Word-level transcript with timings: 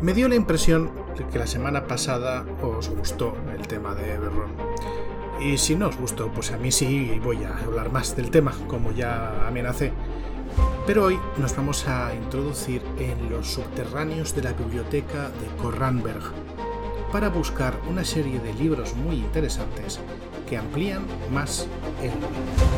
Me 0.00 0.12
dio 0.12 0.28
la 0.28 0.34
impresión 0.34 0.90
de 1.16 1.26
que 1.26 1.38
la 1.38 1.46
semana 1.46 1.86
pasada 1.86 2.44
os 2.62 2.88
gustó 2.88 3.36
el 3.56 3.66
tema 3.66 3.94
de 3.94 4.14
Everron. 4.14 4.52
Y 5.40 5.58
si 5.58 5.74
no 5.76 5.88
os 5.88 5.96
gustó, 5.96 6.30
pues 6.32 6.52
a 6.52 6.58
mí 6.58 6.70
sí 6.70 7.20
voy 7.22 7.44
a 7.44 7.56
hablar 7.58 7.90
más 7.90 8.14
del 8.16 8.30
tema, 8.30 8.52
como 8.68 8.92
ya 8.92 9.46
amenacé. 9.46 9.92
Pero 10.86 11.04
hoy 11.04 11.18
nos 11.38 11.56
vamos 11.56 11.88
a 11.88 12.14
introducir 12.14 12.82
en 12.98 13.30
los 13.30 13.46
subterráneos 13.46 14.34
de 14.34 14.42
la 14.42 14.52
biblioteca 14.52 15.30
de 15.30 15.62
Corranberg 15.62 16.22
para 17.10 17.28
buscar 17.28 17.78
una 17.88 18.04
serie 18.04 18.40
de 18.40 18.52
libros 18.54 18.94
muy 18.96 19.16
interesantes 19.16 20.00
que 20.48 20.58
amplían 20.58 21.06
más 21.32 21.66
el 22.02 22.10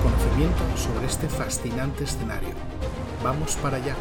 conocimiento 0.03 0.62
sobre 0.77 1.07
este 1.07 1.29
fascinante 1.29 2.05
escenario. 2.05 2.55
Vamos 3.25 3.57
para 3.57 3.79
allá. 3.79 3.96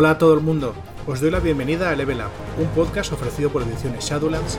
Hola 0.00 0.10
a 0.10 0.18
todo 0.18 0.32
el 0.34 0.40
mundo, 0.42 0.76
os 1.08 1.20
doy 1.20 1.28
la 1.28 1.40
bienvenida 1.40 1.90
a 1.90 1.96
Level 1.96 2.20
Up, 2.20 2.30
un 2.62 2.68
podcast 2.68 3.12
ofrecido 3.12 3.50
por 3.50 3.64
Ediciones 3.64 4.04
Shadowlands 4.04 4.56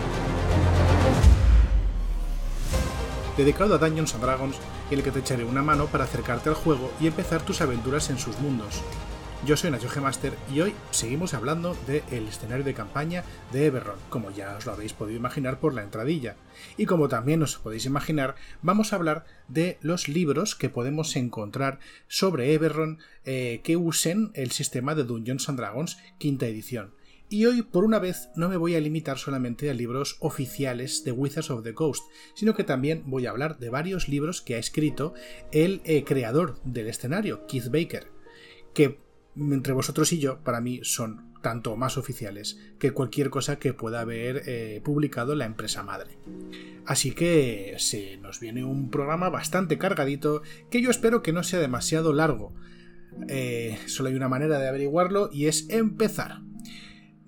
dedicado 3.37 3.75
a 3.75 3.77
Dungeons 3.77 4.15
and 4.15 4.23
Dragons 4.25 4.57
en 4.91 4.97
el 4.97 5.01
que 5.01 5.11
te 5.11 5.19
echaré 5.19 5.45
una 5.45 5.63
mano 5.63 5.85
para 5.85 6.03
acercarte 6.03 6.49
al 6.49 6.55
juego 6.55 6.91
y 6.99 7.07
empezar 7.07 7.41
tus 7.41 7.61
aventuras 7.61 8.09
en 8.09 8.19
sus 8.19 8.37
mundos. 8.39 8.83
Yo 9.45 9.55
soy 9.55 9.71
Nacho 9.71 9.89
Master 10.01 10.33
y 10.53 10.59
hoy 10.59 10.73
seguimos 10.91 11.33
hablando 11.33 11.75
del 11.87 12.27
escenario 12.27 12.65
de 12.65 12.73
campaña 12.73 13.23
de 13.53 13.67
Everron, 13.67 13.95
como 14.09 14.31
ya 14.31 14.57
os 14.57 14.65
lo 14.65 14.73
habéis 14.73 14.91
podido 14.91 15.17
imaginar 15.17 15.61
por 15.61 15.73
la 15.73 15.81
entradilla. 15.81 16.35
Y 16.75 16.85
como 16.85 17.07
también 17.07 17.41
os 17.41 17.55
podéis 17.55 17.85
imaginar, 17.85 18.35
vamos 18.61 18.91
a 18.91 18.97
hablar 18.97 19.23
de 19.47 19.77
los 19.81 20.09
libros 20.09 20.55
que 20.55 20.69
podemos 20.69 21.15
encontrar 21.15 21.79
sobre 22.09 22.53
Everron 22.53 22.99
eh, 23.23 23.61
que 23.63 23.77
usen 23.77 24.31
el 24.33 24.51
sistema 24.51 24.93
de 24.93 25.05
Dungeons 25.05 25.47
and 25.47 25.57
Dragons 25.57 25.97
quinta 26.17 26.45
edición. 26.45 26.93
Y 27.29 27.45
hoy, 27.45 27.61
por 27.61 27.85
una 27.85 27.99
vez, 27.99 28.29
no 28.35 28.49
me 28.49 28.57
voy 28.57 28.75
a 28.75 28.81
limitar 28.81 29.17
solamente 29.17 29.69
a 29.69 29.73
libros 29.73 30.17
oficiales 30.19 31.05
de 31.05 31.13
Wizards 31.13 31.49
of 31.49 31.63
the 31.63 31.73
Coast, 31.73 32.03
sino 32.33 32.55
que 32.55 32.65
también 32.65 33.03
voy 33.05 33.25
a 33.25 33.29
hablar 33.29 33.57
de 33.57 33.69
varios 33.69 34.09
libros 34.09 34.41
que 34.41 34.55
ha 34.55 34.59
escrito 34.59 35.13
el 35.53 35.81
eh, 35.85 36.03
creador 36.03 36.59
del 36.65 36.87
escenario, 36.87 37.47
Keith 37.47 37.69
Baker, 37.71 38.07
que 38.73 39.08
entre 39.35 39.73
vosotros 39.73 40.11
y 40.13 40.19
yo, 40.19 40.39
para 40.43 40.61
mí, 40.61 40.81
son 40.83 41.29
tanto 41.41 41.75
más 41.75 41.97
oficiales 41.97 42.59
que 42.79 42.91
cualquier 42.91 43.29
cosa 43.29 43.59
que 43.59 43.73
pueda 43.73 44.01
haber 44.01 44.43
eh, 44.45 44.81
publicado 44.83 45.35
la 45.35 45.45
empresa 45.45 45.83
madre. 45.83 46.17
Así 46.85 47.11
que 47.11 47.75
se 47.77 48.17
nos 48.17 48.39
viene 48.39 48.63
un 48.63 48.89
programa 48.89 49.29
bastante 49.29 49.77
cargadito 49.77 50.41
que 50.69 50.81
yo 50.81 50.89
espero 50.89 51.21
que 51.21 51.33
no 51.33 51.43
sea 51.43 51.59
demasiado 51.59 52.13
largo. 52.13 52.53
Eh, 53.27 53.77
solo 53.87 54.09
hay 54.09 54.15
una 54.15 54.29
manera 54.29 54.59
de 54.59 54.67
averiguarlo 54.67 55.29
y 55.31 55.47
es 55.47 55.69
empezar. 55.69 56.41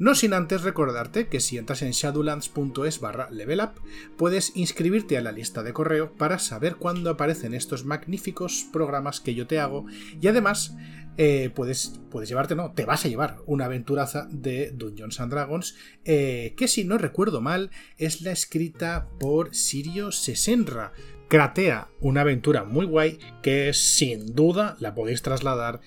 No 0.02 0.16
sin 0.16 0.34
antes 0.34 0.64
recordarte 0.64 1.28
que 1.28 1.40
si 1.40 1.60
entras 1.60 1.84
en 1.84 1.92
shadowlands.es 1.92 3.00
barra 3.02 3.30
levelup, 3.30 3.78
puedes 4.18 4.52
inscribirte 4.56 5.16
a 5.16 5.22
la 5.22 5.32
lista 5.32 5.62
de 5.62 5.74
correo 5.74 6.16
para 6.16 6.40
saber 6.40 6.78
cuándo 6.78 7.12
aparecen 7.12 7.54
estos 7.54 7.86
magníficos 7.86 8.66
programas 8.74 9.22
que 9.22 9.36
yo 9.36 9.46
te 9.46 9.60
hago 9.60 9.86
y 10.20 10.28
además 10.28 10.76
eh, 11.18 11.52
puedes, 11.54 12.00
puedes 12.10 12.30
llevarte, 12.30 12.56
no, 12.56 12.72
te 12.72 12.86
vas 12.86 13.06
a 13.06 13.10
llevar 13.10 13.38
una 13.46 13.66
aventuraza 13.66 14.28
de 14.32 14.72
Dungeons 14.72 15.20
and 15.20 15.32
Dragons 15.32 15.76
eh, 16.06 16.54
que 16.56 16.68
si 16.68 16.84
no 16.84 16.98
recuerdo 16.98 17.42
mal 17.42 17.70
es 17.98 18.22
la 18.22 18.32
escrita 18.32 19.10
por 19.20 19.54
Sirio 19.54 20.12
Sesenra 20.12 20.94
Cratea, 21.32 21.90
una 22.02 22.22
aventura 22.22 22.66
muy 22.66 22.86
guay 22.86 23.18
que 23.42 23.72
sin 23.74 24.36
duda 24.36 24.76
la 24.80 24.94
podéis 24.94 25.22
trasladar 25.22 25.80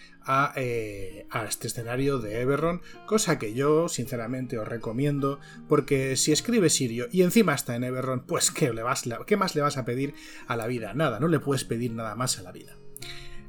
eh, 0.56 1.26
a, 1.30 1.44
este 1.44 1.66
escenario 1.66 2.18
de 2.18 2.40
Everron, 2.40 2.80
cosa 3.04 3.38
que 3.38 3.52
yo 3.52 3.90
sinceramente 3.90 4.56
os 4.56 4.66
recomiendo, 4.66 5.40
porque 5.68 6.16
si 6.16 6.32
escribe 6.32 6.70
Sirio 6.70 7.08
y 7.12 7.20
encima 7.20 7.54
está 7.54 7.76
en 7.76 7.84
Everron, 7.84 8.24
pues 8.24 8.50
¿qué, 8.50 8.72
le 8.72 8.82
vas, 8.82 9.04
¿qué 9.26 9.36
más 9.36 9.54
le 9.54 9.60
vas 9.60 9.76
a 9.76 9.84
pedir 9.84 10.14
a 10.46 10.56
la 10.56 10.66
vida? 10.66 10.94
Nada, 10.94 11.20
no 11.20 11.28
le 11.28 11.40
puedes 11.40 11.64
pedir 11.64 11.92
nada 11.92 12.14
más 12.14 12.38
a 12.38 12.42
la 12.42 12.52
vida. 12.52 12.78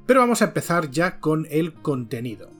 Pero 0.05 0.19
vamos 0.19 0.41
a 0.41 0.45
empezar 0.45 0.91
ya 0.91 1.19
con 1.19 1.47
el 1.49 1.73
contenido. 1.73 2.51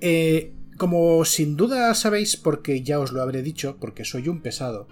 Eh, 0.00 0.52
como 0.76 1.24
sin 1.24 1.56
duda 1.56 1.94
sabéis, 1.94 2.36
porque 2.36 2.82
ya 2.82 3.00
os 3.00 3.12
lo 3.12 3.22
habré 3.22 3.42
dicho, 3.42 3.78
porque 3.80 4.04
soy 4.04 4.28
un 4.28 4.40
pesado, 4.42 4.88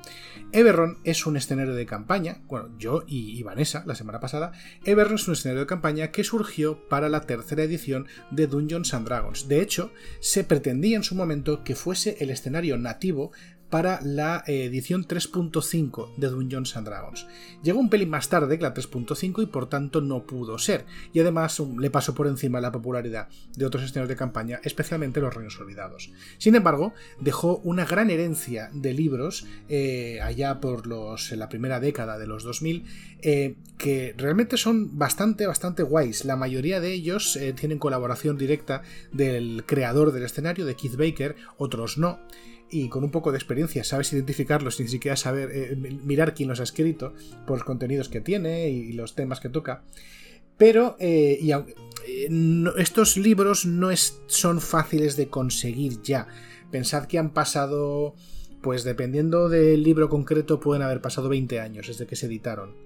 Everron 0.52 0.98
es 1.04 1.26
un 1.26 1.36
escenario 1.36 1.74
de 1.74 1.84
campaña, 1.84 2.38
bueno, 2.46 2.70
yo 2.78 3.02
y, 3.06 3.42
Vanessa 3.42 3.82
la 3.86 3.94
semana 3.94 4.20
pasada, 4.20 4.52
Everron 4.84 5.16
es 5.16 5.28
un 5.28 5.34
escenario 5.34 5.60
de 5.60 5.66
campaña 5.66 6.10
que 6.10 6.24
surgió 6.24 6.88
para 6.88 7.08
la 7.08 7.22
tercera 7.22 7.64
edición 7.64 8.06
de 8.30 8.46
Dungeons 8.46 8.94
and 8.94 9.06
Dragons. 9.06 9.48
De 9.48 9.60
hecho, 9.60 9.92
se 10.20 10.44
pretendía 10.44 10.96
en 10.96 11.02
su 11.02 11.14
momento 11.14 11.64
que 11.64 11.74
fuese 11.74 12.16
el 12.20 12.30
escenario 12.30 12.78
nativo 12.78 13.32
para 13.70 14.00
la 14.02 14.44
eh, 14.46 14.64
edición 14.64 15.06
3.5 15.06 16.14
de 16.16 16.28
Dungeons 16.28 16.76
and 16.76 16.86
Dragons. 16.86 17.26
Llegó 17.62 17.80
un 17.80 17.90
pelín 17.90 18.10
más 18.10 18.28
tarde 18.28 18.56
que 18.56 18.62
la 18.62 18.74
3.5 18.74 19.42
y 19.42 19.46
por 19.46 19.68
tanto 19.68 20.00
no 20.00 20.24
pudo 20.24 20.58
ser, 20.58 20.84
y 21.12 21.20
además 21.20 21.60
le 21.78 21.90
pasó 21.90 22.14
por 22.14 22.26
encima 22.26 22.60
la 22.60 22.72
popularidad 22.72 23.28
de 23.56 23.66
otros 23.66 23.84
escenarios 23.84 24.08
de 24.08 24.16
campaña, 24.16 24.60
especialmente 24.62 25.20
los 25.20 25.34
Reinos 25.34 25.58
Olvidados. 25.58 26.12
Sin 26.38 26.54
embargo, 26.54 26.94
dejó 27.20 27.58
una 27.64 27.84
gran 27.84 28.10
herencia 28.10 28.70
de 28.72 28.94
libros 28.94 29.46
eh, 29.68 30.20
allá 30.22 30.60
por 30.60 30.86
los, 30.86 31.32
la 31.32 31.48
primera 31.48 31.80
década 31.80 32.18
de 32.18 32.26
los 32.26 32.44
2000 32.44 32.84
eh, 33.22 33.56
que 33.78 34.14
realmente 34.16 34.56
son 34.56 34.98
bastante, 34.98 35.46
bastante 35.46 35.82
guays. 35.82 36.24
La 36.24 36.36
mayoría 36.36 36.80
de 36.80 36.92
ellos 36.92 37.38
tienen 37.56 37.78
colaboración 37.78 38.38
directa 38.38 38.82
del 39.12 39.64
creador 39.66 40.12
del 40.12 40.22
escenario, 40.22 40.64
de 40.64 40.76
Keith 40.76 40.96
Baker, 40.96 41.34
otros 41.58 41.98
no 41.98 42.20
y 42.70 42.88
con 42.88 43.04
un 43.04 43.10
poco 43.10 43.30
de 43.30 43.38
experiencia 43.38 43.84
sabes 43.84 44.12
identificarlos 44.12 44.76
sin 44.76 44.88
siquiera 44.88 45.16
saber 45.16 45.50
eh, 45.52 45.76
mirar 45.76 46.34
quién 46.34 46.48
los 46.48 46.60
ha 46.60 46.64
escrito 46.64 47.14
por 47.46 47.58
los 47.58 47.64
contenidos 47.64 48.08
que 48.08 48.20
tiene 48.20 48.68
y, 48.70 48.92
los 48.92 49.14
temas 49.14 49.40
que 49.40 49.48
toca. 49.48 49.82
Pero 50.56 50.96
eh, 50.98 51.38
y, 51.40 51.52
eh, 51.52 51.64
estos 52.78 53.16
libros 53.16 53.66
no 53.66 53.90
son 54.26 54.60
fáciles 54.60 55.16
de 55.16 55.28
conseguir 55.28 56.00
ya. 56.02 56.28
Pensad 56.70 57.06
que 57.06 57.18
han 57.18 57.30
pasado, 57.30 58.14
pues 58.62 58.84
dependiendo 58.84 59.48
del 59.48 59.82
libro 59.82 60.08
concreto, 60.08 60.60
pueden 60.60 60.82
haber 60.82 61.00
pasado 61.00 61.28
20 61.28 61.60
años 61.60 61.86
desde 61.86 62.06
que 62.06 62.16
se 62.16 62.26
editaron 62.26 62.83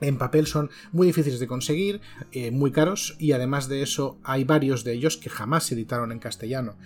en 0.00 0.18
papel 0.18 0.46
son 0.46 0.70
muy 0.92 1.06
difíciles 1.06 1.40
de 1.40 1.46
conseguir, 1.46 2.00
eh, 2.32 2.50
muy 2.50 2.72
caros 2.72 3.16
y 3.18 3.32
además 3.32 3.68
de 3.68 3.82
eso 3.82 4.18
hay 4.22 4.44
varios 4.44 4.84
de 4.84 4.92
ellos 4.92 5.16
que 5.16 5.30
jamás 5.30 5.64
se 5.64 5.74
editaron 5.74 6.12
en 6.12 6.18
castellano. 6.18 6.76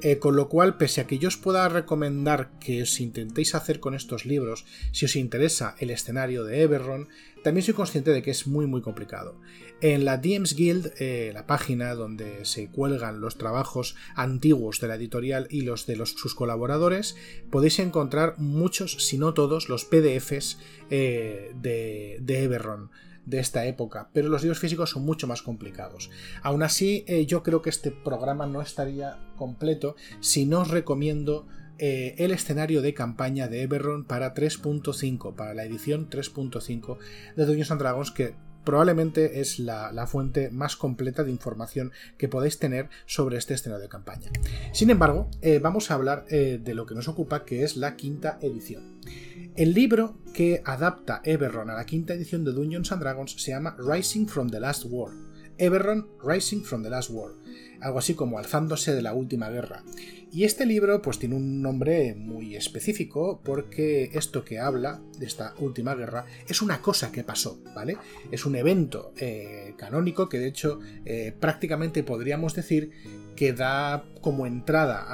Eh, 0.00 0.18
con 0.18 0.36
lo 0.36 0.48
cual, 0.48 0.76
pese 0.76 1.00
a 1.00 1.06
que 1.08 1.18
yo 1.18 1.26
os 1.26 1.36
pueda 1.36 1.68
recomendar 1.68 2.50
que 2.60 2.82
os 2.82 3.00
intentéis 3.00 3.56
hacer 3.56 3.80
con 3.80 3.94
estos 3.94 4.26
libros, 4.26 4.64
si 4.92 5.06
os 5.06 5.16
interesa 5.16 5.74
el 5.80 5.90
escenario 5.90 6.44
de 6.44 6.62
Everron, 6.62 7.08
también 7.48 7.64
soy 7.64 7.72
consciente 7.72 8.10
de 8.10 8.20
que 8.20 8.30
es 8.30 8.46
muy 8.46 8.66
muy 8.66 8.82
complicado. 8.82 9.40
En 9.80 10.04
la 10.04 10.18
DMs 10.18 10.54
Guild, 10.54 10.92
eh, 10.98 11.30
la 11.32 11.46
página 11.46 11.94
donde 11.94 12.44
se 12.44 12.70
cuelgan 12.70 13.22
los 13.22 13.38
trabajos 13.38 13.96
antiguos 14.14 14.80
de 14.80 14.88
la 14.88 14.96
editorial 14.96 15.46
y 15.48 15.62
los 15.62 15.86
de 15.86 15.96
sus 16.04 16.34
colaboradores, 16.34 17.16
podéis 17.50 17.78
encontrar 17.78 18.34
muchos, 18.36 19.02
si 19.02 19.16
no 19.16 19.32
todos, 19.32 19.70
los 19.70 19.86
PDFs 19.86 20.58
eh, 20.90 21.52
de, 21.54 22.18
de 22.20 22.58
de 23.24 23.38
esta 23.38 23.64
época, 23.64 24.10
pero 24.12 24.28
los 24.28 24.42
libros 24.42 24.58
físicos 24.58 24.90
son 24.90 25.06
mucho 25.06 25.26
más 25.26 25.40
complicados. 25.40 26.10
Aún 26.42 26.62
así, 26.62 27.04
eh, 27.06 27.24
yo 27.24 27.42
creo 27.42 27.62
que 27.62 27.70
este 27.70 27.90
programa 27.90 28.46
no 28.46 28.60
estaría 28.60 29.18
completo 29.36 29.96
si 30.20 30.44
no 30.44 30.60
os 30.60 30.68
recomiendo 30.68 31.46
el 31.78 32.30
escenario 32.30 32.82
de 32.82 32.94
campaña 32.94 33.48
de 33.48 33.62
Everron 33.62 34.04
para 34.04 34.34
3.5, 34.34 35.34
para 35.34 35.54
la 35.54 35.64
edición 35.64 36.10
3.5 36.10 36.98
de 37.36 37.46
Dungeons 37.46 37.78
Dragons, 37.78 38.10
que 38.10 38.34
probablemente 38.68 39.40
es 39.40 39.58
la, 39.58 40.06
fuente 40.06 40.50
más 40.50 40.76
completa 40.76 41.24
de 41.24 41.30
información 41.30 41.90
que 42.18 42.28
podéis 42.28 42.58
tener 42.58 42.90
sobre 43.06 43.38
este 43.38 43.54
escenario 43.54 43.82
de 43.82 43.88
campaña. 43.88 44.30
Sin 44.72 44.90
embargo, 44.90 45.30
eh, 45.40 45.58
vamos 45.58 45.90
a 45.90 45.94
hablar 45.94 46.26
eh, 46.28 46.60
de 46.62 46.74
lo 46.74 46.84
que 46.84 46.94
nos 46.94 47.08
ocupa, 47.08 47.46
que 47.46 47.64
es 47.64 47.78
la 47.78 47.96
quinta 47.96 48.38
edición. 48.42 49.00
El 49.56 49.72
libro 49.72 50.18
que 50.34 50.60
adapta 50.66 51.22
Everron 51.24 51.70
a 51.70 51.76
la 51.76 51.86
quinta 51.86 52.12
edición 52.12 52.44
de 52.44 52.52
Dungeons 52.52 52.90
Dragons 52.90 53.42
se 53.42 53.52
llama 53.52 53.74
Rising 53.78 54.26
from 54.26 54.50
the 54.50 54.60
Last 54.60 54.84
War. 54.84 55.12
Everron 55.56 56.06
Rising 56.22 56.62
from 56.62 56.82
the 56.82 56.90
Last 56.90 57.08
War. 57.08 57.32
algo 57.80 57.98
así 57.98 58.14
como 58.14 58.38
Alzándose 58.38 58.94
de 58.94 59.02
la 59.02 59.14
Última 59.14 59.48
Guerra. 59.48 59.82
Y 60.30 60.44
este 60.44 60.66
libro 60.66 61.00
pues 61.00 61.18
tiene 61.18 61.36
un 61.36 61.62
nombre 61.62 62.14
muy 62.14 62.54
específico 62.54 63.40
porque 63.42 64.10
esto 64.12 64.44
que 64.44 64.58
habla 64.58 65.00
de 65.18 65.24
esta 65.24 65.54
última 65.58 65.94
guerra 65.94 66.26
es 66.46 66.60
una 66.60 66.82
cosa 66.82 67.10
que 67.10 67.24
pasó, 67.24 67.62
¿vale? 67.74 67.96
Es 68.30 68.44
un 68.44 68.54
evento 68.54 69.12
eh, 69.16 69.74
canónico 69.78 70.28
que 70.28 70.38
de 70.38 70.48
hecho 70.48 70.80
eh, 71.06 71.34
prácticamente 71.38 72.02
podríamos 72.02 72.54
decir 72.54 72.90
que 73.36 73.52
da 73.54 74.04
como 74.20 74.46
entrada 74.46 75.06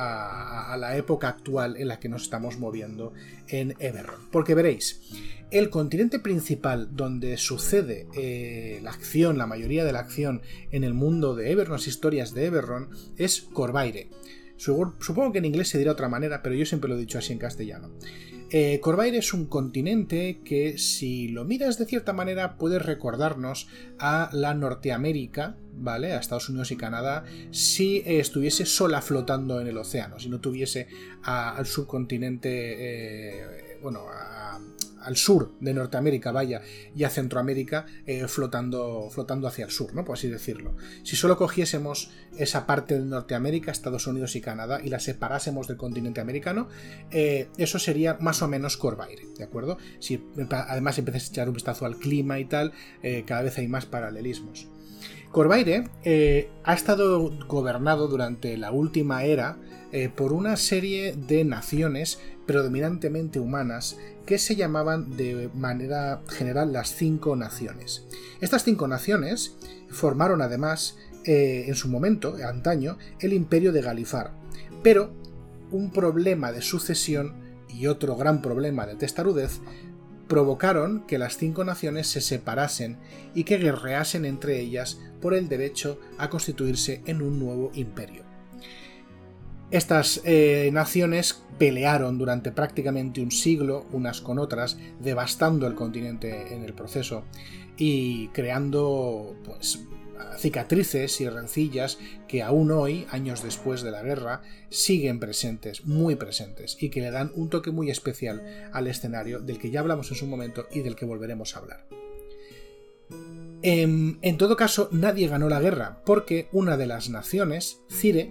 a, 0.72 0.76
la 0.78 0.96
época 0.96 1.28
actual 1.28 1.76
en 1.76 1.88
la 1.88 2.00
que 2.00 2.08
nos 2.08 2.22
estamos 2.22 2.58
moviendo 2.58 3.12
en 3.48 3.74
Eberron. 3.78 4.28
Porque 4.32 4.54
veréis, 4.54 5.02
el 5.50 5.70
continente 5.70 6.18
principal 6.18 6.96
donde 6.96 7.36
sucede 7.36 8.08
eh, 8.16 8.80
la 8.82 8.90
acción, 8.90 9.38
la 9.38 9.46
mayoría 9.46 9.84
de 9.84 9.92
la 9.92 10.00
acción 10.00 10.42
en 10.72 10.82
el 10.82 10.94
mundo 10.94 11.36
de 11.36 11.52
Eberron, 11.52 11.74
las 11.74 11.86
historias 11.86 12.34
de 12.34 12.46
Eberron, 12.46 12.88
es 13.18 13.42
Corvaire. 13.42 14.08
Supongo 14.56 15.32
que 15.32 15.38
en 15.38 15.44
inglés 15.44 15.68
se 15.68 15.78
dirá 15.78 15.92
otra 15.92 16.08
manera, 16.08 16.42
pero 16.42 16.54
yo 16.54 16.64
siempre 16.64 16.88
lo 16.88 16.96
he 16.96 17.00
dicho 17.00 17.18
así 17.18 17.32
en 17.32 17.38
castellano. 17.38 17.90
Eh, 18.50 18.78
Corvair 18.80 19.16
es 19.16 19.32
un 19.32 19.46
continente 19.46 20.40
que, 20.44 20.78
si 20.78 21.28
lo 21.28 21.44
miras 21.44 21.76
de 21.76 21.86
cierta 21.86 22.12
manera, 22.12 22.56
puede 22.56 22.78
recordarnos 22.78 23.68
a 23.98 24.30
la 24.32 24.54
Norteamérica, 24.54 25.56
¿vale? 25.76 26.12
A 26.12 26.20
Estados 26.20 26.48
Unidos 26.50 26.70
y 26.70 26.76
Canadá, 26.76 27.24
si 27.50 28.02
estuviese 28.06 28.64
sola 28.64 29.02
flotando 29.02 29.60
en 29.60 29.66
el 29.66 29.76
océano, 29.76 30.20
si 30.20 30.28
no 30.28 30.40
tuviese 30.40 30.86
al 31.22 31.66
subcontinente, 31.66 32.76
eh, 32.78 33.78
bueno, 33.82 34.04
al 35.04 35.16
sur 35.16 35.52
de 35.60 35.74
Norteamérica, 35.74 36.32
vaya, 36.32 36.62
y 36.94 37.04
a 37.04 37.10
Centroamérica 37.10 37.86
eh, 38.06 38.26
flotando, 38.26 39.08
flotando 39.10 39.46
hacia 39.46 39.64
el 39.64 39.70
sur, 39.70 39.94
¿no? 39.94 40.04
Por 40.04 40.16
así 40.16 40.28
decirlo. 40.28 40.76
Si 41.02 41.16
solo 41.16 41.36
cogiésemos 41.36 42.10
esa 42.36 42.66
parte 42.66 42.98
de 42.98 43.04
Norteamérica, 43.04 43.70
Estados 43.70 44.06
Unidos 44.06 44.34
y 44.36 44.40
Canadá, 44.40 44.80
y 44.82 44.88
la 44.88 45.00
separásemos 45.00 45.68
del 45.68 45.76
continente 45.76 46.20
americano, 46.20 46.68
eh, 47.10 47.48
eso 47.58 47.78
sería 47.78 48.16
más 48.20 48.42
o 48.42 48.48
menos 48.48 48.76
Corvair, 48.76 49.20
¿de 49.36 49.44
acuerdo? 49.44 49.78
Si 50.00 50.24
además 50.50 50.98
empiezas 50.98 51.28
a 51.28 51.32
echar 51.32 51.48
un 51.48 51.54
vistazo 51.54 51.86
al 51.86 51.96
clima 51.96 52.38
y 52.38 52.46
tal, 52.46 52.72
eh, 53.02 53.24
cada 53.26 53.42
vez 53.42 53.58
hay 53.58 53.68
más 53.68 53.86
paralelismos. 53.86 54.68
Corvaire 55.30 55.88
ha 56.62 56.74
estado 56.74 57.36
gobernado 57.48 58.06
durante 58.06 58.56
la 58.56 58.70
última 58.70 59.24
era 59.24 59.58
por 60.14 60.32
una 60.32 60.56
serie 60.56 61.16
de 61.16 61.44
naciones 61.44 62.20
predominantemente 62.46 63.40
humanas 63.40 63.96
que 64.26 64.38
se 64.38 64.56
llamaban 64.56 65.16
de 65.16 65.50
manera 65.54 66.22
general 66.28 66.72
las 66.72 66.94
cinco 66.94 67.36
naciones. 67.36 68.04
Estas 68.40 68.64
cinco 68.64 68.88
naciones 68.88 69.56
formaron 69.88 70.42
además 70.42 70.96
eh, 71.24 71.64
en 71.68 71.74
su 71.74 71.88
momento, 71.88 72.36
antaño, 72.46 72.98
el 73.20 73.32
imperio 73.32 73.72
de 73.72 73.82
Galifar, 73.82 74.32
pero 74.82 75.12
un 75.70 75.90
problema 75.90 76.52
de 76.52 76.62
sucesión 76.62 77.34
y 77.68 77.86
otro 77.86 78.16
gran 78.16 78.42
problema 78.42 78.86
de 78.86 78.94
testarudez 78.94 79.60
provocaron 80.28 81.06
que 81.06 81.18
las 81.18 81.36
cinco 81.36 81.64
naciones 81.64 82.06
se 82.06 82.20
separasen 82.20 82.98
y 83.34 83.44
que 83.44 83.58
guerreasen 83.58 84.24
entre 84.24 84.60
ellas 84.60 85.00
por 85.20 85.34
el 85.34 85.48
derecho 85.48 85.98
a 86.18 86.30
constituirse 86.30 87.02
en 87.06 87.22
un 87.22 87.38
nuevo 87.38 87.70
imperio. 87.74 88.33
Estas 89.74 90.20
eh, 90.24 90.70
naciones 90.72 91.42
pelearon 91.58 92.16
durante 92.16 92.52
prácticamente 92.52 93.20
un 93.20 93.32
siglo 93.32 93.86
unas 93.90 94.20
con 94.20 94.38
otras, 94.38 94.78
devastando 95.00 95.66
el 95.66 95.74
continente 95.74 96.54
en 96.54 96.62
el 96.62 96.74
proceso 96.74 97.24
y 97.76 98.28
creando 98.28 99.34
pues, 99.44 99.80
cicatrices 100.38 101.20
y 101.20 101.28
rencillas 101.28 101.98
que 102.28 102.44
aún 102.44 102.70
hoy, 102.70 103.04
años 103.10 103.42
después 103.42 103.82
de 103.82 103.90
la 103.90 104.04
guerra, 104.04 104.42
siguen 104.68 105.18
presentes, 105.18 105.84
muy 105.84 106.14
presentes, 106.14 106.76
y 106.80 106.90
que 106.90 107.00
le 107.00 107.10
dan 107.10 107.32
un 107.34 107.50
toque 107.50 107.72
muy 107.72 107.90
especial 107.90 108.68
al 108.72 108.86
escenario 108.86 109.40
del 109.40 109.58
que 109.58 109.72
ya 109.72 109.80
hablamos 109.80 110.08
en 110.12 110.16
su 110.16 110.28
momento 110.28 110.68
y 110.70 110.82
del 110.82 110.94
que 110.94 111.04
volveremos 111.04 111.56
a 111.56 111.58
hablar. 111.58 111.88
En, 113.62 114.38
todo 114.38 114.56
caso, 114.56 114.88
nadie 114.92 115.26
ganó 115.26 115.48
la 115.48 115.58
guerra, 115.58 116.00
porque 116.06 116.46
una 116.52 116.76
de 116.76 116.86
las 116.86 117.08
naciones, 117.08 117.80
Cire, 117.90 118.30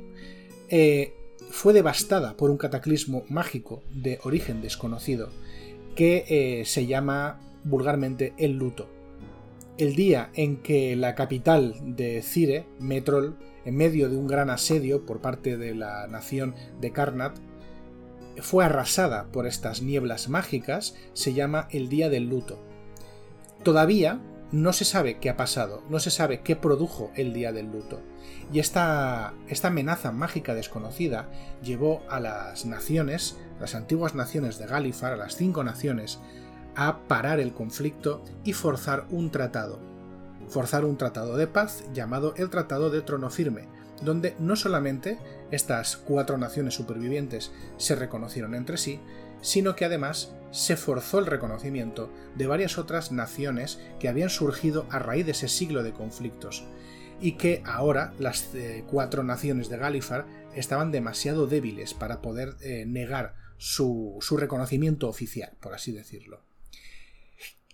eh, 0.69 1.15
fue 1.53 1.71
devastada 1.71 2.35
por 2.35 2.49
un 2.49 2.57
cataclismo 2.57 3.25
mágico 3.29 3.83
de 3.91 4.19
origen 4.23 4.59
desconocido 4.59 5.29
que 5.95 6.25
eh, 6.27 6.65
se 6.65 6.87
llama 6.87 7.39
vulgarmente 7.63 8.33
el 8.39 8.53
luto. 8.53 8.89
El 9.77 9.95
día 9.95 10.31
en 10.33 10.63
que 10.63 10.95
la 10.95 11.13
capital 11.13 11.75
de 11.95 12.23
Cire, 12.23 12.65
Metrol, 12.79 13.37
en 13.65 13.75
medio 13.75 14.09
de 14.09 14.17
un 14.17 14.25
gran 14.25 14.49
asedio 14.49 15.05
por 15.05 15.21
parte 15.21 15.55
de 15.55 15.75
la 15.75 16.07
nación 16.07 16.55
de 16.81 16.91
Karnat, 16.91 17.37
fue 18.41 18.65
arrasada 18.65 19.27
por 19.31 19.45
estas 19.45 19.83
nieblas 19.83 20.29
mágicas, 20.29 20.95
se 21.13 21.33
llama 21.33 21.67
el 21.69 21.87
Día 21.87 22.09
del 22.09 22.29
Luto. 22.29 22.57
Todavía 23.61 24.19
no 24.53 24.71
se 24.71 24.85
sabe 24.85 25.17
qué 25.17 25.31
ha 25.31 25.35
pasado, 25.35 25.81
no 25.89 25.99
se 25.99 26.11
sabe 26.11 26.41
qué 26.41 26.55
produjo 26.55 27.11
el 27.15 27.33
Día 27.33 27.51
del 27.51 27.71
Luto. 27.71 28.01
Y 28.51 28.59
esta, 28.59 29.33
amenaza 29.63 30.11
mágica 30.11 30.53
desconocida 30.53 31.27
llevó 31.63 32.03
a 32.07 32.19
las 32.19 32.63
naciones, 32.63 33.35
las 33.59 33.73
antiguas 33.73 34.13
naciones 34.13 34.59
de 34.59 34.67
Galifar, 34.67 35.13
a 35.13 35.17
las 35.17 35.35
cinco 35.35 35.63
naciones, 35.63 36.19
a 36.75 36.99
parar 37.07 37.39
el 37.39 37.51
conflicto 37.51 38.23
y 38.43 38.53
forzar 38.53 39.07
un 39.09 39.31
tratado. 39.31 39.79
Forzar 40.49 40.85
un 40.85 40.97
tratado 40.97 41.35
de 41.35 41.47
paz 41.47 41.83
llamado 41.91 42.35
el 42.37 42.51
Tratado 42.51 42.91
de 42.91 43.01
Trono 43.01 43.31
Firme, 43.31 43.67
donde 44.03 44.35
no 44.37 44.55
solamente 44.55 45.17
estas 45.49 45.97
cuatro 45.97 46.37
naciones 46.37 46.75
supervivientes 46.75 47.51
se 47.77 47.95
reconocieron 47.95 48.53
entre 48.53 48.77
sí, 48.77 48.99
sino 49.43 49.75
que 49.75 49.85
además 49.85 50.33
se 50.49 50.75
forzó 50.77 51.19
el 51.19 51.27
reconocimiento 51.27 52.11
de 52.35 52.47
varias 52.47 52.79
otras 52.79 53.11
naciones 53.11 53.79
que 53.99 54.07
habían 54.07 54.29
surgido 54.31 54.87
a 54.89 54.97
raíz 54.97 55.25
de 55.25 55.33
ese 55.33 55.47
siglo 55.47 55.83
de 55.83 55.93
conflictos, 55.93 56.63
y 57.21 57.33
que 57.33 57.61
ahora 57.65 58.13
las 58.19 58.53
eh, 58.55 58.83
cuatro 58.87 59.23
naciones 59.23 59.69
de 59.69 59.77
Galifar 59.77 60.25
estaban 60.55 60.91
demasiado 60.91 61.47
débiles 61.47 61.93
para 61.93 62.21
poder 62.21 62.55
eh, 62.61 62.85
negar 62.87 63.35
su, 63.57 64.19
reconocimiento 64.37 65.07
oficial, 65.07 65.53
por 65.59 65.73
así 65.73 65.91
decirlo. 65.91 66.43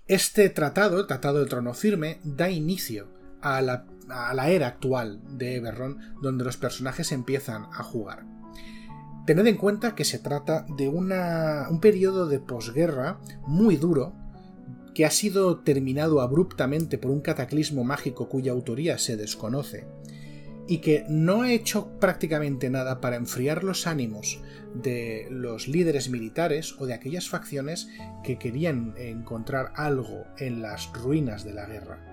Este 0.08 0.50
tratado, 0.50 1.00
el 1.00 1.08
Tratado 1.08 1.40
del 1.40 1.50
Trono 1.50 1.74
Firme, 1.74 2.20
da 2.24 2.50
inicio 2.50 3.08
a 3.42 3.62
la, 3.62 3.86
a 4.10 4.34
la 4.34 4.50
era 4.50 4.68
actual 4.68 5.20
de 5.38 5.56
Eberron, 5.56 6.16
donde 6.22 6.44
los 6.44 6.58
personajes 6.58 7.12
empiezan 7.12 7.66
a 7.74 7.84
jugar. 7.84 8.26
Tened 9.30 9.46
en 9.46 9.58
cuenta 9.58 9.94
que 9.94 10.06
se 10.06 10.18
trata 10.18 10.66
de 10.76 10.90
un 10.90 11.80
periodo 11.80 12.26
de 12.26 12.40
posguerra 12.40 13.20
muy 13.46 13.76
duro, 13.76 14.16
que 14.96 15.06
ha 15.06 15.12
sido 15.12 15.60
terminado 15.60 16.22
abruptamente 16.22 16.98
por 16.98 17.12
un 17.12 17.22
cataclismo 17.22 17.84
mágico 17.84 18.28
cuya 18.28 18.54
autoría 18.54 18.98
se 18.98 19.18
desconoce, 19.18 19.86
y 20.68 20.80
que 20.80 21.06
no 21.10 21.44
ha 21.44 21.52
hecho 21.52 21.92
prácticamente 22.00 22.72
nada 22.72 23.02
para 23.02 23.18
enfriar 23.18 23.64
los 23.64 23.86
ánimos 23.86 24.42
de 24.74 25.28
los 25.30 25.68
líderes 25.68 26.10
militares 26.10 26.74
o 26.80 26.88
de 26.88 26.96
aquellas 26.96 27.30
facciones 27.30 27.88
que 28.24 28.40
querían 28.40 28.96
encontrar 28.98 29.74
algo 29.76 30.24
en 30.40 30.64
las 30.64 30.92
ruinas 30.92 31.44
de 31.44 31.54
la 31.54 31.68
guerra. 31.68 32.04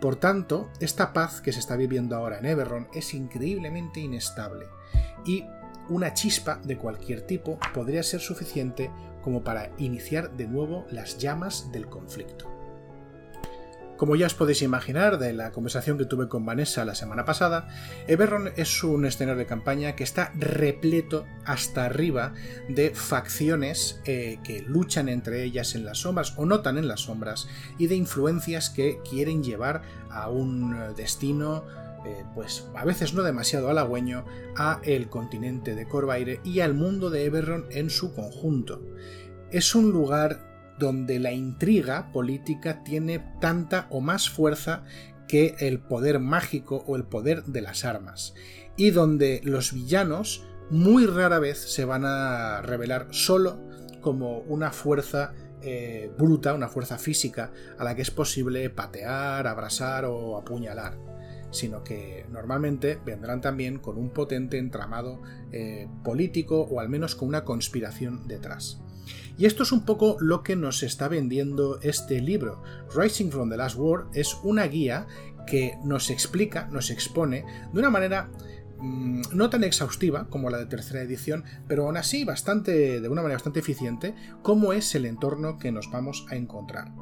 Por 0.00 0.16
tanto, 0.16 0.70
esta 0.80 1.12
paz 1.12 1.42
que 1.42 1.52
se 1.52 1.58
está 1.58 1.76
viviendo 1.76 2.16
ahora 2.16 2.38
en 2.38 2.46
Eberron 2.46 2.88
es 2.94 3.12
increíblemente 3.12 4.00
inestable 4.00 4.64
y 5.26 5.44
una 5.88 6.14
chispa 6.14 6.60
de 6.64 6.76
cualquier 6.76 7.22
tipo 7.22 7.58
podría 7.74 8.02
ser 8.02 8.20
suficiente 8.20 8.90
como 9.22 9.42
para 9.42 9.70
iniciar 9.78 10.36
de 10.36 10.46
nuevo 10.46 10.86
las 10.90 11.18
llamas 11.18 11.70
del 11.72 11.86
conflicto. 11.86 12.58
Como 13.98 14.14
ya 14.14 14.26
os 14.26 14.34
podéis 14.34 14.62
imaginar 14.62 15.18
de 15.18 15.32
la 15.32 15.50
conversación 15.50 15.98
que 15.98 16.04
tuve 16.04 16.28
con 16.28 16.46
Vanessa 16.46 16.84
la 16.84 16.94
semana 16.94 17.24
pasada, 17.24 17.66
Eberron 18.06 18.52
es 18.54 18.84
un 18.84 19.04
escenario 19.04 19.40
de 19.40 19.46
campaña 19.46 19.96
que 19.96 20.04
está 20.04 20.30
repleto 20.36 21.26
hasta 21.44 21.84
arriba 21.84 22.32
de 22.68 22.90
facciones 22.94 24.00
eh, 24.04 24.38
que 24.44 24.62
luchan 24.62 25.08
entre 25.08 25.42
ellas 25.42 25.74
en 25.74 25.84
las 25.84 25.98
sombras 25.98 26.34
o 26.36 26.46
notan 26.46 26.78
en 26.78 26.86
las 26.86 27.00
sombras 27.00 27.48
y 27.76 27.88
de 27.88 27.96
influencias 27.96 28.70
que 28.70 29.00
quieren 29.02 29.42
llevar 29.42 29.82
a 30.10 30.30
un 30.30 30.94
destino 30.94 31.64
eh, 32.04 32.24
pues 32.34 32.68
a 32.74 32.84
veces 32.84 33.14
no 33.14 33.22
demasiado 33.22 33.68
halagüeño, 33.68 34.24
a 34.56 34.80
el 34.84 35.08
continente 35.08 35.74
de 35.74 35.88
Corvaire 35.88 36.40
y 36.44 36.60
al 36.60 36.74
mundo 36.74 37.10
de 37.10 37.24
Eberron 37.24 37.66
en 37.70 37.90
su 37.90 38.14
conjunto. 38.14 38.82
Es 39.50 39.74
un 39.74 39.90
lugar 39.90 40.76
donde 40.78 41.18
la 41.18 41.32
intriga 41.32 42.12
política 42.12 42.84
tiene 42.84 43.18
tanta 43.40 43.86
o 43.90 44.00
más 44.00 44.30
fuerza 44.30 44.84
que 45.26 45.56
el 45.58 45.80
poder 45.80 46.20
mágico 46.20 46.84
o 46.86 46.96
el 46.96 47.04
poder 47.04 47.44
de 47.44 47.60
las 47.60 47.84
armas, 47.84 48.34
y 48.76 48.90
donde 48.90 49.40
los 49.44 49.72
villanos 49.72 50.46
muy 50.70 51.06
rara 51.06 51.38
vez 51.38 51.58
se 51.58 51.84
van 51.84 52.04
a 52.04 52.62
revelar 52.62 53.08
solo 53.10 53.60
como 54.00 54.38
una 54.40 54.70
fuerza 54.70 55.34
eh, 55.60 56.10
bruta, 56.16 56.54
una 56.54 56.68
fuerza 56.68 56.98
física 56.98 57.52
a 57.78 57.84
la 57.84 57.94
que 57.96 58.02
es 58.02 58.10
posible 58.10 58.70
patear, 58.70 59.46
abrasar 59.46 60.04
o 60.04 60.38
apuñalar 60.38 60.96
sino 61.50 61.84
que 61.84 62.26
normalmente 62.30 62.98
vendrán 63.04 63.40
también 63.40 63.78
con 63.78 63.98
un 63.98 64.10
potente 64.10 64.58
entramado 64.58 65.22
eh, 65.52 65.88
político 66.04 66.62
o 66.62 66.80
al 66.80 66.88
menos 66.88 67.14
con 67.14 67.28
una 67.28 67.44
conspiración 67.44 68.28
detrás. 68.28 68.80
Y 69.36 69.46
esto 69.46 69.62
es 69.62 69.72
un 69.72 69.84
poco 69.84 70.16
lo 70.20 70.42
que 70.42 70.56
nos 70.56 70.82
está 70.82 71.08
vendiendo 71.08 71.78
este 71.80 72.20
libro. 72.20 72.62
Rising 72.94 73.30
from 73.30 73.48
the 73.48 73.56
Last 73.56 73.76
War 73.78 74.06
es 74.12 74.36
una 74.42 74.66
guía 74.66 75.06
que 75.46 75.78
nos 75.84 76.10
explica, 76.10 76.68
nos 76.70 76.90
expone 76.90 77.44
de 77.72 77.78
una 77.78 77.88
manera 77.88 78.30
mm, 78.78 79.22
no 79.32 79.48
tan 79.48 79.64
exhaustiva 79.64 80.28
como 80.28 80.50
la 80.50 80.58
de 80.58 80.66
tercera 80.66 81.00
edición, 81.02 81.44
pero 81.66 81.86
aún 81.86 81.96
así 81.96 82.24
bastante, 82.24 83.00
de 83.00 83.08
una 83.08 83.22
manera 83.22 83.36
bastante 83.36 83.60
eficiente, 83.60 84.14
cómo 84.42 84.72
es 84.72 84.94
el 84.94 85.06
entorno 85.06 85.58
que 85.58 85.72
nos 85.72 85.90
vamos 85.90 86.26
a 86.30 86.36
encontrar. 86.36 86.92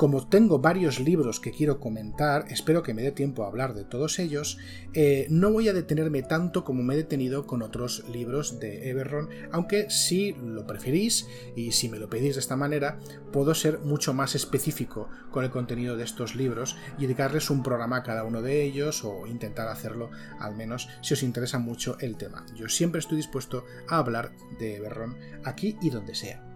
Como 0.00 0.26
tengo 0.26 0.60
varios 0.60 0.98
libros 0.98 1.40
que 1.40 1.50
quiero 1.50 1.78
comentar, 1.78 2.46
espero 2.48 2.82
que 2.82 2.94
me 2.94 3.02
dé 3.02 3.12
tiempo 3.12 3.44
a 3.44 3.48
hablar 3.48 3.74
de 3.74 3.84
todos 3.84 4.18
ellos, 4.18 4.56
eh, 4.94 5.26
no 5.28 5.52
voy 5.52 5.68
a 5.68 5.74
detenerme 5.74 6.22
tanto 6.22 6.64
como 6.64 6.82
me 6.82 6.94
he 6.94 6.96
detenido 6.96 7.46
con 7.46 7.60
otros 7.60 8.08
libros 8.08 8.58
de 8.60 8.88
Everron, 8.88 9.28
aunque 9.52 9.90
si 9.90 10.32
lo 10.32 10.66
preferís 10.66 11.28
y 11.54 11.72
si 11.72 11.90
me 11.90 11.98
lo 11.98 12.08
pedís 12.08 12.36
de 12.36 12.40
esta 12.40 12.56
manera, 12.56 12.98
puedo 13.30 13.54
ser 13.54 13.80
mucho 13.80 14.14
más 14.14 14.34
específico 14.34 15.10
con 15.30 15.44
el 15.44 15.50
contenido 15.50 15.98
de 15.98 16.04
estos 16.04 16.34
libros 16.34 16.78
y 16.96 17.02
dedicarles 17.02 17.50
un 17.50 17.62
programa 17.62 17.98
a 17.98 18.02
cada 18.02 18.24
uno 18.24 18.40
de 18.40 18.62
ellos 18.62 19.04
o 19.04 19.26
intentar 19.26 19.68
hacerlo 19.68 20.08
al 20.38 20.56
menos 20.56 20.88
si 21.02 21.12
os 21.12 21.22
interesa 21.22 21.58
mucho 21.58 21.98
el 22.00 22.16
tema. 22.16 22.46
Yo 22.56 22.70
siempre 22.70 23.00
estoy 23.00 23.18
dispuesto 23.18 23.66
a 23.86 23.98
hablar 23.98 24.32
de 24.58 24.76
Everron 24.76 25.18
aquí 25.44 25.76
y 25.82 25.90
donde 25.90 26.14
sea. 26.14 26.49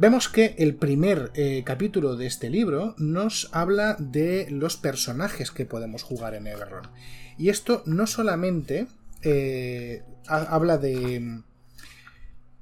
Vemos 0.00 0.30
que 0.30 0.54
el 0.56 0.76
primer 0.76 1.30
eh, 1.34 1.62
capítulo 1.62 2.16
de 2.16 2.26
este 2.26 2.48
libro 2.48 2.94
nos 2.96 3.50
habla 3.52 3.96
de 3.98 4.46
los 4.48 4.78
personajes 4.78 5.50
que 5.50 5.66
podemos 5.66 6.04
jugar 6.04 6.34
en 6.34 6.46
Everron. 6.46 6.88
Y 7.36 7.50
esto 7.50 7.82
no 7.84 8.06
solamente 8.06 8.86
eh, 9.20 10.02
habla 10.26 10.78
de, 10.78 11.42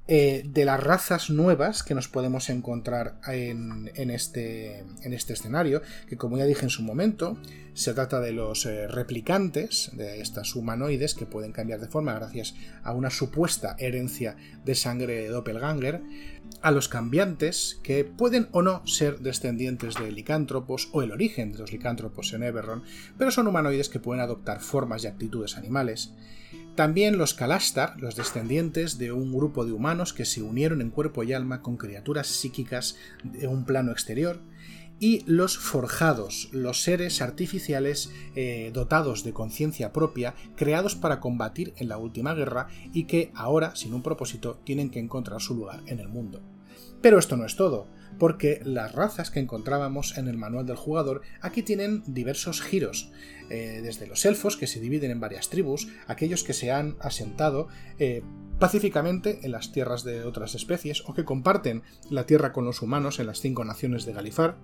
eh, 0.09 0.43
de 0.43 0.65
las 0.65 0.83
razas 0.83 1.29
nuevas 1.29 1.81
que 1.81 1.95
nos 1.95 2.09
podemos 2.09 2.49
encontrar 2.49 3.21
en, 3.25 3.89
este, 3.95 4.79
en, 4.79 5.13
este, 5.13 5.31
escenario, 5.31 5.81
que 6.09 6.17
como 6.17 6.37
ya 6.37 6.43
dije 6.43 6.63
en 6.63 6.69
su 6.69 6.83
momento, 6.83 7.37
se 7.79 7.93
trata 7.93 8.19
de 8.19 8.33
los 8.33 8.65
eh, 8.65 8.89
replicantes, 8.89 9.91
de 9.93 10.19
estas 10.19 10.53
humanoides 10.53 11.15
que 11.15 11.25
pueden 11.25 11.53
cambiar 11.53 11.79
de 11.79 11.87
forma 11.87 12.13
gracias 12.13 12.53
a 12.83 12.91
una 12.91 13.09
supuesta 13.09 13.77
herencia 13.79 14.35
de 14.65 14.75
sangre 14.75 15.15
de 15.15 15.29
doppelganger, 15.29 16.01
a 16.61 16.71
los 16.71 16.89
cambiantes, 16.89 17.79
que 17.81 18.03
pueden 18.03 18.49
o 18.51 18.61
no 18.61 18.85
ser 18.85 19.19
descendientes 19.19 19.95
de 19.95 20.11
licántropos 20.11 20.89
o 20.91 21.03
el 21.03 21.13
origen 21.13 21.53
de 21.53 21.59
los 21.59 21.71
licántropos 21.71 22.33
en 22.33 22.43
Everron, 22.43 22.83
pero 23.17 23.31
son 23.31 23.47
humanoides 23.47 23.87
que 23.87 24.01
pueden 24.01 24.21
adoptar 24.21 24.59
formas 24.59 25.05
y 25.05 25.07
actitudes 25.07 25.55
animales, 25.55 26.11
también 26.75 27.17
los 27.17 27.33
Kalastar, 27.33 27.99
los 28.01 28.15
descendientes 28.15 28.97
de 28.97 29.13
un 29.13 29.33
grupo 29.33 29.65
de 29.65 29.71
humanos 29.71 30.13
que 30.13 30.25
se 30.25 30.41
unieron 30.41 30.81
en 30.81 30.89
cuerpo 30.89 31.23
y 31.23 31.31
alma 31.31 31.61
con 31.61 31.77
criaturas 31.77 32.27
psíquicas 32.27 32.97
de 33.23 33.47
un 33.47 33.65
plano 33.65 33.91
exterior, 33.91 34.41
y 34.99 35.23
los 35.25 35.57
forjados, 35.57 36.49
los 36.51 36.83
seres 36.83 37.21
artificiales 37.21 38.11
eh, 38.35 38.71
dotados 38.73 39.23
de 39.23 39.33
conciencia 39.33 39.93
propia, 39.93 40.35
creados 40.55 40.95
para 40.95 41.19
combatir 41.19 41.73
en 41.77 41.89
la 41.89 41.97
última 41.97 42.33
guerra 42.33 42.67
y 42.93 43.05
que 43.05 43.31
ahora, 43.33 43.75
sin 43.75 43.93
un 43.93 44.03
propósito, 44.03 44.59
tienen 44.63 44.89
que 44.89 44.99
encontrar 44.99 45.41
su 45.41 45.55
lugar 45.55 45.81
en 45.87 45.99
el 45.99 46.09
mundo. 46.09 46.41
Pero 47.01 47.17
esto 47.17 47.37
no 47.37 47.45
es 47.45 47.55
todo 47.55 47.87
porque 48.17 48.61
las 48.63 48.93
razas 48.93 49.31
que 49.31 49.39
encontrábamos 49.39 50.17
en 50.17 50.27
el 50.27 50.37
manual 50.37 50.65
del 50.65 50.75
jugador 50.75 51.21
aquí 51.41 51.63
tienen 51.63 52.03
diversos 52.05 52.61
giros, 52.61 53.11
eh, 53.49 53.81
desde 53.83 54.07
los 54.07 54.25
elfos 54.25 54.57
que 54.57 54.67
se 54.67 54.79
dividen 54.79 55.11
en 55.11 55.19
varias 55.19 55.49
tribus, 55.49 55.87
aquellos 56.07 56.43
que 56.43 56.53
se 56.53 56.71
han 56.71 56.95
asentado 56.99 57.67
eh, 57.97 58.23
pacíficamente 58.59 59.39
en 59.43 59.51
las 59.51 59.71
tierras 59.71 60.03
de 60.03 60.23
otras 60.23 60.53
especies 60.53 61.03
o 61.07 61.13
que 61.13 61.23
comparten 61.23 61.81
la 62.09 62.25
tierra 62.25 62.51
con 62.51 62.65
los 62.65 62.81
humanos 62.81 63.19
en 63.19 63.27
las 63.27 63.39
cinco 63.39 63.63
naciones 63.63 64.05
de 64.05 64.13
Galifar, 64.13 64.57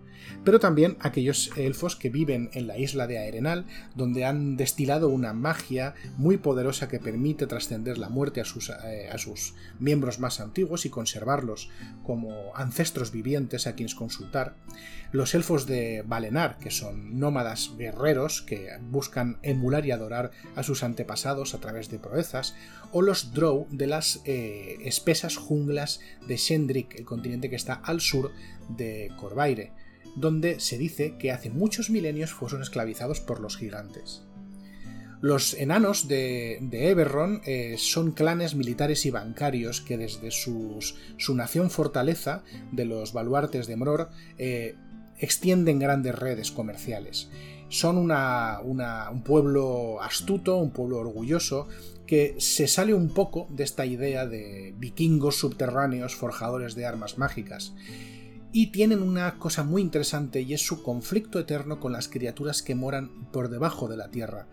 pero 0.44 0.60
también 0.60 0.98
aquellos 1.00 1.51
elfos 1.58 1.96
que 1.96 2.10
viven 2.10 2.50
en 2.54 2.68
la 2.68 2.77
isla 2.77 3.08
de 3.08 3.18
Aerenal, 3.18 3.65
donde 3.96 4.25
han 4.25 4.58
destilado 4.58 5.08
una 5.10 5.34
magia 5.34 5.96
muy 6.18 6.38
poderosa 6.38 6.89
que 6.89 7.00
permite 7.00 7.48
trascender 7.48 7.98
la 7.98 8.10
muerte 8.10 8.42
a 8.42 8.46
sus, 8.46 8.70
eh, 8.70 9.10
a 9.12 9.18
sus 9.18 9.56
miembros 9.80 10.20
más 10.20 10.39
antiguos 10.42 10.86
y 10.86 10.89
conservarlos 10.89 11.70
como 12.04 12.56
ancestros 12.56 13.12
vivientes 13.12 13.65
a 13.65 13.75
quienes 13.75 13.96
consultar, 13.96 14.58
los 15.15 15.34
elfos 15.34 15.65
de 15.65 16.03
Valenar, 16.05 16.57
que 16.57 16.72
son 16.72 17.19
nómadas 17.19 17.72
guerreros 17.77 18.41
que 18.41 18.69
buscan 18.81 19.38
emular 19.41 19.86
y 19.86 19.91
adorar 19.91 20.31
a 20.55 20.63
sus 20.63 20.84
antepasados 20.84 21.53
a 21.53 21.60
través 21.60 21.89
de 21.89 22.00
proezas, 22.00 22.55
o 22.91 23.01
los 23.01 23.34
Drow 23.34 23.67
de 23.72 23.88
las 23.88 24.22
eh, 24.25 24.77
espesas 24.81 25.38
junglas 25.38 26.00
de 26.27 26.38
Shendrik, 26.38 26.95
el 26.95 27.05
continente 27.05 27.50
que 27.50 27.55
está 27.55 27.74
al 27.74 28.01
sur 28.01 28.31
de 28.69 29.12
Corvaire, 29.17 29.72
donde 30.15 30.60
se 30.60 30.77
dice 30.77 31.15
que 31.17 31.31
hace 31.31 31.50
muchos 31.50 31.89
milenios 31.89 32.34
fueron 32.34 32.62
esclavizados 32.62 33.19
por 33.19 33.39
los 33.39 33.57
gigantes. 33.57 34.24
Los 35.22 35.53
enanos 35.55 36.07
de, 36.07 36.60
de 36.62 36.89
Eberron 36.89 37.41
eh, 37.45 37.75
son 37.79 38.12
clanes 38.12 38.53
militares 38.53 39.05
y 39.05 39.12
bancarios 39.12 39.81
que 39.81 39.98
desde 39.98 40.29
su 40.29 40.79
nación 41.34 41.69
fortaleza 41.69 42.43
de 42.72 42.86
los 42.86 43.13
baluartes 43.13 43.65
de 43.65 43.75
Mror 43.75 44.10
eh, 44.38 44.75
extienden 45.19 45.79
grandes 45.79 46.15
redes 46.15 46.51
comerciales. 46.51 47.29
Son 47.69 47.98
un 47.98 49.24
pueblo 49.24 50.01
astuto, 50.01 50.57
un 50.57 50.72
pueblo 50.72 51.00
orgulloso, 51.00 51.67
que 52.05 52.36
se 52.38 52.67
sale 52.67 52.93
un 52.93 53.10
poco 53.10 53.48
de 53.50 53.63
esta 53.63 53.86
idea 53.86 54.27
de 54.27 54.75
vikingos 54.77 55.38
subterráneos 55.38 56.15
forjadores 56.15 56.75
de 56.75 56.86
armas 56.86 57.17
mágicas. 57.17 57.74
Y 58.51 58.67
tienen 58.67 59.01
una 59.01 59.38
cosa 59.38 59.63
muy 59.63 59.81
interesante 59.81 60.41
y 60.41 60.53
es 60.53 60.65
su 60.65 60.84
conflicto 60.84 61.39
eterno 61.39 61.79
con 61.79 61.91
las 61.91 62.07
criaturas 62.07 62.62
que 62.62 62.75
moran 62.75 63.29
por 63.31 63.50
debajo 63.50 63.88
de 63.88 63.98
la 63.98 64.12
tierra 64.12 64.48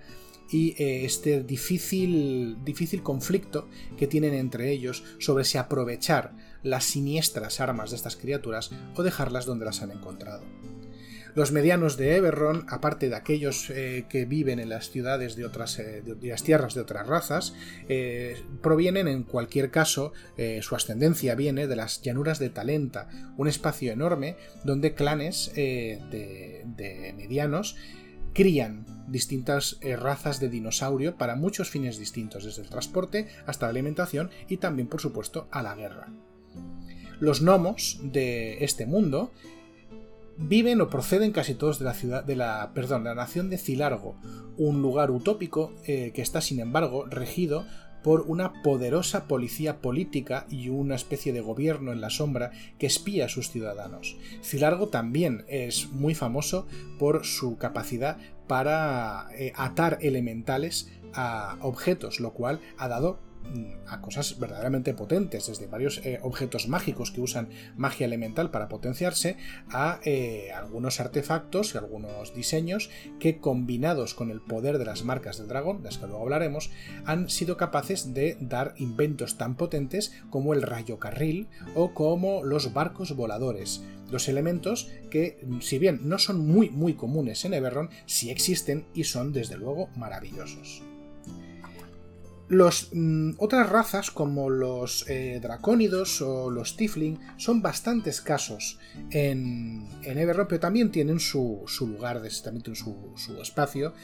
y 0.53 0.75
eh, 0.83 1.05
este 1.05 1.43
difícil, 1.43 2.59
difícil 2.65 3.03
conflicto 3.03 3.69
que 3.97 4.07
tienen 4.07 4.35
entre 4.35 4.71
ellos 4.71 5.03
sobre 5.19 5.45
si 5.45 5.57
aprovechar 5.59 6.35
las 6.63 6.85
siniestras 6.85 7.61
armas 7.61 7.91
de 7.91 7.97
estas 7.97 8.17
criaturas 8.17 8.71
o 8.95 9.03
dejarlas 9.03 9.47
donde 9.47 9.65
las 9.65 9.83
han 9.83 9.91
encontrado. 9.91 10.43
Los 11.35 11.51
medianos 11.51 11.97
de 11.97 12.17
Eberron, 12.17 12.67
aparte 12.69 13.09
de 13.09 13.17
aquellos 13.17 13.71
eh, 13.71 14.05
que 14.11 14.27
viven 14.27 14.59
en 14.59 14.69
las 14.69 14.91
ciudades 14.91 15.35
de 15.35 15.47
otras 15.47 15.79
eh, 15.79 16.03
las 16.21 16.43
tierras 16.43 16.75
de 16.75 16.83
otras 16.83 17.07
razas, 17.07 17.55
eh, 17.89 18.43
provienen 18.61 19.09
en 19.09 19.23
cualquier 19.23 19.71
caso, 19.71 20.13
su 20.61 20.75
ascendencia 20.75 21.35
viene 21.35 21.67
de 21.67 21.77
las 21.77 22.03
llanuras 22.03 22.39
de 22.39 22.51
Talenta, 22.51 23.09
un 23.37 23.49
espacio 23.49 23.93
enorme 23.93 24.37
donde 24.65 24.95
clanes 24.95 25.53
de, 25.55 26.01
de 26.65 27.15
medianos 27.17 27.77
crían 28.35 28.85
distintas 29.09 29.79
razas 29.99 30.41
de 30.41 30.49
dinosaurio 30.49 31.17
para 31.17 31.37
muchos 31.37 31.71
fines 31.71 31.99
distintos, 31.99 32.45
desde 32.45 32.63
el 32.63 32.69
transporte 32.69 33.29
hasta 33.47 33.67
la 33.67 33.71
alimentación 33.71 34.31
y 34.49 34.57
también, 34.57 34.89
por 34.89 35.01
supuesto, 35.01 35.49
a 35.51 35.63
la 35.63 35.75
guerra. 35.75 36.09
Los 37.23 37.41
gnomos 37.41 38.01
de 38.03 38.65
este 38.65 38.85
mundo 38.85 39.31
viven 40.37 40.81
o 40.81 40.91
proceden 40.91 41.31
casi 41.31 41.55
todos 41.55 41.79
de 41.79 41.85
la 41.85 41.95
ciudad 41.95 42.25
de 42.25 42.35
la 42.35 42.73
perdón, 42.75 43.05
la 43.05 43.15
nación 43.15 43.49
de 43.49 43.59
Cilargo, 43.59 44.17
un 44.59 44.83
lugar 44.83 45.13
utópico 45.13 45.73
eh, 45.87 46.11
que 46.13 46.21
está 46.21 46.41
sin 46.41 46.59
embargo 46.59 47.07
regido 47.07 47.65
por 48.03 48.23
una 48.23 48.61
poderosa 48.65 49.29
policía 49.29 49.81
política 49.81 50.47
y 50.51 50.69
una 50.69 50.97
especie 50.97 51.33
de 51.33 51.41
gobierno 51.41 51.93
en 51.93 52.01
la 52.01 52.11
sombra 52.11 52.51
que 52.81 52.89
espía 52.89 53.27
a 53.27 53.29
sus 53.29 53.53
ciudadanos. 53.53 54.17
Cilargo 54.43 54.89
también 54.89 55.45
es 55.47 55.91
muy 55.93 56.17
famoso 56.17 56.67
por 56.99 57.25
su 57.25 57.57
capacidad 57.57 58.19
para 58.49 59.29
eh, 59.39 59.53
atar 59.55 59.99
elementales 60.01 60.91
a 61.15 61.57
objetos, 61.61 62.19
lo 62.19 62.33
cual 62.33 62.59
ha 62.79 62.89
dado 62.89 63.21
a 63.87 64.01
cosas 64.01 64.39
verdaderamente 64.39 64.95
potentes, 64.95 65.47
desde 65.47 65.67
varios 65.67 65.99
eh, 66.05 66.19
objetos 66.23 66.69
mágicos 66.69 67.11
que 67.11 67.21
usan 67.21 67.49
magia 67.77 68.07
elemental 68.07 68.51
para 68.51 68.69
potenciarse, 68.69 69.37
a 69.71 70.01
eh, 70.05 70.51
algunos 70.55 71.01
artefactos 71.01 71.75
y 71.75 71.79
algunos 71.79 72.35
diseños 72.35 72.91
que 73.19 73.39
combinados 73.39 74.15
con 74.15 74.31
el 74.31 74.41
poder 74.41 74.79
de 74.79 74.85
las 74.85 75.05
marcas 75.05 75.39
del 75.39 75.49
dragón, 75.49 75.79
de 75.79 75.85
las 75.85 75.99
que 75.99 76.07
luego 76.07 76.23
hablaremos, 76.23 76.71
han 77.05 77.29
sido 77.29 77.57
capaces 77.57 78.15
de 78.15 78.37
dar 78.41 78.75
inventos 78.77 79.39
tan 79.39 79.57
potentes 79.57 80.13
como 80.31 80.55
el 80.55 80.63
rayo 80.63 80.99
carril 80.99 81.49
o 81.75 81.95
como 81.95 82.43
los 82.45 82.73
barcos 82.73 83.15
voladores. 83.15 83.83
Los 84.11 84.29
elementos 84.29 84.91
que, 85.11 85.39
si 85.61 85.79
bien 85.79 86.01
no 86.05 86.19
son 86.19 86.47
muy 86.47 86.69
muy 86.69 86.95
comunes 86.95 87.45
en 87.45 87.55
Everron, 87.55 87.91
sí 88.07 88.31
existen 88.31 88.87
y 88.95 89.05
son 89.05 89.33
desde 89.33 89.57
luego 89.57 89.89
maravillosos. 89.97 90.83
Los, 92.53 92.91
mm, 92.93 93.37
otras 93.39 93.71
razas 93.71 94.11
como 94.11 94.51
los 94.51 95.09
eh, 95.09 95.41
dracónidos 95.41 96.21
o 96.21 96.51
los 96.51 96.77
Tifling 96.77 97.19
son 97.39 97.63
bastante 97.63 98.11
escasos 98.11 98.79
en, 99.11 99.89
en 100.03 100.19
pero 100.19 100.61
también 100.61 100.91
tienen 100.91 101.19
su, 101.19 101.65
lugar, 101.81 102.21
también 102.45 102.63
tienen 102.63 102.77
su, 102.77 103.41
espacio. 103.41 103.95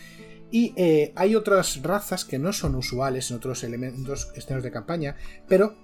Y 0.50 0.73
eh, 0.76 1.12
hay 1.14 1.35
otras 1.35 1.83
razas 1.83 2.25
que 2.25 2.38
no 2.38 2.55
son 2.55 2.75
usuales 2.75 3.31
en 3.31 3.37
otros 3.37 3.64
elementos 3.64 4.31
escenarios 4.35 4.64
de 4.64 4.71
campaña, 4.71 5.17
pero 5.47 5.76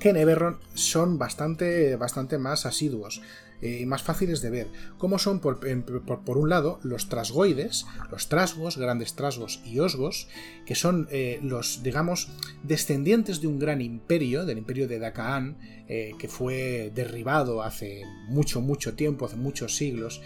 que 0.00 0.08
en 0.08 0.16
Everron 0.16 0.60
son 0.72 1.18
bastante, 1.18 1.96
bastante 1.96 2.38
más 2.38 2.64
asiduos 2.64 3.20
eh, 3.62 3.86
más 3.86 4.02
fáciles 4.02 4.42
de 4.42 4.50
ver, 4.50 4.68
como 4.98 5.18
son 5.18 5.40
por, 5.40 5.58
un 5.64 6.48
lado 6.48 6.78
los 6.82 7.08
trasgoides, 7.08 7.86
los 8.10 8.28
trasgos, 8.28 8.76
grandes 8.76 9.14
trasgos 9.14 9.62
y 9.64 9.78
osgos, 9.78 10.28
que 10.66 10.74
son 10.74 11.08
eh, 11.10 11.38
los, 11.42 11.82
digamos, 11.82 12.28
descendientes 12.62 13.40
de 13.40 13.46
un 13.46 13.58
gran 13.58 13.80
imperio, 13.80 14.44
del 14.44 14.58
imperio 14.58 14.88
de 14.88 14.98
Dakaan, 14.98 15.56
eh, 15.88 16.12
que 16.18 16.28
fue 16.28 16.92
derribado 16.94 17.62
hace 17.62 18.02
mucho, 18.28 18.60
mucho 18.60 18.94
tiempo, 18.94 19.26
hace 19.26 19.36
muchos 19.36 19.76
siglos, 19.76 20.20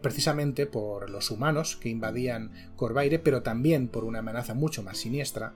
precisamente 0.00 0.66
por 0.66 1.10
los 1.10 1.30
humanos 1.30 1.76
que 1.76 1.88
invadían 1.88 2.52
Corvaire, 2.76 3.18
pero 3.18 3.42
también 3.42 3.88
por 3.88 4.04
una 4.04 4.20
amenaza 4.20 4.54
mucho 4.54 4.82
más 4.82 4.98
siniestra 4.98 5.54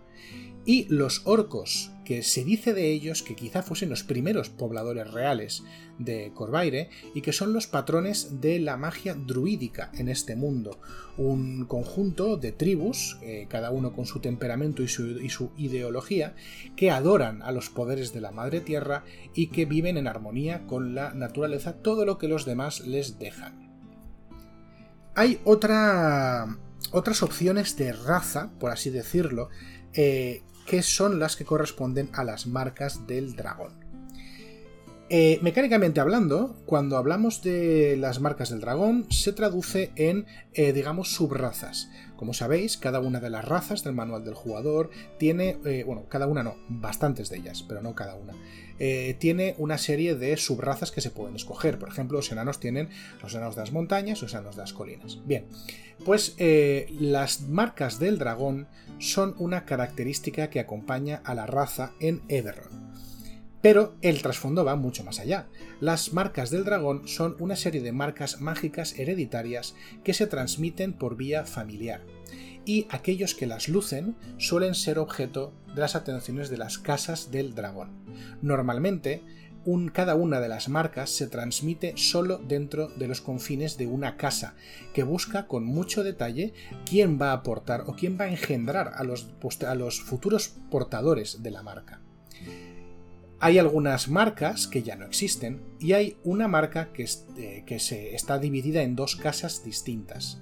y 0.69 0.85
los 0.91 1.23
orcos, 1.25 1.93
que 2.05 2.23
se 2.23 2.45
dice 2.45 2.75
de 2.75 2.93
ellos 2.93 3.23
que 3.23 3.35
quizá 3.35 3.63
fuesen 3.63 3.89
los 3.89 4.05
primeros 4.05 4.51
pobladores 4.51 5.11
reales 5.11 5.63
de 5.99 6.31
Corvaire 6.35 6.91
y 7.15 7.23
que 7.23 7.33
son 7.33 7.55
los 7.55 7.67
patrones 7.67 8.43
de 8.43 8.59
la 8.59 8.77
magia 8.77 9.15
druídica 9.15 9.91
en 9.95 10.11
este 10.11 10.37
mundo, 10.37 10.79
un 11.17 11.65
conjunto 11.65 12.37
de 12.37 12.53
tribus, 12.53 13.17
eh, 13.23 13.47
cada 13.49 13.71
uno 13.71 13.95
con 13.95 14.05
su 14.05 14.21
temperamento 14.21 14.83
y 14.83 14.89
su, 14.89 15.53
ideología, 15.57 16.35
que 16.77 16.91
adoran 16.91 17.41
a 17.41 17.51
los 17.51 17.71
poderes 17.71 18.13
de 18.13 18.21
la 18.21 18.31
Madre 18.31 18.61
Tierra 18.61 19.05
y 19.33 19.47
que 19.47 19.65
viven 19.65 19.97
en 19.97 20.07
armonía 20.07 20.67
con 20.67 20.95
la 20.95 21.15
naturaleza, 21.15 21.79
todo 21.79 22.05
lo 22.05 22.19
que 22.19 22.29
los 22.29 22.45
demás 22.45 22.81
les 22.81 23.19
dejan. 23.19 23.73
Hay 25.15 25.41
otra, 25.45 26.59
otras 26.93 27.23
opciones 27.23 27.75
de 27.79 27.95
raza, 27.95 28.51
por 28.61 28.71
así 28.71 28.91
decirlo, 28.91 29.49
eh, 29.95 30.43
que 30.69 30.83
son 30.83 31.19
las 31.19 31.35
que 31.35 31.47
corresponden 31.47 32.11
a 32.13 32.25
las 32.25 32.47
marcas 32.47 33.07
del 33.07 33.35
dragón. 33.35 33.88
Eh, 35.11 35.39
mecánicamente 35.41 36.01
hablando, 36.01 36.55
cuando 36.67 36.99
hablamos 36.99 37.43
de 37.43 37.97
las 37.97 38.21
marcas 38.21 38.51
del 38.51 38.61
dragón, 38.61 39.07
se 39.11 39.33
traduce 39.33 39.91
en, 39.97 40.27
eh, 40.53 40.75
digamos, 40.75 41.13
subrazas. 41.15 41.89
Como 42.17 42.35
sabéis, 42.35 42.77
cada 42.77 43.01
una 43.01 43.19
de 43.19 43.31
las 43.31 43.47
razas 43.47 43.85
del 43.85 43.95
manual 43.95 44.23
del 44.23 44.35
jugador 44.35 44.91
tiene, 45.19 45.57
eh, 45.65 45.83
bueno, 45.87 46.05
cada 46.11 46.27
una 46.27 46.43
no, 46.43 46.57
bastantes 46.69 47.31
de 47.31 47.39
ellas, 47.39 47.65
pero 47.67 47.81
no 47.81 47.95
cada 47.95 48.17
una, 48.17 48.35
tiene 49.19 49.57
una 49.59 49.77
serie 49.77 50.15
de 50.15 50.37
subrazas 50.37 50.93
que 50.93 51.01
se 51.01 51.11
pueden 51.11 51.35
escoger. 51.35 51.81
Por 51.81 51.89
ejemplo, 51.89 52.19
los 52.19 52.31
enanos 52.31 52.61
tienen 52.61 52.91
los 53.21 53.35
enanos 53.35 53.57
de 53.57 53.63
las 53.63 53.73
montañas, 53.73 54.23
los 54.23 54.35
enanos 54.35 54.55
de 54.55 54.63
las 54.63 54.73
colinas. 54.73 55.19
Bien, 55.27 55.47
pues 56.05 56.37
las 57.01 57.41
marcas 57.41 57.99
del 57.99 58.19
dragón 58.19 58.69
son 58.99 59.35
una 59.39 59.65
característica 59.65 60.49
que 60.49 60.61
acompaña 60.61 61.21
a 61.25 61.35
la 61.35 61.47
raza 61.47 61.93
en 61.99 62.23
Everron. 62.29 62.88
Pero 63.61 63.97
el 64.03 64.23
trasfondo 64.23 64.65
va 64.65 64.77
mucho 64.77 65.05
más 65.05 65.19
allá. 65.19 65.49
Las 65.81 66.13
marcas 66.13 66.51
del 66.51 66.65
dragón 66.65 67.09
son 67.09 67.37
una 67.41 67.57
serie 67.57 67.81
de 67.81 67.93
marcas 67.93 68.41
mágicas 68.41 68.99
hereditarias 68.99 69.75
que 70.05 70.15
se 70.15 70.27
transmiten 70.27 70.93
por 70.93 71.17
vía 71.17 71.45
familiar, 71.45 72.03
y 72.65 72.87
aquellos 72.91 73.35
que 73.35 73.47
las 73.47 73.69
lucen 73.69 74.15
suelen 74.37 74.75
ser 74.75 74.99
objeto 74.99 75.53
de 75.75 75.81
las 75.81 75.97
atenciones 75.97 76.51
de 76.51 76.59
las 76.59 76.79
casas 76.79 77.31
del 77.31 77.55
dragón. 77.55 77.91
Normalmente, 78.43 79.23
cada 79.93 80.15
una 80.15 80.41
de 80.41 80.49
las 80.49 80.69
marcas 80.69 81.11
se 81.11 81.27
transmite 81.27 81.93
solo 81.97 82.39
dentro 82.39 82.89
de 82.89 83.07
los 83.07 83.21
confines 83.21 83.77
de 83.77 83.87
una 83.87 84.17
casa, 84.17 84.55
que 84.95 85.03
busca 85.03 85.47
con 85.47 85.65
mucho 85.65 86.03
detalle 86.03 86.55
quién 86.89 87.21
va 87.21 87.31
a 87.31 87.35
aportar 87.35 87.85
o 87.87 87.95
quién 87.95 88.17
va 88.19 88.25
a 88.25 88.31
engendrar 88.31 88.93
a 88.95 89.05
los, 89.05 89.27
futuros 90.05 90.55
portadores 90.71 91.43
de 91.43 91.51
la 91.51 91.63
marca. 91.63 92.01
Hay 93.41 93.59
algunas 93.59 94.09
marcas 94.09 94.67
que 94.67 94.83
ya 94.83 94.97
no 94.97 95.07
existen 95.07 95.63
y 95.79 95.93
hay 95.93 96.17
una 96.25 96.49
marca 96.49 96.93
que, 96.93 97.09
eh, 97.37 97.63
que 97.67 97.79
se 97.79 98.15
está 98.17 98.39
dividida 98.39 98.83
en 98.83 98.97
dos 98.97 99.15
casas 99.15 99.63
distintas. 99.65 100.41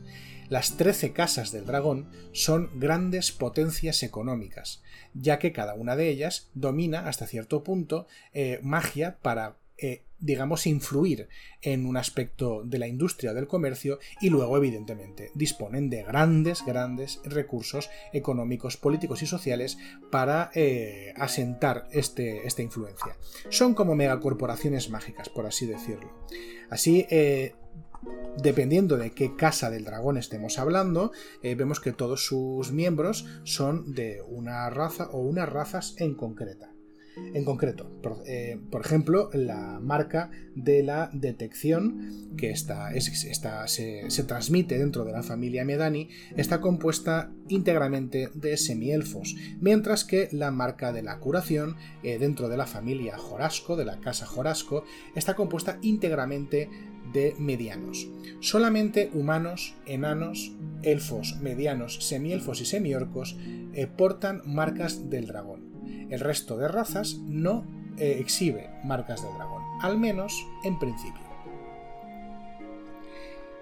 Las 0.49 0.77
trece 0.77 1.13
casas 1.13 1.53
del 1.53 1.67
dragón 1.67 2.09
son 2.33 2.71
grandes 2.79 3.33
potencias 3.33 4.03
económicas, 4.03 4.83
ya 5.13 5.39
que 5.39 5.53
cada 5.53 5.75
una 5.75 5.97
de 5.97 6.09
ellas 6.09 6.51
domina 6.55 7.09
hasta 7.09 7.27
cierto 7.27 7.65
punto 7.65 8.07
eh, 8.33 8.61
magia 8.63 9.19
para 9.21 9.57
eh, 9.79 10.05
digamos, 10.19 10.67
influir 10.67 11.29
en 11.61 11.87
un 11.87 11.97
aspecto 11.97 12.63
de 12.65 12.79
la 12.79 12.89
industria 12.89 13.35
del 13.35 13.47
comercio 13.47 13.99
y 14.21 14.31
luego, 14.31 14.57
evidentemente, 14.57 15.31
disponen 15.35 15.91
de 15.91 16.03
grandes, 16.03 16.65
grandes 16.65 17.21
recursos 17.25 17.91
económicos, 18.13 18.77
políticos 18.77 19.23
y 19.23 19.27
sociales 19.27 19.77
para 20.11 20.51
eh, 20.55 21.13
asentar 21.17 21.87
este, 21.93 22.47
esta 22.47 22.63
influencia. 22.63 23.17
Son 23.51 23.75
como 23.75 23.95
megacorporaciones 23.95 24.89
mágicas, 24.89 25.29
por 25.29 25.47
así 25.47 25.67
decirlo. 25.67 26.11
Así, 26.71 27.07
dependiendo 28.37 28.97
de 28.97 29.13
qué 29.13 29.35
casa 29.35 29.71
del 29.71 29.85
dragón 29.85 30.17
estemos 30.17 30.59
hablando, 30.59 31.13
eh, 31.43 31.55
vemos 31.55 31.81
que 31.81 31.93
todos 31.93 32.27
sus 32.27 32.73
miembros 32.73 33.27
son 33.45 33.95
de 33.95 34.23
una 34.29 34.69
raza 34.71 35.09
o 35.11 35.21
unas 35.21 35.49
razas 35.49 35.95
en 35.99 36.15
concreta. 36.15 36.76
En 37.17 37.45
concreto, 37.45 37.89
por, 38.03 38.23
eh, 38.27 38.59
ejemplo, 38.81 39.31
la 39.33 39.81
marca 39.81 40.31
de 40.55 40.83
la 40.83 41.09
detección, 41.15 42.35
que 42.37 42.51
está, 42.51 42.91
se, 43.69 44.25
transmite 44.27 44.79
dentro 44.79 45.05
de 45.05 45.13
la 45.13 45.23
familia 45.23 45.65
Medani, 45.65 46.11
está 46.37 46.61
compuesta 46.61 47.33
íntegramente 47.49 48.29
de 48.35 48.57
semielfos, 48.59 49.35
mientras 49.61 50.05
que 50.05 50.29
la 50.31 50.51
marca 50.51 50.93
de 50.93 51.03
la 51.03 51.19
curación, 51.19 51.77
eh, 52.03 52.19
dentro 52.19 52.49
de 52.49 52.59
la 52.59 52.67
familia 52.67 53.17
Jorasco, 53.17 53.77
de 53.77 53.87
la 53.87 53.99
casa 54.01 54.27
Jorasco, 54.27 54.85
está 55.15 55.35
compuesta 55.35 55.79
íntegramente 55.81 56.69
de 57.13 57.35
medianos. 57.39 58.09
Solamente 58.41 59.11
humanos, 59.15 59.75
enanos, 59.87 60.53
elfos, 60.83 61.39
medianos, 61.41 62.05
semielfos 62.07 62.61
y 62.61 62.67
semiorcos 62.67 63.37
eh, 63.73 63.87
portan 63.87 64.43
marcas 64.45 65.09
del 65.09 65.27
dragón. 65.27 65.66
El 66.11 66.21
resto 66.21 66.57
de 66.57 66.69
razas 66.69 67.17
no 67.27 67.65
eh, 67.99 68.19
exhibe 68.21 68.71
marcas 68.85 69.23
del 69.23 69.35
dragón, 69.35 69.63
al 69.83 69.99
menos 69.99 70.47
en 70.65 70.79
principio. 70.79 71.23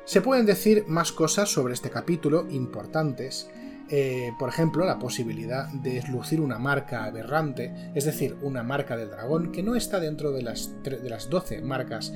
Se 0.05 0.21
pueden 0.21 0.45
decir 0.45 0.85
más 0.87 1.13
cosas 1.13 1.49
sobre 1.49 1.73
este 1.73 1.89
capítulo 1.89 2.47
importantes, 2.51 3.49
eh, 3.89 4.33
por 4.39 4.49
ejemplo, 4.49 4.85
la 4.85 4.99
posibilidad 4.99 5.69
de 5.69 6.03
lucir 6.11 6.41
una 6.41 6.59
marca 6.59 7.05
aberrante, 7.05 7.93
es 7.95 8.05
decir, 8.05 8.37
una 8.43 8.63
marca 8.63 8.97
del 8.97 9.11
dragón 9.11 9.51
que 9.51 9.63
no 9.63 9.77
está 9.77 10.01
dentro 10.01 10.33
de 10.33 10.43
las, 10.43 10.83
de 10.83 11.09
las 11.09 11.31
12 11.31 11.63
marcas 11.63 12.13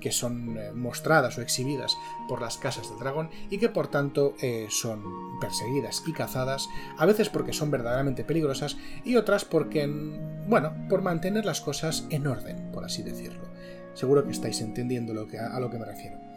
que 0.00 0.12
son 0.12 0.56
eh, 0.56 0.72
mostradas 0.72 1.38
o 1.38 1.42
exhibidas 1.42 1.96
por 2.28 2.40
las 2.40 2.58
casas 2.58 2.88
del 2.88 2.98
dragón 2.98 3.30
y 3.50 3.58
que 3.58 3.68
por 3.68 3.88
tanto 3.88 4.34
eh, 4.40 4.66
son 4.70 5.02
perseguidas 5.40 6.02
y 6.06 6.12
cazadas, 6.12 6.68
a 6.96 7.06
veces 7.06 7.28
porque 7.28 7.52
son 7.52 7.70
verdaderamente 7.70 8.24
peligrosas 8.24 8.76
y 9.04 9.16
otras 9.16 9.44
porque, 9.44 9.86
bueno, 10.46 10.74
por 10.88 11.02
mantener 11.02 11.44
las 11.44 11.60
cosas 11.60 12.06
en 12.10 12.26
orden, 12.26 12.70
por 12.72 12.84
así 12.84 13.02
decirlo. 13.02 13.48
Seguro 13.94 14.24
que 14.24 14.32
estáis 14.32 14.60
entendiendo 14.60 15.12
lo 15.14 15.26
que, 15.26 15.38
a 15.38 15.58
lo 15.58 15.70
que 15.70 15.78
me 15.78 15.84
refiero. 15.84 16.27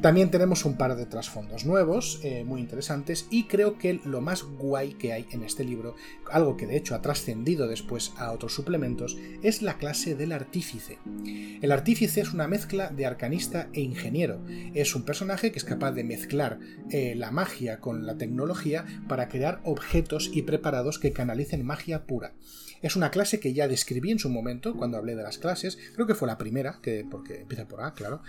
También 0.00 0.30
tenemos 0.30 0.64
un 0.64 0.78
par 0.78 0.96
de 0.96 1.04
trasfondos 1.04 1.66
nuevos, 1.66 2.20
eh, 2.22 2.42
muy 2.42 2.62
interesantes, 2.62 3.26
y 3.30 3.44
creo 3.44 3.76
que 3.76 4.00
lo 4.06 4.22
más 4.22 4.44
guay 4.44 4.94
que 4.94 5.12
hay 5.12 5.26
en 5.30 5.42
este 5.42 5.62
libro, 5.62 5.94
algo 6.30 6.56
que 6.56 6.66
de 6.66 6.78
hecho 6.78 6.94
ha 6.94 7.02
trascendido 7.02 7.68
después 7.68 8.12
a 8.16 8.32
otros 8.32 8.54
suplementos, 8.54 9.18
es 9.42 9.60
la 9.60 9.76
clase 9.76 10.14
del 10.14 10.32
artífice. 10.32 10.98
El 11.60 11.70
artífice 11.70 12.22
es 12.22 12.32
una 12.32 12.48
mezcla 12.48 12.88
de 12.88 13.04
arcanista 13.04 13.68
e 13.74 13.82
ingeniero. 13.82 14.40
Es 14.72 14.94
un 14.94 15.02
personaje 15.02 15.52
que 15.52 15.58
es 15.58 15.64
capaz 15.64 15.92
de 15.92 16.04
mezclar 16.04 16.60
eh, 16.90 17.14
la 17.14 17.30
magia 17.30 17.80
con 17.80 18.06
la 18.06 18.16
tecnología 18.16 18.86
para 19.06 19.28
crear 19.28 19.60
objetos 19.64 20.30
y 20.32 20.42
preparados 20.42 20.98
que 20.98 21.12
canalicen 21.12 21.64
magia 21.66 22.06
pura. 22.06 22.32
Es 22.82 22.96
una 22.96 23.10
clase 23.10 23.40
que 23.40 23.52
ya 23.52 23.68
describí 23.68 24.10
en 24.10 24.18
su 24.18 24.30
momento 24.30 24.74
cuando 24.74 24.96
hablé 24.96 25.14
de 25.14 25.22
las 25.22 25.38
clases, 25.38 25.76
creo 25.94 26.06
que 26.06 26.14
fue 26.14 26.28
la 26.28 26.38
primera, 26.38 26.78
que, 26.82 27.06
porque 27.08 27.42
empieza 27.42 27.68
por 27.68 27.82
A, 27.82 27.92
claro. 27.92 28.22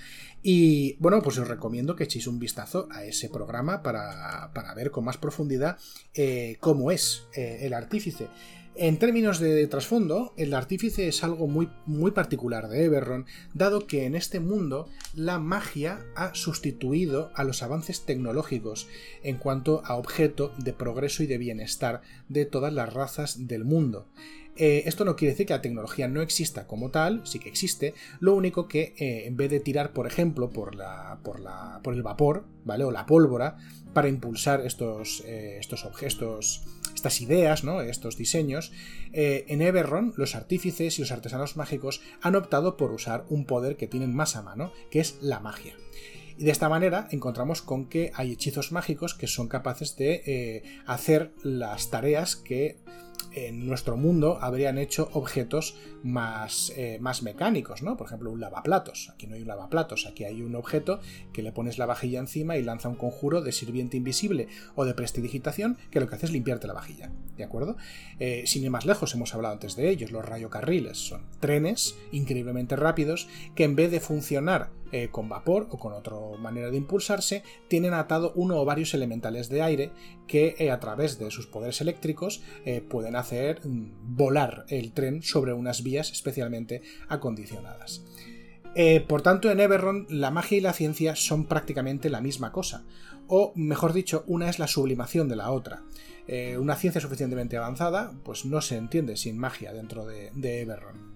Y 0.43 0.97
bueno, 0.99 1.20
pues 1.21 1.37
os 1.37 1.47
recomiendo 1.47 1.95
que 1.95 2.05
echéis 2.05 2.27
un 2.27 2.39
vistazo 2.39 2.87
a 2.91 3.03
ese 3.03 3.29
programa 3.29 3.81
para, 3.83 4.51
ver 4.75 4.91
con 4.91 5.05
más 5.05 5.17
profundidad 5.17 5.77
eh, 6.13 6.57
cómo 6.59 6.91
es 6.91 7.23
eh, 7.35 7.59
el 7.61 7.73
artífice. 7.73 8.27
En 8.75 8.97
términos 8.97 9.39
de 9.39 9.67
trasfondo, 9.67 10.33
el 10.37 10.53
artífice 10.53 11.09
es 11.09 11.25
algo 11.25 11.47
muy, 11.47 11.69
muy 11.85 12.11
particular 12.11 12.69
de 12.69 12.85
Eberron, 12.85 13.25
dado 13.53 13.85
que 13.85 14.05
en 14.05 14.15
este 14.15 14.39
mundo 14.39 14.87
la 15.13 15.39
magia 15.39 16.05
ha 16.15 16.33
sustituido 16.33 17.31
a 17.35 17.43
los 17.43 17.63
avances 17.63 18.05
tecnológicos 18.05 18.87
en 19.23 19.37
cuanto 19.37 19.83
a 19.85 19.95
objeto 19.95 20.53
de 20.57 20.71
progreso 20.71 21.21
y 21.21 21.27
de 21.27 21.37
bienestar 21.37 22.01
de 22.29 22.45
todas 22.45 22.71
las 22.71 22.93
razas 22.93 23.45
del 23.45 23.65
mundo. 23.65 24.07
Eh, 24.57 24.83
esto 24.85 25.05
no 25.05 25.15
quiere 25.15 25.31
decir 25.31 25.47
que 25.47 25.53
la 25.53 25.61
tecnología 25.61 26.07
no 26.07 26.21
exista 26.21 26.67
como 26.67 26.91
tal, 26.91 27.25
sí 27.25 27.39
que 27.39 27.49
existe, 27.49 27.93
lo 28.19 28.35
único 28.35 28.67
que 28.67 28.93
eh, 28.97 29.25
en 29.25 29.37
vez 29.37 29.49
de 29.49 29.59
tirar, 29.59 29.93
por 29.93 30.07
ejemplo, 30.07 30.49
por, 30.49 30.73
el 30.73 32.03
vapor, 32.03 32.45
¿vale? 32.65 32.83
O 32.83 32.91
la 32.91 33.05
pólvora, 33.05 33.57
para 33.93 34.09
impulsar 34.09 34.61
estos, 34.65 35.23
eh, 35.25 35.59
objetos, 35.85 36.63
estas 36.93 37.21
ideas, 37.21 37.63
¿no? 37.63 37.81
estos 37.81 38.17
diseños, 38.17 38.71
en 39.13 39.61
Eberron 39.61 40.13
los 40.17 40.35
artífices 40.35 40.97
y 40.97 41.01
los 41.01 41.11
artesanos 41.11 41.57
mágicos 41.57 42.01
han 42.21 42.35
optado 42.35 42.77
por 42.77 42.91
usar 42.91 43.25
un 43.29 43.45
poder 43.45 43.75
que 43.75 43.87
tienen 43.87 44.13
más 44.13 44.35
a 44.35 44.43
mano, 44.43 44.71
que 44.89 44.99
es 44.99 45.17
la 45.21 45.39
magia. 45.39 45.75
Y 46.37 46.45
de 46.45 46.51
esta 46.51 46.69
manera 46.69 47.07
encontramos 47.11 47.61
con 47.61 47.87
que 47.87 48.11
hay 48.13 48.31
hechizos 48.31 48.71
mágicos 48.71 49.13
que 49.13 49.27
son 49.27 49.47
capaces 49.47 49.95
de 49.97 50.63
hacer 50.85 51.33
las 51.43 51.89
tareas 51.89 52.35
que 52.35 52.77
en 53.33 53.65
nuestro 53.65 53.97
mundo 53.97 54.37
habrían 54.41 54.77
hecho 54.77 55.09
objetos 55.13 55.75
más, 56.03 56.71
eh, 56.75 56.97
más 56.99 57.23
mecánicos, 57.23 57.81
¿no? 57.81 57.97
Por 57.97 58.07
ejemplo, 58.07 58.31
un 58.31 58.39
lavaplatos. 58.39 59.09
Aquí 59.13 59.27
no 59.27 59.35
hay 59.35 59.41
un 59.41 59.47
lavaplatos, 59.47 60.05
aquí 60.07 60.23
hay 60.23 60.41
un 60.41 60.55
objeto 60.55 60.99
que 61.33 61.43
le 61.43 61.51
pones 61.51 61.77
la 61.77 61.85
vajilla 61.85 62.19
encima 62.19 62.57
y 62.57 62.63
lanza 62.63 62.89
un 62.89 62.95
conjuro 62.95 63.41
de 63.41 63.51
sirviente 63.51 63.97
invisible 63.97 64.47
o 64.75 64.85
de 64.85 64.93
prestidigitación 64.93 65.77
que 65.89 65.99
lo 65.99 66.07
que 66.07 66.15
hace 66.15 66.25
es 66.25 66.31
limpiarte 66.31 66.67
la 66.67 66.73
vajilla, 66.73 67.11
¿de 67.37 67.43
acuerdo? 67.43 67.77
Eh, 68.19 68.43
sin 68.45 68.63
ir 68.63 68.69
más 68.69 68.85
lejos, 68.85 69.13
hemos 69.13 69.33
hablado 69.33 69.53
antes 69.53 69.75
de 69.75 69.89
ellos, 69.89 70.11
los 70.11 70.25
rayocarriles 70.25 70.97
son 70.97 71.25
trenes 71.39 71.95
increíblemente 72.11 72.75
rápidos 72.75 73.27
que 73.55 73.63
en 73.63 73.75
vez 73.75 73.91
de 73.91 73.99
funcionar 73.99 74.69
eh, 74.93 75.07
con 75.09 75.29
vapor 75.29 75.67
o 75.71 75.79
con 75.79 75.93
otra 75.93 76.17
manera 76.37 76.69
de 76.69 76.75
impulsarse, 76.75 77.43
tienen 77.69 77.93
atado 77.93 78.33
uno 78.35 78.59
o 78.59 78.65
varios 78.65 78.93
elementales 78.93 79.47
de 79.47 79.61
aire 79.61 79.91
que 80.31 80.71
a 80.71 80.79
través 80.79 81.19
de 81.19 81.29
sus 81.31 81.47
poderes 81.47 81.81
eléctricos 81.81 82.41
pueden 82.89 83.15
hacer 83.15 83.59
mm, 83.67 84.15
volar 84.15 84.65
el 84.69 84.93
tren 84.93 85.21
sobre 85.21 85.53
unas 85.53 85.83
vías 85.83 86.11
especialmente 86.11 86.81
acondicionadas. 87.09 88.01
Eh, 88.73 89.03
por 89.05 89.21
tanto, 89.21 89.51
en 89.51 89.59
Everron 89.59 90.05
la 90.09 90.31
magia 90.31 90.57
y 90.57 90.61
la 90.61 90.73
ciencia 90.73 91.15
son 91.15 91.45
prácticamente 91.45 92.09
la 92.09 92.21
misma 92.21 92.51
cosa, 92.51 92.85
o 93.27 93.51
mejor 93.55 93.93
dicho, 93.93 94.23
una 94.27 94.49
es 94.49 94.59
la 94.59 94.67
sublimación 94.67 95.27
de 95.27 95.35
la 95.35 95.51
otra. 95.51 95.83
Eh, 96.27 96.57
una 96.57 96.75
ciencia 96.75 97.01
suficientemente 97.01 97.57
avanzada, 97.57 98.13
pues 98.23 98.45
no 98.45 98.61
se 98.61 98.77
entiende 98.77 99.17
sin 99.17 99.37
magia 99.37 99.73
dentro 99.73 100.05
de, 100.05 100.31
de 100.33 100.61
Everron. 100.61 101.15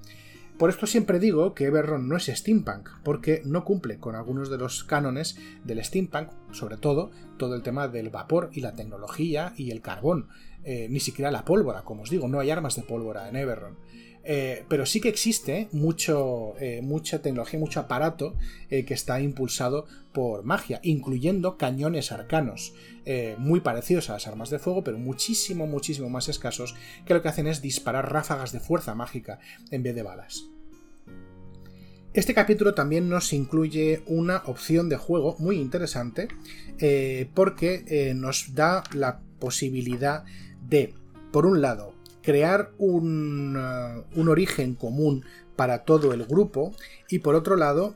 Por 0.58 0.70
esto 0.70 0.88
siempre 0.88 1.20
digo 1.20 1.54
que 1.54 1.66
Everron 1.66 2.08
no 2.08 2.16
es 2.16 2.28
steampunk, 2.28 2.90
porque 3.04 3.42
no 3.44 3.66
cumple 3.66 4.00
con 4.00 4.16
algunos 4.16 4.50
de 4.50 4.58
los 4.58 4.86
cánones 4.86 5.38
del 5.66 5.84
steampunk, 5.84 6.30
sobre 6.52 6.78
todo 6.78 7.12
todo 7.38 7.56
el 7.56 7.62
tema 7.62 7.90
del 7.90 8.10
vapor 8.10 8.52
y 8.54 8.62
la 8.62 8.74
tecnología 8.74 9.54
y 9.58 9.72
el 9.72 9.82
carbón, 9.82 10.30
eh, 10.64 10.88
ni 10.90 11.02
siquiera 11.02 11.30
la 11.30 11.44
pólvora, 11.44 11.84
como 11.84 12.04
os 12.04 12.10
digo, 12.10 12.30
no 12.30 12.40
hay 12.40 12.52
armas 12.52 12.78
de 12.78 12.84
pólvora 12.84 13.28
en 13.28 13.36
Everron. 13.36 13.78
Eh, 14.28 14.66
pero 14.68 14.88
sí 14.88 15.00
que 15.00 15.10
existe 15.10 15.70
mucho, 15.72 16.56
eh, 16.60 16.82
mucha 16.82 17.22
tecnología, 17.22 17.60
mucho 17.60 17.80
aparato 17.80 18.36
que 18.70 18.94
está 18.94 19.22
impulsado 19.22 19.86
por 20.12 20.44
magia, 20.44 20.80
incluyendo 20.84 21.58
cañones 21.58 22.12
arcanos, 22.12 22.74
muy 23.38 23.60
parecidos 23.62 24.10
a 24.10 24.14
las 24.14 24.28
armas 24.28 24.50
de 24.50 24.60
fuego, 24.60 24.84
pero 24.84 24.98
muchísimo, 24.98 25.68
muchísimo 25.68 26.10
más 26.10 26.28
escasos, 26.28 26.76
que 27.06 27.14
lo 27.14 27.22
que 27.22 27.30
hacen 27.30 27.48
es 27.48 27.62
disparar 27.62 28.12
ráfagas 28.12 28.52
de 28.52 28.60
fuerza 28.60 28.96
mágica 28.96 29.40
en 29.72 29.84
vez 29.84 29.96
de 29.96 30.04
balas. 30.04 30.46
Este 32.14 32.34
capítulo 32.34 32.74
también 32.74 33.08
nos 33.08 33.32
incluye 33.32 34.02
una 34.08 34.38
opción 34.46 34.90
de 34.90 34.98
juego 34.98 35.36
muy 35.40 35.58
interesante 35.58 36.28
porque 37.34 38.14
nos 38.16 38.56
da 38.56 38.84
la 38.94 39.22
posibilidad 39.40 40.26
de, 40.68 40.94
por 41.32 41.46
un 41.46 41.62
lado, 41.62 41.95
crear 42.26 42.72
un, 42.78 43.56
uh, 43.56 44.04
un 44.20 44.30
origen 44.30 44.76
común 44.76 45.24
para 45.56 45.84
todo 45.86 46.14
el 46.14 46.26
grupo 46.26 46.74
y 47.10 47.20
por 47.20 47.36
otro 47.36 47.56
lado, 47.56 47.96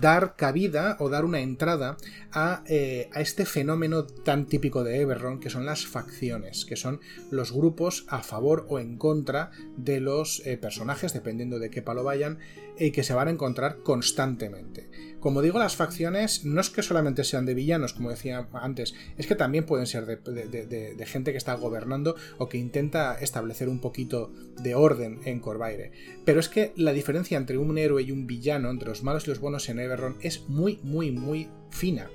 dar 0.00 0.36
cabida 0.36 0.96
o 1.00 1.08
dar 1.08 1.24
una 1.24 1.40
entrada 1.40 1.96
a, 2.32 2.62
eh, 2.66 3.10
a, 3.12 3.20
este 3.20 3.44
fenómeno 3.44 4.04
tan 4.04 4.46
típico 4.46 4.84
de 4.84 5.00
Everron 5.00 5.40
que 5.40 5.50
son 5.50 5.66
las 5.66 5.86
facciones, 5.86 6.64
que 6.64 6.76
son 6.76 7.00
los 7.30 7.52
grupos 7.52 8.04
a 8.08 8.22
favor 8.22 8.66
o 8.68 8.78
en 8.78 8.96
contra 8.96 9.50
de 9.76 10.00
los 10.00 10.42
eh, 10.46 10.56
personajes, 10.56 11.12
dependiendo 11.12 11.58
de 11.58 11.70
qué 11.70 11.82
palo 11.82 12.04
vayan, 12.04 12.38
y 12.78 12.92
que 12.92 13.02
se 13.02 13.14
van 13.14 13.28
a 13.28 13.32
encontrar 13.32 13.78
constantemente. 13.82 14.88
Como 15.22 15.40
digo, 15.40 15.60
las 15.60 15.76
facciones 15.76 16.44
no 16.44 16.60
es 16.60 16.68
que 16.68 16.82
solamente 16.82 17.22
sean 17.22 17.46
de 17.46 17.54
villanos, 17.54 17.92
como 17.92 18.10
decía 18.10 18.48
antes, 18.54 18.92
es 19.16 19.28
que 19.28 19.36
también 19.36 19.64
pueden 19.64 19.86
ser 19.86 20.04
de, 20.04 21.06
gente 21.06 21.30
que 21.30 21.38
está 21.38 21.54
gobernando 21.54 22.16
o 22.38 22.48
que 22.48 22.58
intenta 22.58 23.14
establecer 23.14 23.68
un 23.68 23.78
poquito 23.78 24.32
de 24.60 24.74
orden 24.74 25.20
en 25.24 25.38
Corvaire. 25.38 25.92
Pero 26.24 26.40
es 26.40 26.48
que 26.48 26.72
la 26.74 26.92
diferencia 26.92 27.38
entre 27.38 27.56
un 27.56 27.78
héroe 27.78 28.02
y 28.02 28.10
un 28.10 28.26
villano, 28.26 28.68
entre 28.68 28.88
los 28.88 29.04
malos 29.04 29.24
y 29.24 29.30
los 29.30 29.38
buenos 29.38 29.68
en 29.68 29.78
Everron, 29.78 30.16
es 30.22 30.48
muy, 30.48 30.80
muy, 30.82 31.12
muy 31.12 31.48
fina 31.70 32.10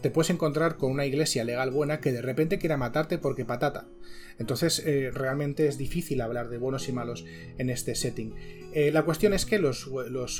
te 0.00 0.10
puedes 0.10 0.30
encontrar 0.30 0.76
con 0.76 0.92
una 0.92 1.06
iglesia 1.06 1.44
legal 1.44 1.70
buena 1.70 2.00
que 2.00 2.12
de 2.12 2.22
repente 2.22 2.58
quiera 2.58 2.76
matarte 2.76 3.18
porque 3.18 3.44
patata. 3.44 3.86
Entonces 4.38 4.82
eh, 4.84 5.10
realmente 5.12 5.66
es 5.66 5.78
difícil 5.78 6.20
hablar 6.20 6.48
de 6.48 6.58
buenos 6.58 6.88
y 6.88 6.92
malos 6.92 7.24
en 7.58 7.70
este 7.70 7.94
setting. 7.94 8.34
Eh, 8.74 8.90
la 8.92 9.04
cuestión 9.04 9.32
es 9.32 9.46
que 9.46 9.58
los, 9.58 9.88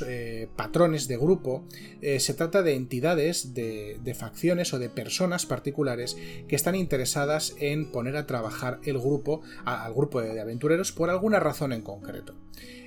eh, 0.07 0.47
patrones 0.55 1.07
de 1.07 1.17
grupo 1.17 1.65
se 2.01 2.33
trata 2.35 2.61
de 2.61 2.75
entidades, 2.75 3.53
de, 3.53 4.15
facciones 4.17 4.73
o 4.73 4.79
de 4.79 4.89
personas 4.89 5.45
particulares 5.45 6.17
que 6.47 6.55
están 6.55 6.75
interesadas 6.75 7.55
en 7.59 7.91
poner 7.91 8.15
a 8.17 8.27
trabajar 8.27 8.79
el 8.83 8.99
grupo, 8.99 9.41
al 9.65 9.93
grupo 9.93 10.21
de 10.21 10.39
aventureros 10.39 10.91
por 10.91 11.09
alguna 11.09 11.39
razón 11.39 11.73
en 11.73 11.81
concreto. 11.81 12.35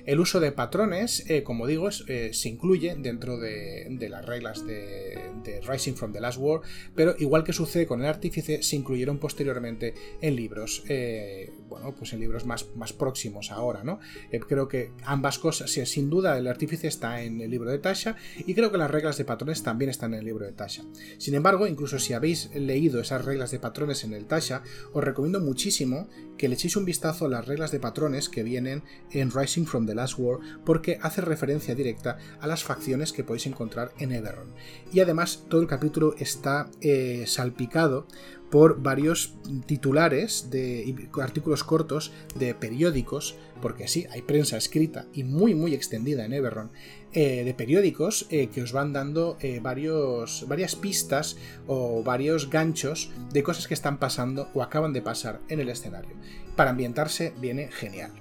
El 0.05 0.19
uso 0.19 0.39
de 0.39 0.51
patrones, 0.51 1.29
eh, 1.29 1.43
como 1.43 1.67
digo, 1.67 1.89
eh, 2.07 2.31
se 2.33 2.49
incluye 2.49 2.95
dentro 2.97 3.37
de, 3.37 4.07
las 4.09 4.25
reglas 4.25 4.65
de, 4.65 5.19
Rising 5.67 5.93
from 5.93 6.11
the 6.11 6.19
Last 6.19 6.39
War, 6.39 6.61
pero 6.95 7.15
igual 7.19 7.43
que 7.43 7.53
sucede 7.53 7.85
con 7.85 8.01
el 8.01 8.07
artífice, 8.07 8.63
se 8.63 8.75
incluyeron 8.75 9.19
posteriormente 9.19 9.93
en 10.21 10.35
libros, 10.35 10.83
eh, 10.87 11.51
bueno, 11.71 11.95
pues 11.97 12.11
en 12.11 12.19
libros 12.19 12.45
más, 12.45 12.67
más 12.75 12.91
próximos 12.91 13.49
ahora, 13.49 13.83
¿no? 13.83 13.99
creo 14.47 14.67
que 14.67 14.91
ambas 15.05 15.39
cosas, 15.39 15.71
sin 15.71 16.09
duda 16.09 16.37
el 16.37 16.47
artífice 16.47 16.87
está 16.87 17.21
en 17.21 17.39
el 17.39 17.49
libro 17.49 17.71
de 17.71 17.79
Tasha 17.79 18.17
y 18.37 18.53
creo 18.53 18.71
que 18.71 18.77
las 18.77 18.91
reglas 18.91 19.17
de 19.17 19.23
patrones 19.23 19.63
también 19.63 19.89
están 19.89 20.13
en 20.13 20.19
el 20.19 20.25
libro 20.25 20.45
de 20.45 20.51
Tasha. 20.51 20.83
Sin 21.17 21.33
embargo, 21.33 21.67
incluso 21.67 21.97
si 21.97 22.11
habéis 22.13 22.53
leído 22.53 22.99
esas 22.99 23.23
reglas 23.23 23.51
de 23.51 23.59
patrones 23.59 24.03
en 24.03 24.13
el 24.13 24.25
Tasha, 24.25 24.63
os 24.91 25.01
recomiendo 25.01 25.39
muchísimo 25.39 26.09
que 26.37 26.49
le 26.49 26.55
echéis 26.55 26.75
un 26.75 26.83
vistazo 26.83 27.25
a 27.25 27.29
las 27.29 27.47
reglas 27.47 27.71
de 27.71 27.79
patrones 27.79 28.27
que 28.27 28.43
vienen 28.43 28.83
en 29.11 29.31
Rising 29.31 29.65
from 29.65 29.85
the 29.85 29.95
Last 29.95 30.15
War 30.17 30.39
porque 30.65 30.99
hace 31.01 31.21
referencia 31.21 31.73
directa 31.73 32.17
a 32.41 32.47
las 32.47 32.63
facciones 32.63 33.13
que 33.13 33.23
podéis 33.23 33.45
encontrar 33.45 33.93
en 33.97 34.11
Everon. 34.11 34.53
Y 34.91 34.99
además 34.99 35.45
todo 35.49 35.61
el 35.61 35.67
capítulo 35.67 36.15
está 36.17 36.69
eh, 36.81 37.23
salpicado 37.27 38.07
por 38.51 38.81
varios 38.81 39.33
titulares 39.65 40.49
de 40.51 41.09
artículos 41.21 41.63
cortos 41.63 42.11
de 42.35 42.53
periódicos, 42.53 43.35
porque 43.61 43.87
sí, 43.87 44.05
hay 44.11 44.21
prensa 44.21 44.57
escrita 44.57 45.07
y 45.13 45.23
muy 45.23 45.55
muy 45.55 45.73
extendida 45.73 46.25
en 46.25 46.33
Everron, 46.33 46.71
eh, 47.13 47.43
de 47.43 47.53
periódicos 47.53 48.27
eh, 48.29 48.47
que 48.47 48.61
os 48.61 48.71
van 48.71 48.93
dando 48.93 49.37
varios, 49.61 50.45
varias 50.47 50.75
pistas 50.75 51.37
o 51.65 52.03
varios 52.03 52.49
ganchos 52.49 53.09
de 53.31 53.41
cosas 53.41 53.67
que 53.67 53.73
están 53.73 53.97
pasando 53.97 54.49
o 54.53 54.61
acaban 54.61 54.93
de 54.93 55.01
pasar 55.01 55.39
en 55.47 55.59
el 55.59 55.69
escenario. 55.69 56.15
Para 56.55 56.71
ambientarse 56.71 57.33
viene 57.39 57.69
genial. 57.71 58.11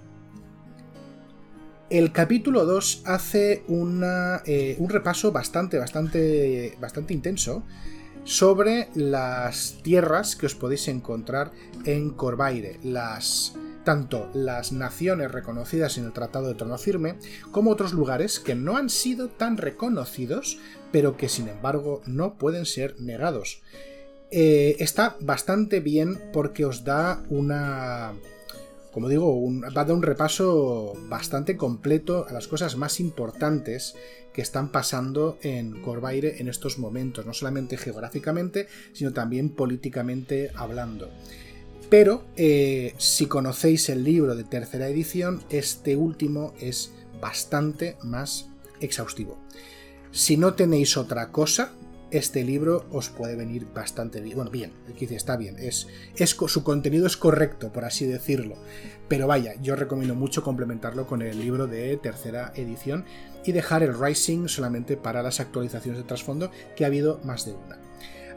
El 1.90 2.12
capítulo 2.12 2.64
2 2.66 3.02
hace 3.04 3.64
eh, 4.46 4.76
un 4.78 4.88
repaso 4.88 5.32
bastante, 5.32 5.76
bastante, 5.76 6.76
bastante 6.80 7.12
intenso 7.12 7.64
sobre 8.24 8.88
las 8.94 9.78
tierras 9.82 10.36
que 10.36 10.46
os 10.46 10.54
podéis 10.54 10.88
encontrar 10.88 11.52
en 11.84 12.10
Corvaire, 12.10 12.78
las 12.82 13.54
tanto 13.84 14.28
las 14.34 14.72
naciones 14.72 15.32
reconocidas 15.32 15.96
en 15.98 16.04
el 16.04 16.12
Tratado 16.12 16.48
de 16.48 16.54
Trono 16.54 16.78
Firme 16.78 17.16
como 17.50 17.70
otros 17.70 17.92
lugares 17.92 18.38
que 18.38 18.54
no 18.54 18.76
han 18.76 18.90
sido 18.90 19.28
tan 19.28 19.56
reconocidos, 19.56 20.58
pero 20.92 21.16
que 21.16 21.28
sin 21.28 21.48
embargo 21.48 22.02
no 22.06 22.34
pueden 22.34 22.66
ser 22.66 23.00
negados. 23.00 23.62
Eh, 24.30 24.76
está 24.78 25.16
bastante 25.20 25.80
bien 25.80 26.20
porque 26.32 26.64
os 26.64 26.84
da 26.84 27.22
una 27.30 28.12
como 28.92 29.08
digo, 29.08 29.40
va 29.62 29.82
a 29.82 29.84
dar 29.84 29.92
un 29.92 30.02
repaso 30.02 30.94
bastante 31.08 31.56
completo 31.56 32.26
a 32.28 32.32
las 32.32 32.48
cosas 32.48 32.76
más 32.76 32.98
importantes 32.98 33.94
que 34.32 34.42
están 34.42 34.70
pasando 34.70 35.38
en 35.42 35.80
Corvaire 35.82 36.40
en 36.40 36.48
estos 36.48 36.78
momentos, 36.78 37.26
no 37.26 37.34
solamente 37.34 37.76
geográficamente, 37.76 38.68
sino 38.92 39.12
también 39.12 39.50
políticamente 39.50 40.50
hablando. 40.54 41.10
Pero 41.88 42.24
eh, 42.36 42.94
si 42.98 43.26
conocéis 43.26 43.88
el 43.88 44.04
libro 44.04 44.36
de 44.36 44.44
tercera 44.44 44.88
edición, 44.88 45.42
este 45.50 45.96
último 45.96 46.54
es 46.60 46.92
bastante 47.20 47.96
más 48.02 48.48
exhaustivo. 48.80 49.38
Si 50.12 50.36
no 50.36 50.54
tenéis 50.54 50.96
otra 50.96 51.32
cosa, 51.32 51.72
este 52.10 52.44
libro 52.44 52.86
os 52.90 53.08
puede 53.08 53.36
venir 53.36 53.66
bastante 53.72 54.20
bien. 54.20 54.36
Bueno, 54.36 54.50
bien, 54.50 54.72
está 54.98 55.36
bien, 55.36 55.56
es, 55.58 55.86
es, 56.16 56.30
su 56.30 56.64
contenido 56.64 57.06
es 57.06 57.16
correcto, 57.16 57.72
por 57.72 57.84
así 57.84 58.06
decirlo. 58.06 58.56
Pero 59.08 59.26
vaya, 59.26 59.54
yo 59.62 59.76
recomiendo 59.76 60.14
mucho 60.14 60.42
complementarlo 60.42 61.06
con 61.06 61.22
el 61.22 61.38
libro 61.38 61.66
de 61.66 61.96
tercera 61.96 62.52
edición 62.56 63.04
y 63.44 63.52
dejar 63.52 63.82
el 63.82 63.98
Rising 63.98 64.48
solamente 64.48 64.96
para 64.96 65.22
las 65.22 65.40
actualizaciones 65.40 66.00
de 66.00 66.06
trasfondo, 66.06 66.50
que 66.76 66.84
ha 66.84 66.88
habido 66.88 67.20
más 67.24 67.44
de 67.44 67.52
una. 67.52 67.78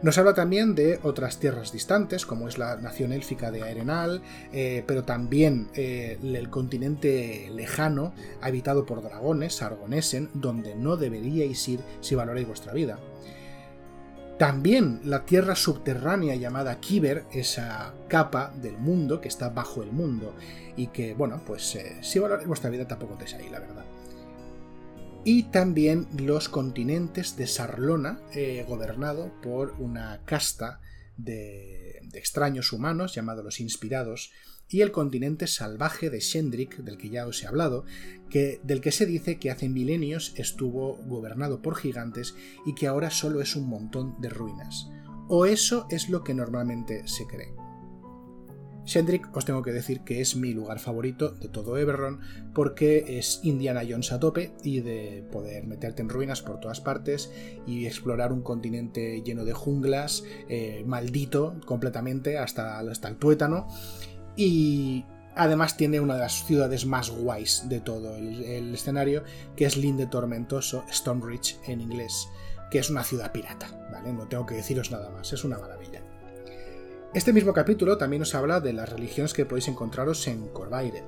Nos 0.04 0.18
habla 0.18 0.34
también 0.34 0.76
de 0.76 1.00
otras 1.04 1.38
tierras 1.38 1.72
distantes, 1.72 2.26
como 2.26 2.50
es 2.50 2.58
la 2.58 2.76
nación 2.76 3.14
élfica 3.14 3.52
de 3.52 3.64
Arenal, 3.64 4.22
eh, 4.52 4.84
pero 4.86 5.06
también 5.06 5.70
eh, 5.76 6.20
el 6.22 6.50
continente 6.50 7.50
lejano, 7.54 8.14
habitado 8.42 8.86
por 8.86 9.02
dragones, 9.02 9.62
Argonesen, 9.62 10.30
donde 10.34 10.76
no 10.76 10.98
deberíais 10.98 11.66
ir 11.70 11.80
si 12.02 12.16
valoráis 12.16 12.46
vuestra 12.46 12.74
vida. 12.74 13.00
También 14.38 15.00
la 15.06 15.24
tierra 15.24 15.56
subterránea 15.56 16.36
llamada 16.36 16.82
Kiber, 16.82 17.24
esa 17.32 17.94
capa 18.10 18.52
del 18.62 18.78
mundo 18.78 19.22
que 19.22 19.30
está 19.30 19.52
bajo 19.52 19.84
el 19.84 19.94
mundo 19.94 20.34
y 20.76 20.88
que, 20.88 21.14
bueno, 21.14 21.42
pues 21.46 21.76
eh, 21.76 21.96
si 22.02 22.20
valoráis 22.20 22.48
vuestra 22.50 22.70
vida 22.70 22.86
tampoco 22.86 23.16
te 23.16 23.34
ahí, 23.38 23.48
la 23.50 23.60
verdad 23.60 23.73
y 25.26 25.44
también 25.44 26.08
los 26.18 26.50
continentes 26.50 27.38
de 27.38 27.48
Sarlona, 27.48 28.20
eh, 28.34 28.66
gobernado 28.68 29.32
por 29.42 29.72
una 29.80 30.22
casta 30.26 30.82
de, 31.18 32.02
extraños 32.14 32.74
humanos 32.74 33.16
llamados 33.16 33.44
los 33.44 33.60
Inspirados, 33.60 34.32
y 34.70 34.82
el 34.82 34.92
continente 34.92 35.48
salvaje 35.48 36.10
de 36.10 36.20
Shendrik, 36.20 36.78
del 36.78 36.98
que 36.98 37.10
ya 37.10 37.28
os 37.28 37.44
he 37.44 37.48
hablado, 37.48 37.86
que, 38.30 38.60
del 38.64 38.82
que 38.82 38.92
se 38.92 39.06
dice 39.06 39.38
que 39.38 39.52
hace 39.52 39.70
milenios 39.70 40.34
estuvo 40.38 40.98
gobernado 41.06 41.62
por 41.62 41.76
gigantes 41.76 42.36
y 42.66 42.74
que 42.74 42.88
ahora 42.88 43.12
solo 43.12 43.42
es 43.42 43.56
un 43.56 43.68
montón 43.68 44.20
de 44.20 44.30
ruinas. 44.30 44.90
O 45.28 45.46
eso 45.46 45.88
es 45.90 46.10
lo 46.10 46.24
que 46.24 46.34
normalmente 46.34 47.08
se 47.08 47.26
cree. 47.28 47.63
Shendrik 48.86 49.36
os 49.36 49.46
tengo 49.46 49.62
que 49.62 49.72
decir 49.72 50.02
que 50.02 50.22
es 50.22 50.36
mi 50.36 50.54
lugar 50.54 50.80
favorito 50.80 51.32
de 51.32 51.48
todo 51.48 51.78
Eberron 51.78 52.20
porque 52.54 53.18
es 53.20 53.40
Indiana 53.44 53.82
Jones 53.88 54.12
a 54.12 54.20
tope 54.20 54.54
y 54.64 54.82
de 54.82 55.26
poder 55.32 55.66
meterte 55.66 56.02
en 56.02 56.10
ruinas 56.10 56.42
por 56.42 56.60
todas 56.60 56.82
partes 56.82 57.32
y 57.66 57.86
explorar 57.86 58.34
un 58.34 58.42
continente 58.42 59.22
lleno 59.22 59.46
de 59.46 59.54
junglas, 59.54 60.24
eh, 60.50 60.84
maldito 60.86 61.56
completamente 61.66 62.38
hasta, 62.38 62.80
hasta 62.80 63.08
el 63.08 63.16
tuétano 63.16 63.68
y 64.36 65.06
además 65.36 65.78
tiene 65.78 66.00
una 66.00 66.16
de 66.16 66.22
las 66.22 66.46
ciudades 66.46 66.86
más 66.86 67.10
guays 67.10 67.68
de 67.70 67.80
todo 67.80 68.16
el, 68.16 68.74
escenario 68.74 69.24
que 69.56 69.66
es 69.66 69.78
Linde 69.78 70.08
Tormentoso, 70.08 70.84
Stoneridge 70.92 71.60
en 71.68 71.82
inglés, 71.82 72.28
que 72.72 72.80
es 72.80 72.90
una 72.90 73.04
ciudad 73.04 73.32
pirata, 73.32 73.68
¿vale? 73.92 74.14
No 74.14 74.28
tengo 74.28 74.46
que 74.46 74.56
deciros 74.56 74.92
nada 74.92 75.10
más, 75.10 75.32
es 75.34 75.44
una 75.44 75.58
maravilla. 75.58 75.93
Este 77.14 77.32
mismo 77.32 77.54
capítulo 77.54 78.00
también 78.00 78.24
os 78.24 78.34
habla 78.34 78.60
de 78.60 78.74
las 78.74 78.90
religiones 78.90 79.36
que 79.36 79.46
podéis 79.46 79.68
encontraros 79.68 80.28
en 80.28 80.48
Corvaire. 80.48 81.04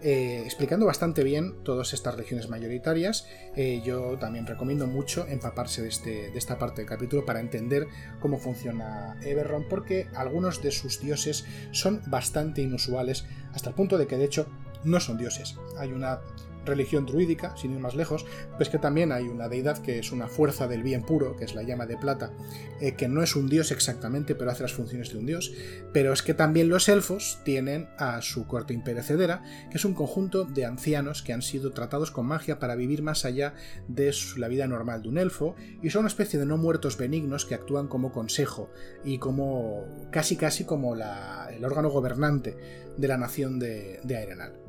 Eh, 0.00 0.42
explicando 0.44 0.86
bastante 0.86 1.24
bien 1.24 1.64
todas 1.64 1.92
estas 1.92 2.14
religiones 2.14 2.48
mayoritarias. 2.48 3.26
Eh, 3.56 3.82
yo 3.84 4.16
también 4.18 4.46
recomiendo 4.46 4.86
mucho 4.86 5.26
empaparse 5.26 5.82
de, 5.82 5.88
este, 5.88 6.30
de, 6.30 6.38
esta 6.38 6.58
parte 6.58 6.82
del 6.82 6.88
capítulo 6.88 7.26
para 7.26 7.40
entender 7.40 7.88
cómo 8.20 8.38
funciona 8.38 9.16
Eberron, 9.22 9.66
porque 9.68 10.06
algunos 10.14 10.62
de 10.62 10.70
sus 10.70 11.00
dioses 11.00 11.44
son 11.72 12.02
bastante 12.06 12.62
inusuales, 12.62 13.26
hasta 13.52 13.70
el 13.70 13.74
punto 13.74 13.98
de 13.98 14.06
que 14.06 14.16
de 14.16 14.26
hecho 14.26 14.46
no 14.84 15.00
son 15.00 15.18
dioses. 15.18 15.56
Hay 15.76 15.90
una 15.90 16.20
religión 16.68 17.06
druídica, 17.06 17.56
sin 17.56 17.72
ir 17.72 17.80
más 17.80 17.94
lejos, 17.94 18.26
pues 18.56 18.68
que 18.68 18.78
también 18.78 19.12
hay 19.12 19.24
una 19.24 19.48
deidad 19.48 19.78
que 19.78 19.98
es 19.98 20.12
una 20.12 20.28
fuerza 20.28 20.68
del 20.68 20.82
bien 20.82 21.02
puro, 21.02 21.36
que 21.36 21.44
es 21.44 21.54
la 21.54 21.62
llama 21.62 21.86
de 21.86 21.96
plata, 21.96 22.32
eh, 22.80 22.94
que 22.94 23.08
no 23.08 23.22
es 23.22 23.34
un 23.34 23.48
dios 23.48 23.72
exactamente, 23.72 24.34
pero 24.34 24.50
hace 24.50 24.62
las 24.62 24.74
funciones 24.74 25.10
de 25.10 25.18
un 25.18 25.26
dios, 25.26 25.52
pero 25.92 26.12
es 26.12 26.22
que 26.22 26.34
también 26.34 26.68
los 26.68 26.88
elfos 26.88 27.40
tienen 27.44 27.88
a 27.98 28.22
su 28.22 28.46
corte 28.46 28.74
imperecedera, 28.74 29.42
que 29.70 29.78
es 29.78 29.84
un 29.84 29.94
conjunto 29.94 30.44
de 30.44 30.64
ancianos 30.64 31.22
que 31.22 31.32
han 31.32 31.42
sido 31.42 31.72
tratados 31.72 32.10
con 32.10 32.26
magia 32.26 32.58
para 32.58 32.76
vivir 32.76 33.02
más 33.02 33.24
allá 33.24 33.54
de 33.88 34.14
la 34.36 34.48
vida 34.48 34.66
normal 34.66 35.02
de 35.02 35.08
un 35.08 35.18
elfo, 35.18 35.56
y 35.82 35.90
son 35.90 36.00
una 36.00 36.08
especie 36.08 36.38
de 36.38 36.46
no 36.46 36.56
muertos 36.56 36.96
benignos 36.96 37.44
que 37.44 37.54
actúan 37.54 37.88
como 37.88 38.12
consejo 38.12 38.70
y 39.04 39.18
como 39.18 40.08
casi 40.10 40.36
casi 40.36 40.64
como 40.64 40.94
el 40.94 41.64
órgano 41.64 41.90
gobernante 41.90 42.56
de 42.96 43.08
la 43.08 43.16
nación 43.16 43.58
de, 43.58 44.00
de 44.02 44.16
Aerenal. 44.16 44.67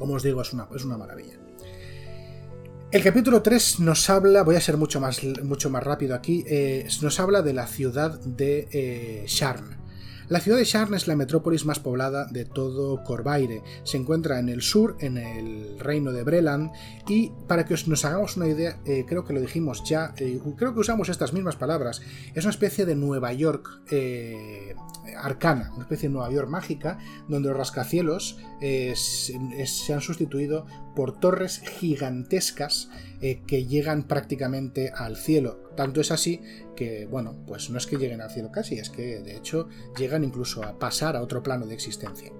Como 0.00 0.14
os 0.14 0.22
digo, 0.22 0.40
es 0.40 0.54
una, 0.54 0.66
es 0.74 0.82
una 0.82 0.96
maravilla. 0.96 1.34
El 2.90 3.02
capítulo 3.04 3.42
3 3.42 3.80
nos 3.80 4.08
habla, 4.08 4.42
voy 4.42 4.56
a 4.56 4.60
ser 4.62 4.78
mucho 4.78 4.98
más, 4.98 5.22
mucho 5.44 5.68
más 5.68 5.84
rápido 5.84 6.14
aquí, 6.14 6.42
eh, 6.48 6.88
nos 7.02 7.20
habla 7.20 7.42
de 7.42 7.52
la 7.52 7.66
ciudad 7.66 8.18
de 8.20 8.66
eh, 8.72 9.24
Sharn. 9.28 9.79
La 10.30 10.38
ciudad 10.38 10.58
de 10.58 10.64
Sharn 10.64 10.94
es 10.94 11.08
la 11.08 11.16
metrópolis 11.16 11.64
más 11.64 11.80
poblada 11.80 12.26
de 12.26 12.44
todo 12.44 13.02
Corvaire. 13.02 13.64
Se 13.82 13.96
encuentra 13.96 14.38
en 14.38 14.48
el 14.48 14.62
sur, 14.62 14.96
en 15.00 15.18
el 15.18 15.76
reino 15.80 16.12
de 16.12 16.22
Breland, 16.22 16.70
y 17.08 17.32
para 17.48 17.64
que 17.64 17.74
nos 17.88 18.04
hagamos 18.04 18.36
una 18.36 18.46
idea, 18.46 18.78
eh, 18.84 19.04
creo 19.08 19.24
que 19.24 19.32
lo 19.32 19.40
dijimos 19.40 19.82
ya, 19.82 20.14
eh, 20.18 20.40
creo 20.56 20.72
que 20.72 20.78
usamos 20.78 21.08
estas 21.08 21.32
mismas 21.32 21.56
palabras, 21.56 22.00
es 22.32 22.44
una 22.44 22.52
especie 22.52 22.86
de 22.86 22.94
Nueva 22.94 23.32
York 23.32 23.82
eh, 23.90 24.76
arcana, 25.16 25.72
una 25.74 25.82
especie 25.82 26.08
de 26.08 26.12
Nueva 26.12 26.30
York 26.30 26.48
mágica, 26.48 26.98
donde 27.26 27.48
los 27.48 27.58
rascacielos 27.58 28.38
se 28.60 29.92
han 29.92 30.00
sustituido 30.00 30.64
por 30.94 31.18
torres 31.18 31.60
gigantescas 31.60 32.90
que 33.20 33.66
llegan 33.66 34.06
prácticamente 34.06 34.92
al 34.94 35.16
cielo. 35.16 35.70
Tanto 35.76 36.00
es 36.00 36.10
así 36.10 36.40
que, 36.76 37.06
bueno, 37.06 37.36
pues 37.46 37.70
no 37.70 37.78
es 37.78 37.86
que 37.86 37.96
lleguen 37.96 38.20
al 38.20 38.30
cielo 38.30 38.50
casi, 38.50 38.78
es 38.78 38.90
que 38.90 39.20
de 39.20 39.36
hecho 39.36 39.68
llegan 39.98 40.24
incluso 40.24 40.64
a 40.64 40.78
pasar 40.78 41.16
a 41.16 41.22
otro 41.22 41.42
plano 41.42 41.66
de 41.66 41.74
existencia. 41.74 42.32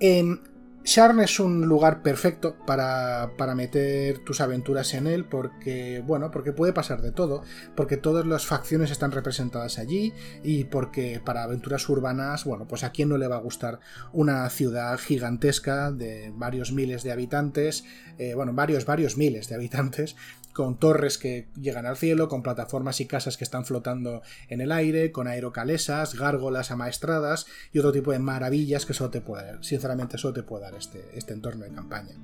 En 0.00 0.40
Sharn 0.84 1.20
es 1.20 1.40
un 1.40 1.62
lugar 1.62 2.02
perfecto 2.02 2.56
para, 2.66 3.32
para, 3.38 3.54
meter 3.54 4.18
tus 4.18 4.42
aventuras 4.42 4.92
en 4.92 5.06
él 5.06 5.24
porque, 5.24 6.02
bueno, 6.06 6.30
porque 6.30 6.52
puede 6.52 6.74
pasar 6.74 7.00
de 7.00 7.10
todo, 7.10 7.42
porque 7.74 7.96
todas 7.96 8.26
las 8.26 8.44
facciones 8.44 8.90
están 8.90 9.10
representadas 9.10 9.78
allí 9.78 10.12
y 10.42 10.64
porque 10.64 11.22
para 11.24 11.44
aventuras 11.44 11.88
urbanas, 11.88 12.44
bueno, 12.44 12.68
pues 12.68 12.84
a 12.84 12.92
quién 12.92 13.08
no 13.08 13.16
le 13.16 13.28
va 13.28 13.36
a 13.36 13.40
gustar 13.40 13.80
una 14.12 14.48
ciudad 14.50 14.98
gigantesca 14.98 15.90
de 15.90 16.30
varios 16.34 16.70
miles 16.70 17.02
de 17.02 17.12
habitantes, 17.12 17.84
eh, 18.18 18.34
bueno, 18.34 18.52
varios, 18.52 18.84
varios 18.84 19.16
miles 19.16 19.48
de 19.48 19.54
habitantes, 19.54 20.16
con 20.54 20.78
torres 20.78 21.18
que 21.18 21.48
llegan 21.60 21.84
al 21.84 21.96
cielo, 21.96 22.28
con 22.28 22.42
plataformas 22.42 23.00
y 23.00 23.06
casas 23.06 23.36
que 23.36 23.44
están 23.44 23.66
flotando 23.66 24.22
en 24.48 24.62
el 24.62 24.72
aire, 24.72 25.12
con 25.12 25.26
aerocalesas, 25.26 26.14
gárgolas 26.14 26.70
amaestradas 26.70 27.46
y 27.72 27.80
otro 27.80 27.92
tipo 27.92 28.12
de 28.12 28.20
maravillas 28.20 28.86
que 28.86 28.94
solo 28.94 29.10
te 29.10 29.20
puede 29.20 29.44
dar, 29.44 29.64
sinceramente 29.64 30.16
solo 30.16 30.34
te 30.34 30.42
puede 30.42 30.64
dar 30.64 30.74
este, 30.74 31.04
este 31.14 31.34
entorno 31.34 31.64
de 31.64 31.72
campaña. 31.72 32.14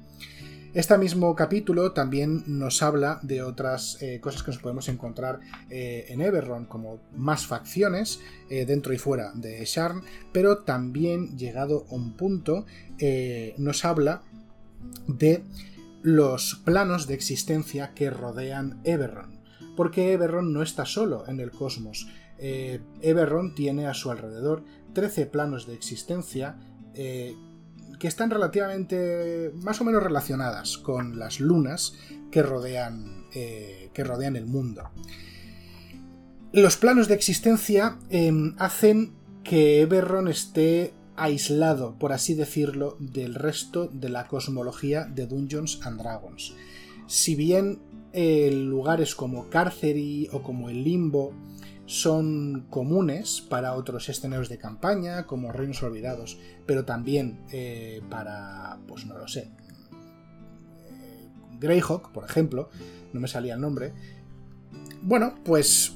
Este 0.73 0.97
mismo 0.97 1.35
capítulo 1.35 1.91
también 1.91 2.45
nos 2.47 2.81
habla 2.81 3.19
de 3.23 3.43
otras 3.43 4.01
eh, 4.01 4.21
cosas 4.21 4.45
que 4.45 4.53
nos 4.53 4.61
podemos 4.61 4.89
encontrar 4.89 5.41
eh, 5.69 6.07
en 6.11 6.21
Everron, 6.21 6.67
como 6.67 7.01
más 7.13 7.45
facciones 7.45 8.21
eh, 8.49 8.65
dentro 8.67 8.93
y 8.93 8.99
fuera 8.99 9.33
de 9.35 9.65
Sharn, 9.65 10.05
pero 10.31 10.59
también 10.59 11.37
llegado 11.37 11.87
a 11.91 11.95
un 11.95 12.17
punto 12.17 12.67
nos 13.57 13.85
habla 13.85 14.23
de 15.09 15.43
los 16.03 16.63
planos 16.65 17.07
de 17.07 17.15
existencia 17.15 17.93
que 17.95 18.11
rodean 18.11 18.81
Eberron. 18.85 19.41
Porque 19.77 20.13
Eberron 20.13 20.53
no 20.53 20.63
está 20.63 20.85
solo 20.85 21.25
en 21.29 21.41
el 21.41 21.51
cosmos. 21.51 22.09
Eh, 22.39 22.81
Eberron 23.03 23.55
tiene 23.55 23.87
a 23.87 23.95
su 23.95 24.11
alrededor 24.11 24.65
13 24.95 25.27
planos 25.27 25.67
de 25.67 25.75
existencia 25.75 26.57
eh, 26.95 27.35
que 27.99 28.09
están 28.09 28.31
relativamente 28.31 29.53
más 29.57 29.81
o 29.81 29.85
menos 29.85 30.03
relacionadas 30.03 30.79
con 30.79 31.19
las 31.19 31.39
lunas 31.39 31.95
que 32.31 32.43
rodean, 32.43 33.27
eh, 33.35 33.91
que 33.93 34.05
rodean 34.05 34.37
el 34.37 34.47
mundo. 34.47 34.91
Los 36.53 36.77
planos 36.77 37.07
de 37.09 37.15
existencia 37.15 37.99
em, 38.09 38.55
hacen 38.59 39.13
que 39.45 39.83
Eberron 39.83 40.29
esté 40.29 40.95
aislado, 41.17 41.99
por 41.99 42.13
así 42.13 42.35
decirlo, 42.35 42.97
del 42.99 43.35
resto 43.35 43.89
de 43.89 44.09
la 44.09 44.27
cosmología 44.27 45.05
de 45.05 45.27
Dungeons 45.27 45.81
and 45.85 46.01
Dragons. 46.01 46.55
Si 47.07 47.35
bien 47.35 47.81
eh, 48.13 48.51
lugares 48.53 49.15
como 49.15 49.49
Carcery 49.49 50.29
o 50.33 50.43
como 50.43 50.69
el 50.69 50.85
Limbo 50.85 51.33
son 51.87 52.67
comunes 52.71 53.41
para 53.41 53.75
otros 53.75 54.09
escenarios 54.09 54.49
de 54.49 54.59
campaña, 54.59 55.27
como 55.27 55.53
Reinos 55.53 55.83
Olvidados, 55.83 56.39
pero 56.67 56.85
también 56.85 57.41
eh, 57.51 58.01
para, 58.09 58.79
pues 58.87 59.07
no 59.07 59.19
lo 59.19 59.27
sé, 59.27 59.51
eh, 60.89 61.29
Greyhawk, 61.59 62.13
por 62.13 62.25
ejemplo, 62.25 62.71
no 63.13 63.21
me 63.21 63.27
salía 63.27 63.55
el 63.55 63.61
nombre. 63.61 63.93
Bueno, 65.03 65.35
pues 65.45 65.95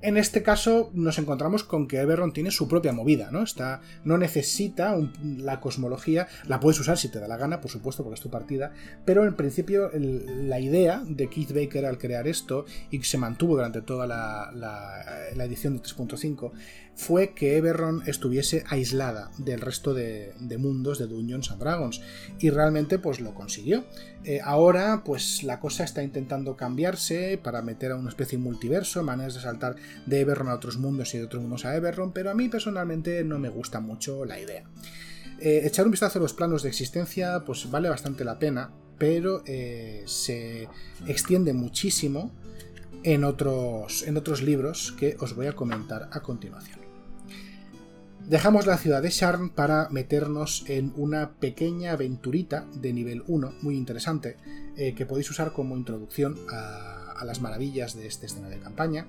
En 0.00 0.16
este 0.16 0.44
caso 0.44 0.90
nos 0.94 1.18
encontramos 1.18 1.64
con 1.64 1.88
que 1.88 1.98
Eberron 1.98 2.32
tiene 2.32 2.52
su 2.52 2.68
propia 2.68 2.92
movida, 2.92 3.30
¿no? 3.32 3.42
Está, 3.42 3.80
no 4.04 4.16
necesita 4.16 4.96
la 5.22 5.60
cosmología, 5.60 6.28
la 6.46 6.60
puedes 6.60 6.78
usar 6.78 6.96
si 6.96 7.08
te 7.08 7.18
da 7.18 7.26
la 7.26 7.36
gana, 7.36 7.60
por 7.60 7.70
supuesto, 7.70 8.04
porque 8.04 8.14
es 8.14 8.20
tu 8.20 8.30
partida, 8.30 8.72
pero 9.04 9.24
en 9.24 9.34
principio 9.34 9.90
la 9.92 10.60
idea 10.60 11.02
de 11.04 11.28
Keith 11.28 11.52
Baker 11.52 11.84
al 11.84 11.98
crear 11.98 12.28
esto 12.28 12.64
y 12.90 13.00
que 13.00 13.04
se 13.04 13.18
mantuvo 13.18 13.56
durante 13.56 13.82
toda 13.82 14.06
la, 14.06 14.52
la 14.54 15.44
edición 15.44 15.76
de 15.76 15.82
3.5 15.82 16.52
fue 16.98 17.32
que 17.32 17.56
Eberron 17.56 18.02
estuviese 18.06 18.64
aislada 18.66 19.30
del 19.38 19.60
resto 19.60 19.94
de, 19.94 20.34
mundos 20.58 20.98
de 20.98 21.06
Dungeons 21.06 21.52
and 21.52 21.60
Dragons 21.60 22.00
y 22.40 22.50
realmente 22.50 22.98
pues 22.98 23.20
lo 23.20 23.34
consiguió. 23.34 23.84
Eh, 24.24 24.40
ahora 24.42 25.02
pues 25.04 25.44
la 25.44 25.60
cosa 25.60 25.84
está 25.84 26.02
intentando 26.02 26.56
cambiarse 26.56 27.38
para 27.40 27.62
meter 27.62 27.92
a 27.92 27.96
una 27.96 28.08
especie 28.08 28.36
de 28.36 28.42
multiverso, 28.42 29.04
maneras 29.04 29.34
de 29.34 29.40
saltar 29.40 29.76
de 30.06 30.20
Eberron 30.20 30.48
a 30.48 30.54
otros 30.54 30.76
mundos 30.76 31.14
y 31.14 31.18
de 31.18 31.24
otros 31.24 31.40
mundos 31.40 31.64
a 31.64 31.76
Eberron, 31.76 32.12
pero 32.12 32.32
a 32.32 32.34
mí 32.34 32.48
personalmente 32.48 33.22
no 33.22 33.38
me 33.38 33.48
gusta 33.48 33.78
mucho 33.78 34.24
la 34.24 34.40
idea. 34.40 34.64
Eh, 35.38 35.62
echar 35.64 35.84
un 35.84 35.92
vistazo 35.92 36.18
a 36.18 36.22
los 36.22 36.34
planos 36.34 36.64
de 36.64 36.68
existencia 36.68 37.44
pues 37.46 37.70
vale 37.70 37.88
bastante 37.88 38.24
la 38.24 38.40
pena, 38.40 38.72
pero 38.98 39.44
eh, 39.46 40.02
se 40.06 40.68
extiende 41.06 41.52
muchísimo 41.52 42.32
en 43.04 43.22
otros, 43.22 44.02
en 44.02 44.16
otros 44.16 44.42
libros 44.42 44.96
que 44.98 45.16
os 45.20 45.36
voy 45.36 45.46
a 45.46 45.52
comentar 45.52 46.08
a 46.10 46.20
continuación. 46.22 46.87
Dejamos 48.28 48.66
la 48.66 48.76
ciudad 48.76 49.00
de 49.00 49.08
Sharn 49.08 49.48
para 49.48 49.88
meternos 49.88 50.62
en 50.66 50.92
una 50.96 51.30
pequeña 51.40 51.92
aventurita 51.92 52.66
de 52.74 52.92
nivel 52.92 53.22
1, 53.26 53.54
muy 53.62 53.74
interesante, 53.74 54.36
eh, 54.76 54.94
que 54.94 55.06
podéis 55.06 55.30
usar 55.30 55.54
como 55.54 55.78
introducción 55.78 56.36
a, 56.52 57.24
las 57.24 57.40
maravillas 57.40 57.96
de 57.96 58.06
este 58.06 58.26
escenario 58.26 58.58
de 58.58 58.62
campaña. 58.62 59.06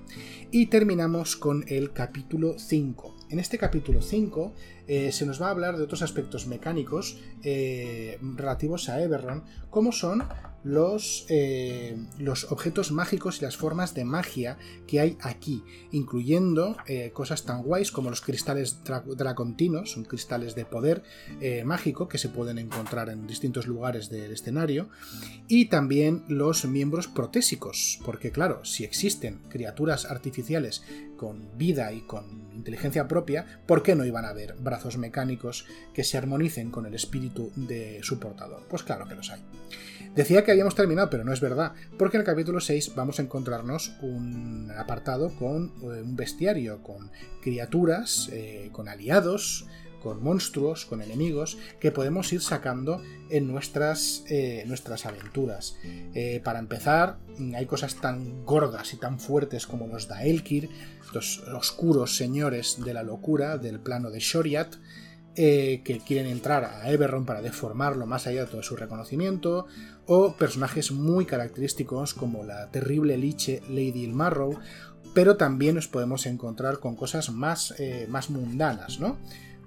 Y 0.50 0.66
terminamos 0.66 1.36
con 1.36 1.64
el 1.68 1.92
capítulo 1.92 2.58
5. 2.58 3.14
En 3.28 3.38
este 3.38 3.58
capítulo 3.58 4.00
5 4.00 4.54
eh, 4.88 5.12
se 5.12 5.26
nos 5.26 5.40
va 5.40 5.48
a 5.48 5.50
hablar 5.50 5.76
de 5.76 5.84
otros 5.84 6.00
aspectos 6.02 6.46
mecánicos 6.46 7.20
eh, 7.44 8.18
relativos 8.36 8.88
a 8.88 9.02
Eberron, 9.02 9.44
como 9.68 9.92
son 9.92 10.24
los, 10.62 11.26
eh, 11.28 11.96
los, 12.18 12.50
objetos 12.52 12.92
mágicos 12.92 13.38
y 13.38 13.44
las 13.44 13.56
formas 13.56 13.94
de 13.94 14.04
magia 14.04 14.58
que 14.86 15.00
hay 15.00 15.16
aquí, 15.20 15.62
incluyendo 15.90 16.76
eh, 16.86 17.10
cosas 17.12 17.44
tan 17.44 17.62
guays 17.62 17.90
como 17.90 18.10
los 18.10 18.20
cristales 18.20 18.80
dracontinos, 18.84 19.92
son 19.92 20.04
cristales 20.04 20.54
de 20.54 20.64
poder 20.64 21.02
eh, 21.40 21.64
mágico 21.64 22.08
que 22.08 22.18
se 22.18 22.28
pueden 22.28 22.58
encontrar 22.58 23.08
en 23.08 23.26
distintos 23.26 23.66
lugares 23.66 24.10
del 24.10 24.32
escenario, 24.32 24.88
y 25.48 25.66
también 25.66 26.24
los 26.28 26.64
miembros 26.64 27.08
protésicos, 27.08 27.98
porque 28.04 28.30
claro, 28.30 28.64
si 28.64 28.84
existen 28.84 29.40
criaturas 29.48 30.04
artificiales 30.04 30.82
con 31.16 31.56
vida 31.56 31.92
y 31.92 32.02
con 32.02 32.50
inteligencia 32.54 33.08
propia, 33.08 33.62
¿por 33.66 33.82
qué 33.82 33.94
no 33.94 34.04
iban 34.04 34.24
a 34.24 34.30
haber 34.30 34.54
brazos 34.54 34.98
mecánicos 34.98 35.66
que 35.94 36.04
se 36.04 36.18
armonicen 36.18 36.70
con 36.70 36.86
el 36.86 36.94
espíritu 36.94 37.52
de 37.56 38.00
su 38.02 38.18
portador? 38.18 38.66
Pues 38.68 38.82
claro 38.82 39.06
que 39.06 39.14
los 39.14 39.30
hay. 39.30 39.40
Decía 40.14 40.44
que 40.44 40.50
habíamos 40.50 40.74
terminado, 40.74 41.08
pero 41.08 41.24
no 41.24 41.32
es 41.32 41.40
verdad, 41.40 41.72
porque 41.96 42.16
en 42.16 42.22
el 42.22 42.26
capítulo 42.26 42.60
6 42.60 42.94
vamos 42.96 43.18
a 43.18 43.22
encontrarnos 43.22 43.92
un 44.02 44.72
apartado 44.76 45.32
con 45.36 45.72
eh, 45.82 46.02
un 46.02 46.16
bestiario, 46.16 46.82
con 46.82 47.12
criaturas, 47.40 48.28
eh, 48.32 48.70
con 48.72 48.88
aliados, 48.88 49.66
con 50.02 50.20
monstruos, 50.20 50.84
con 50.84 51.00
enemigos, 51.00 51.58
que 51.78 51.92
podemos 51.92 52.32
ir 52.32 52.40
sacando 52.40 53.02
en 53.28 53.46
nuestras, 53.46 54.24
eh, 54.28 54.64
nuestras 54.66 55.06
aventuras. 55.06 55.76
para 56.42 56.58
empezar, 56.58 57.18
hay 57.54 57.66
cosas 57.66 57.96
tan 57.96 58.44
gordas 58.44 58.94
y 58.94 58.96
tan 58.96 59.20
fuertes 59.20 59.66
como 59.66 59.86
los 59.86 60.08
Daelkir, 60.08 60.70
los 61.12 61.40
oscuros 61.48 62.16
señores 62.16 62.82
de 62.82 62.94
la 62.94 63.02
locura 63.02 63.58
del 63.58 63.78
plano 63.78 64.10
de 64.10 64.20
Shoriat, 64.20 64.74
que 65.34 66.02
quieren 66.06 66.26
entrar 66.26 66.64
a 66.64 66.90
Eberron 66.90 67.26
para 67.26 67.42
deformarlo 67.42 68.06
más 68.06 68.26
allá 68.26 68.46
de 68.46 68.50
todo 68.50 68.62
su 68.62 68.76
reconocimiento, 68.76 69.66
o 70.12 70.32
personajes 70.32 70.90
muy 70.90 71.24
característicos 71.24 72.14
como 72.14 72.42
la 72.42 72.68
terrible 72.72 73.16
liche 73.16 73.62
Lady 73.68 74.02
Ilmarrow, 74.02 74.58
pero 75.14 75.36
también 75.36 75.76
nos 75.76 75.86
podemos 75.86 76.26
encontrar 76.26 76.80
con 76.80 76.96
cosas 76.96 77.30
más, 77.30 77.74
eh, 77.78 78.08
más 78.08 78.28
mundanas, 78.28 78.98
¿no? 78.98 79.18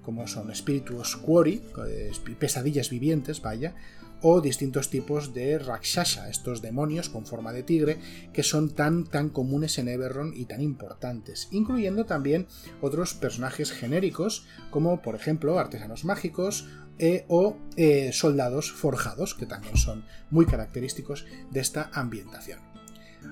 como 0.02 0.26
son 0.26 0.50
espíritus 0.50 1.16
Quori, 1.16 1.62
eh, 1.88 2.12
pesadillas 2.38 2.90
vivientes, 2.90 3.40
vaya, 3.40 3.74
o 4.20 4.42
distintos 4.42 4.90
tipos 4.90 5.32
de 5.32 5.58
Rakshasha, 5.58 6.28
estos 6.28 6.60
demonios 6.60 7.08
con 7.08 7.24
forma 7.24 7.52
de 7.52 7.62
tigre 7.62 7.98
que 8.32 8.42
son 8.42 8.70
tan 8.70 9.04
tan 9.04 9.28
comunes 9.28 9.78
en 9.78 9.88
Eberron 9.88 10.32
y 10.34 10.44
tan 10.44 10.60
importantes, 10.60 11.48
incluyendo 11.52 12.04
también 12.04 12.46
otros 12.80 13.14
personajes 13.14 13.72
genéricos 13.72 14.46
como 14.70 15.02
por 15.02 15.14
ejemplo 15.14 15.58
artesanos 15.58 16.04
mágicos 16.04 16.66
eh, 16.98 17.24
o 17.28 17.56
eh, 17.76 18.10
soldados 18.12 18.72
forjados, 18.72 19.34
que 19.34 19.46
también 19.46 19.76
son 19.76 20.04
muy 20.30 20.46
característicos 20.46 21.26
de 21.50 21.60
esta 21.60 21.90
ambientación. 21.92 22.74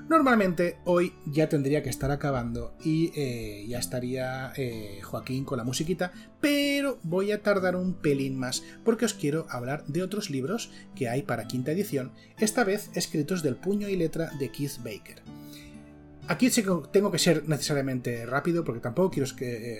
Normalmente 0.09 0.79
hoy 0.85 1.15
ya 1.27 1.49
tendría 1.49 1.83
que 1.83 1.91
estar 1.91 2.11
acabando 2.11 2.75
y 2.85 3.13
eh, 3.15 3.65
ya 3.69 3.79
estaría 3.79 4.53
eh, 4.57 5.01
Joaquín 5.03 5.45
con 5.45 5.59
la 5.59 5.65
musiquita, 5.65 6.13
pero 6.41 6.99
voy 7.03 7.33
a 7.33 7.43
tardar 7.43 7.77
un 7.77 7.95
pelín 7.95 8.37
más 8.37 8.63
porque 8.85 9.05
os 9.05 9.15
quiero 9.15 9.47
hablar 9.49 9.85
de 9.87 10.03
otros 10.03 10.31
libros 10.31 10.71
que 10.95 11.09
hay 11.09 11.23
para 11.23 11.47
quinta 11.47 11.73
edición, 11.73 12.13
esta 12.39 12.65
vez 12.65 12.91
escritos 12.95 13.43
del 13.43 13.57
puño 13.57 13.89
y 13.89 13.97
letra 13.97 14.31
de 14.39 14.51
Keith 14.51 14.79
Baker. 14.79 15.23
Aquí 16.29 16.51
tengo 16.93 17.11
que 17.11 17.19
ser 17.19 17.49
necesariamente 17.49 18.25
rápido 18.27 18.65
porque 18.65 18.81
tampoco 18.81 19.11
quiero 19.11 19.27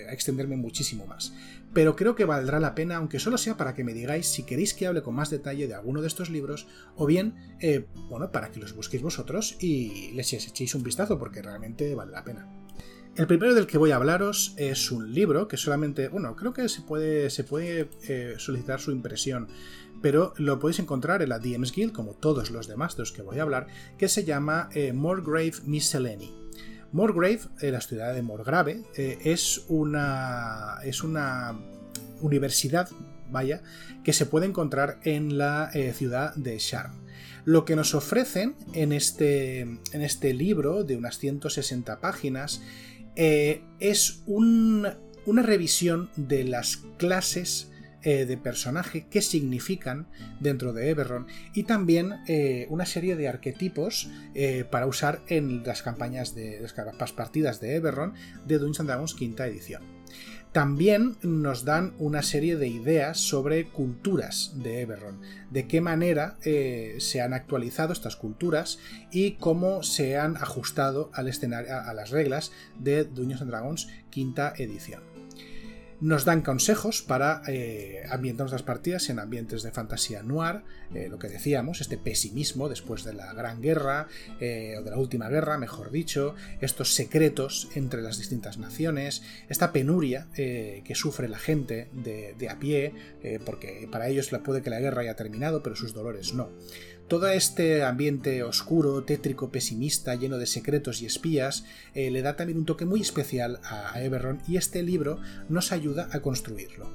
extenderme 0.09 0.57
muchísimo 0.57 1.05
más, 1.05 1.33
pero 1.73 1.95
creo 1.95 2.15
que 2.15 2.25
valdrá 2.25 2.59
la 2.59 2.75
pena, 2.75 2.97
aunque 2.97 3.19
solo 3.19 3.37
sea 3.37 3.57
para 3.57 3.73
que 3.73 3.83
me 3.83 3.93
digáis 3.93 4.27
si 4.27 4.43
queréis 4.43 4.73
que 4.73 4.87
hable 4.87 5.01
con 5.01 5.15
más 5.15 5.29
detalle 5.29 5.67
de 5.67 5.73
alguno 5.73 6.01
de 6.01 6.07
estos 6.07 6.29
libros, 6.29 6.67
o 6.95 7.05
bien, 7.05 7.35
eh, 7.59 7.85
bueno, 8.09 8.31
para 8.31 8.51
que 8.51 8.59
los 8.59 8.75
busquéis 8.75 9.03
vosotros 9.03 9.57
y 9.59 10.11
les 10.13 10.33
echéis 10.33 10.75
un 10.75 10.83
vistazo 10.83 11.17
porque 11.17 11.41
realmente 11.41 11.93
vale 11.95 12.11
la 12.11 12.23
pena. 12.23 12.47
El 13.15 13.27
primero 13.27 13.53
del 13.53 13.67
que 13.67 13.77
voy 13.77 13.91
a 13.91 13.97
hablaros 13.97 14.55
es 14.57 14.91
un 14.91 15.13
libro 15.13 15.47
que 15.47 15.57
solamente, 15.57 16.07
bueno, 16.07 16.35
creo 16.35 16.51
que 16.51 16.67
se 16.67 16.81
puede, 16.81 17.29
se 17.29 17.43
puede 17.43 17.89
eh, 18.07 18.35
solicitar 18.37 18.79
su 18.79 18.91
impresión 18.91 19.47
pero 20.03 20.33
lo 20.35 20.59
podéis 20.59 20.79
encontrar 20.79 21.21
en 21.21 21.29
la 21.29 21.39
DMs 21.39 21.71
Guild, 21.71 21.93
como 21.93 22.13
todos 22.13 22.51
los 22.51 22.67
demás 22.67 22.97
de 22.97 23.03
los 23.03 23.13
que 23.13 23.21
voy 23.21 23.39
a 23.39 23.43
hablar, 23.43 23.67
que 23.97 24.09
se 24.09 24.25
llama 24.25 24.67
eh, 24.73 24.91
Miscellany. 24.91 26.42
Morgrave, 26.93 27.41
eh, 27.59 27.71
la 27.71 27.81
ciudad 27.81 28.13
de 28.13 28.21
Morgrave, 28.21 28.83
eh, 28.95 29.17
es, 29.25 29.65
una, 29.67 30.77
es 30.83 31.03
una 31.03 31.59
universidad, 32.21 32.89
vaya, 33.29 33.61
que 34.03 34.13
se 34.13 34.25
puede 34.25 34.45
encontrar 34.45 34.99
en 35.03 35.37
la 35.37 35.71
ciudad 35.93 36.35
de 36.35 36.57
Sharm. 36.59 36.93
Lo 37.45 37.65
que 37.65 37.75
nos 37.75 37.93
ofrecen 37.95 38.55
en 38.73 38.93
este, 38.93 39.61
en 39.61 40.01
este 40.01 40.33
libro 40.33 40.83
de 40.83 40.95
unas 40.95 41.17
160 41.17 41.99
páginas 41.99 42.61
es 43.15 44.23
una 44.25 44.95
revisión 45.41 46.09
de 46.15 46.45
las 46.45 46.77
clases 46.97 47.72
eh, 48.05 48.25
de 48.25 48.35
personaje, 48.35 49.05
qué 49.09 49.21
significan 49.21 50.07
dentro 50.41 50.73
de 50.73 50.89
Eberron 50.89 51.27
y 51.53 51.63
también 51.63 52.15
eh, 52.27 52.67
una 52.69 52.85
serie 52.85 53.15
de 53.15 53.29
arquetipos 53.29 54.09
eh, 54.35 54.65
para 54.69 54.87
usar 54.87 55.21
en 55.27 55.63
las 55.63 55.83
campañas 55.83 56.35
de 56.35 56.59
las 56.59 57.13
partidas 57.13 57.61
de 57.61 57.75
Eberron 57.75 58.13
de 58.45 58.57
Dungeons 58.57 58.81
and 58.81 58.89
Dragons 58.89 59.13
quinta 59.13 59.47
edición. 59.47 59.83
También 60.51 61.15
nos 61.23 61.63
dan 61.63 61.93
una 61.97 62.23
serie 62.23 62.57
de 62.57 62.67
ideas 62.67 63.19
sobre 63.19 63.69
culturas 63.69 64.51
de 64.55 64.81
Eberron, 64.81 65.21
de 65.49 65.65
qué 65.67 65.81
manera 65.81 66.37
se 66.43 67.21
han 67.21 67.33
actualizado 67.33 67.91
estas 67.91 68.17
culturas 68.17 68.77
y 69.11 69.31
cómo 69.31 69.81
se 69.81 70.17
han 70.17 70.37
ajustado 70.37 71.09
al 71.13 71.27
escenario, 71.27 71.73
a 71.73 71.93
las 71.95 72.11
reglas 72.11 72.51
de 72.77 73.05
Dungeons 73.05 73.41
and 73.41 73.49
Dragons 73.49 73.87
quinta 74.11 74.53
edición. 74.57 75.12
Nos 76.03 76.25
dan 76.25 76.41
consejos 76.41 77.01
para 77.01 77.43
eh, 77.47 78.03
ambientar 78.09 78.43
nuestras 78.43 78.63
partidas 78.63 79.09
en 79.09 79.19
ambientes 79.19 79.63
de 79.63 79.71
fantasía 79.71 80.21
noir, 80.21 80.63
eh, 80.93 81.07
lo 81.09 81.17
que 81.17 81.29
decíamos, 81.29 81.79
este 81.79 81.97
pesimismo 81.97 82.67
después 82.67 83.05
de 83.05 83.13
la 83.13 83.31
Gran 83.31 83.61
Guerra, 83.61 84.09
eh, 84.41 84.75
o 84.77 84.83
de 84.83 84.91
la 84.91 84.97
Última 84.97 85.29
Guerra, 85.29 85.57
mejor 85.57 85.91
dicho, 85.91 86.35
estos 86.59 86.93
secretos 86.93 87.69
entre 87.75 88.01
las 88.01 88.17
distintas 88.17 88.57
naciones, 88.57 89.23
esta 89.47 89.71
penuria 89.71 90.27
que 90.33 90.93
sufre 90.93 91.29
la 91.29 91.39
gente 91.39 91.87
de, 91.93 92.35
de 92.37 92.49
a 92.49 92.59
pie, 92.59 92.93
porque 93.45 93.87
para 93.89 94.09
ellos 94.09 94.29
puede 94.43 94.61
que 94.61 94.69
la 94.69 94.81
guerra 94.81 95.03
haya 95.03 95.15
terminado, 95.15 95.63
pero 95.63 95.77
sus 95.77 95.93
dolores 95.93 96.33
no. 96.33 96.49
Todo 97.13 97.27
este 97.27 97.83
ambiente 97.83 98.41
oscuro, 98.41 99.03
tétrico, 99.03 99.51
pesimista, 99.51 100.15
lleno 100.15 100.39
de 100.39 100.47
secretos 100.47 101.03
y 101.03 101.05
espías, 101.05 101.63
eh, 101.93 102.09
le 102.09 102.23
da 102.23 102.35
también 102.35 102.57
un 102.57 102.65
toque 102.65 102.85
muy 102.85 103.01
especial 103.01 103.59
a 103.65 104.01
Eberron 104.01 104.41
y 104.47 104.57
este 104.57 104.81
libro 104.81 105.19
nos 105.47 105.71
ayuda 105.71 106.09
a 106.11 106.21
construirlo. 106.21 106.89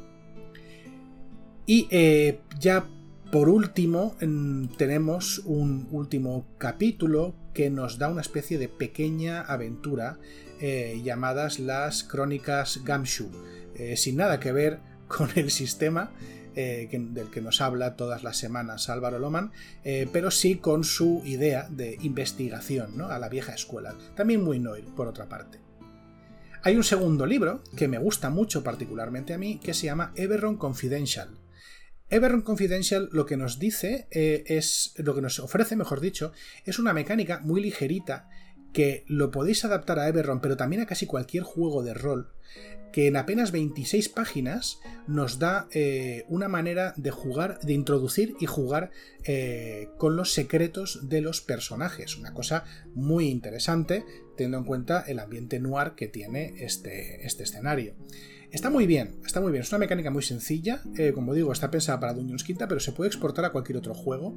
Y 1.66 1.86
eh, 1.92 2.40
ya 2.58 2.88
Por 3.30 3.48
último, 3.48 4.16
tenemos 4.76 5.38
un 5.44 5.86
último 5.92 6.48
capítulo 6.58 7.36
que 7.54 7.70
nos 7.70 7.98
da 7.98 8.08
una 8.08 8.22
especie 8.22 8.58
de 8.58 8.68
pequeña 8.68 9.42
aventura 9.42 10.18
eh, 10.60 11.00
llamadas 11.04 11.60
las 11.60 12.02
Crónicas 12.02 12.80
Gamshu, 12.84 13.30
sin 13.94 14.16
nada 14.16 14.40
que 14.40 14.50
ver 14.50 14.80
con 15.06 15.28
el 15.36 15.52
sistema 15.52 16.10
eh, 16.58 16.88
del 16.90 17.30
que 17.30 17.40
nos 17.40 17.60
habla 17.60 17.96
todas 17.96 18.22
las 18.22 18.36
semanas 18.36 18.88
Álvaro 18.88 19.18
Loman, 19.18 19.52
pero 20.12 20.30
sí 20.30 20.56
con 20.56 20.84
su 20.84 21.22
idea 21.24 21.68
de 21.70 21.96
investigación 22.02 22.96
¿no? 22.96 23.06
a 23.06 23.18
la 23.18 23.28
vieja 23.28 23.54
escuela. 23.54 23.94
También 24.14 24.42
muy 24.42 24.58
Noir, 24.58 24.84
por 24.96 25.08
otra 25.08 25.28
parte. 25.28 25.60
Hay 26.62 26.76
un 26.76 26.84
segundo 26.84 27.24
libro 27.24 27.62
que 27.76 27.88
me 27.88 27.98
gusta 27.98 28.30
mucho 28.30 28.64
particularmente 28.64 29.32
a 29.32 29.38
mí, 29.38 29.58
que 29.62 29.74
se 29.74 29.86
llama 29.86 30.12
Everron 30.16 30.56
Confidential 30.56 31.38
Everron 32.10 32.40
Confidential 32.40 33.10
lo 33.12 33.26
que 33.26 33.36
nos 33.36 33.58
dice 33.58 34.08
eh, 34.10 34.44
es, 34.46 34.94
lo 34.96 35.14
que 35.14 35.20
nos 35.20 35.38
ofrece, 35.40 35.76
mejor 35.76 36.00
dicho, 36.00 36.32
es 36.64 36.78
una 36.78 36.94
mecánica 36.94 37.40
muy 37.40 37.60
ligerita 37.60 38.30
que 38.72 39.04
lo 39.06 39.30
podéis 39.30 39.64
adaptar 39.64 39.98
a 39.98 40.08
Everron, 40.08 40.40
pero 40.40 40.56
también 40.56 40.82
a 40.82 40.86
casi 40.86 41.06
cualquier 41.06 41.42
juego 41.42 41.82
de 41.82 41.94
rol, 41.94 42.32
que 42.92 43.06
en 43.06 43.16
apenas 43.16 43.52
26 43.52 44.08
páginas 44.08 44.80
nos 45.06 45.38
da 45.38 45.68
eh, 45.72 46.24
una 46.28 46.48
manera 46.48 46.94
de 46.96 47.10
jugar, 47.10 47.60
de 47.60 47.72
introducir 47.72 48.34
y 48.40 48.46
jugar 48.46 48.90
eh, 49.24 49.88
con 49.98 50.16
los 50.16 50.32
secretos 50.32 51.08
de 51.08 51.20
los 51.20 51.40
personajes. 51.40 52.16
Una 52.16 52.32
cosa 52.32 52.64
muy 52.94 53.28
interesante, 53.28 54.04
teniendo 54.36 54.58
en 54.58 54.64
cuenta 54.64 55.04
el 55.06 55.18
ambiente 55.18 55.60
noir 55.60 55.92
que 55.96 56.08
tiene 56.08 56.54
este, 56.58 57.26
este 57.26 57.42
escenario. 57.42 57.94
Está 58.50 58.70
muy 58.70 58.86
bien, 58.86 59.16
está 59.26 59.42
muy 59.42 59.52
bien. 59.52 59.62
Es 59.62 59.70
una 59.70 59.80
mecánica 59.80 60.10
muy 60.10 60.22
sencilla. 60.22 60.80
Eh, 60.96 61.12
como 61.12 61.34
digo, 61.34 61.52
está 61.52 61.70
pensada 61.70 62.00
para 62.00 62.14
Dungeons 62.14 62.44
Quinta, 62.44 62.66
pero 62.66 62.80
se 62.80 62.92
puede 62.92 63.08
exportar 63.08 63.44
a 63.44 63.50
cualquier 63.50 63.76
otro 63.76 63.92
juego. 63.94 64.36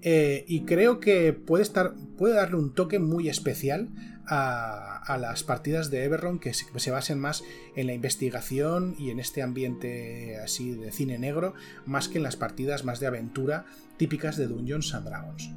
Eh, 0.00 0.44
y 0.48 0.62
creo 0.62 0.98
que 0.98 1.34
puede, 1.34 1.62
estar, 1.62 1.94
puede 2.16 2.34
darle 2.34 2.56
un 2.56 2.74
toque 2.74 2.98
muy 2.98 3.28
especial 3.28 3.90
a, 4.26 5.18
las 5.20 5.42
partidas 5.42 5.90
de 5.90 6.04
Everron 6.04 6.38
que 6.38 6.54
se, 6.54 6.90
basen 6.90 7.18
más 7.18 7.42
en 7.74 7.88
la 7.88 7.92
investigación 7.92 8.94
y 8.98 9.10
en 9.10 9.18
este 9.18 9.42
ambiente 9.42 10.38
así 10.38 10.70
de 10.70 10.92
cine 10.92 11.18
negro, 11.18 11.54
más 11.84 12.08
que 12.08 12.18
en 12.18 12.24
las 12.24 12.36
partidas 12.36 12.84
más 12.84 13.00
de 13.00 13.08
aventura 13.08 13.66
típicas 13.96 14.36
de 14.36 14.46
Dungeons 14.46 14.94
and 14.94 15.06
Dragons. 15.06 15.50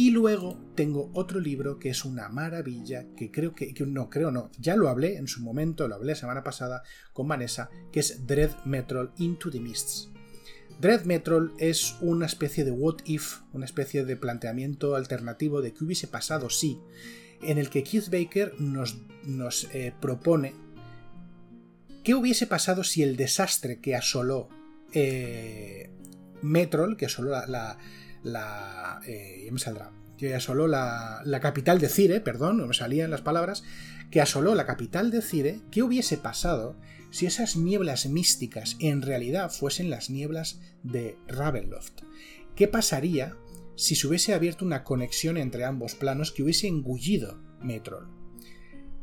Y 0.00 0.12
luego 0.12 0.56
tengo 0.76 1.10
otro 1.12 1.40
libro 1.40 1.78
que 1.78 1.90
es 1.90 2.06
una 2.06 2.30
maravilla, 2.30 3.04
que 3.18 3.30
creo 3.30 3.54
que, 3.54 3.74
no, 3.86 4.08
creo 4.08 4.30
no, 4.30 4.50
ya 4.58 4.74
lo 4.74 4.88
hablé 4.88 5.18
en 5.18 5.28
su 5.28 5.42
momento, 5.42 5.88
lo 5.88 5.96
hablé 5.96 6.12
la 6.12 6.18
semana 6.18 6.42
pasada 6.42 6.82
con 7.12 7.28
Vanessa, 7.28 7.68
que 7.92 8.00
es 8.00 8.26
Dread 8.26 8.64
Metrol 8.64 9.12
Into 9.18 9.50
the 9.50 9.60
Mists. 9.60 10.08
Dread 10.80 11.04
Metrol 11.04 11.52
es 11.58 11.96
una 12.00 12.24
especie 12.24 12.64
de 12.64 12.70
what 12.70 13.00
if, 13.04 13.40
una 13.52 13.66
especie 13.66 14.06
de 14.06 14.16
planteamiento 14.16 14.96
alternativo 14.96 15.60
de 15.60 15.74
qué 15.74 15.84
hubiese 15.84 16.08
pasado 16.08 16.48
si, 16.48 16.80
en 17.42 17.58
el 17.58 17.68
que 17.68 17.84
Keith 17.84 18.08
Baker 18.08 18.58
nos, 18.58 18.96
nos 19.26 19.68
eh, 19.74 19.92
propone 20.00 20.54
qué 22.04 22.14
hubiese 22.14 22.46
pasado 22.46 22.84
si 22.84 23.02
el 23.02 23.18
desastre 23.18 23.80
que 23.80 23.96
asoló 23.96 24.48
eh, 24.94 25.90
Metrol, 26.40 26.96
que 26.96 27.04
asoló 27.04 27.32
la. 27.46 27.76
Eh, 29.06 29.42
ya 29.46 29.52
me 29.52 29.58
saldrá. 29.58 29.92
Ya 30.18 30.36
asoló 30.36 30.66
la, 30.66 31.22
la 31.24 31.40
capital 31.40 31.78
de 31.78 31.88
Cire, 31.88 32.20
perdón, 32.20 32.58
no 32.58 32.66
me 32.66 32.74
salían 32.74 33.10
las 33.10 33.22
palabras, 33.22 33.62
que 34.10 34.20
asoló 34.20 34.54
la 34.54 34.66
capital 34.66 35.10
de 35.10 35.22
Cire, 35.22 35.60
¿qué 35.70 35.82
hubiese 35.82 36.18
pasado 36.18 36.76
si 37.10 37.26
esas 37.26 37.56
nieblas 37.56 38.06
místicas 38.06 38.76
en 38.80 39.02
realidad 39.02 39.50
fuesen 39.50 39.88
las 39.88 40.10
nieblas 40.10 40.60
de 40.82 41.16
Ravenloft? 41.26 42.02
¿Qué 42.54 42.68
pasaría 42.68 43.36
si 43.76 43.94
se 43.94 44.06
hubiese 44.06 44.34
abierto 44.34 44.64
una 44.64 44.84
conexión 44.84 45.36
entre 45.38 45.64
ambos 45.64 45.94
planos 45.94 46.32
que 46.32 46.42
hubiese 46.42 46.66
engullido 46.66 47.40
Metrol? 47.62 48.08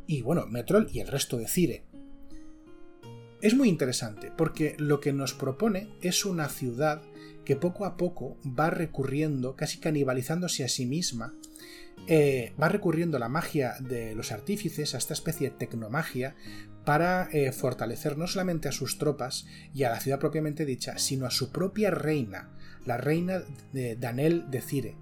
Y 0.05 0.21
bueno, 0.21 0.45
Metrol 0.45 0.87
y 0.91 0.99
el 0.99 1.07
resto 1.07 1.37
de 1.37 1.47
Cire. 1.47 1.85
Es 3.41 3.55
muy 3.55 3.69
interesante 3.69 4.31
porque 4.35 4.75
lo 4.77 4.99
que 4.99 5.13
nos 5.13 5.33
propone 5.33 5.89
es 6.01 6.25
una 6.25 6.49
ciudad 6.49 7.01
que 7.47 7.55
poco 7.55 7.85
a 7.85 7.95
poco 7.95 8.37
va 8.43 8.69
recurriendo, 8.69 9.55
casi 9.55 9.77
canibalizándose 9.77 10.65
a 10.65 10.67
sí 10.67 10.85
misma, 10.85 11.33
eh, 12.05 12.51
va 12.61 12.67
recurriendo 12.67 13.15
a 13.15 13.21
la 13.21 13.29
magia 13.29 13.75
de 13.79 14.15
los 14.15 14.33
artífices, 14.33 14.93
a 14.93 14.97
esta 14.97 15.13
especie 15.13 15.49
de 15.49 15.55
tecnomagia, 15.55 16.35
para 16.83 17.29
eh, 17.31 17.53
fortalecer 17.53 18.17
no 18.17 18.27
solamente 18.27 18.67
a 18.67 18.73
sus 18.73 18.97
tropas 18.97 19.47
y 19.73 19.83
a 19.83 19.89
la 19.89 20.01
ciudad 20.01 20.19
propiamente 20.19 20.65
dicha, 20.65 20.97
sino 20.97 21.25
a 21.25 21.31
su 21.31 21.53
propia 21.53 21.89
reina, 21.89 22.49
la 22.85 22.97
reina 22.97 23.43
de 23.71 23.95
Danel 23.95 24.51
de 24.51 24.59
Cire, 24.59 24.97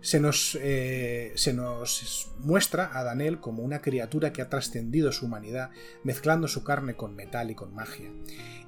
se 0.00 0.20
nos, 0.20 0.58
eh, 0.60 1.32
se 1.34 1.52
nos, 1.52 2.32
muestra 2.38 2.98
a 2.98 3.04
Daniel 3.04 3.40
como 3.40 3.62
una 3.62 3.80
criatura 3.82 4.32
que 4.32 4.42
ha 4.42 4.48
trascendido 4.48 5.12
su 5.12 5.26
humanidad, 5.26 5.70
mezclando 6.04 6.48
su 6.48 6.64
carne 6.64 6.94
con 6.94 7.14
metal 7.14 7.50
y 7.50 7.54
con 7.54 7.74
magia. 7.74 8.10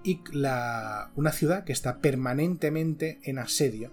Y 0.05 0.21
una 0.35 1.33
ciudad 1.33 1.65
que 1.65 1.73
está 1.73 2.01
permanentemente 2.01 3.21
en 3.23 3.39
asedio 3.39 3.93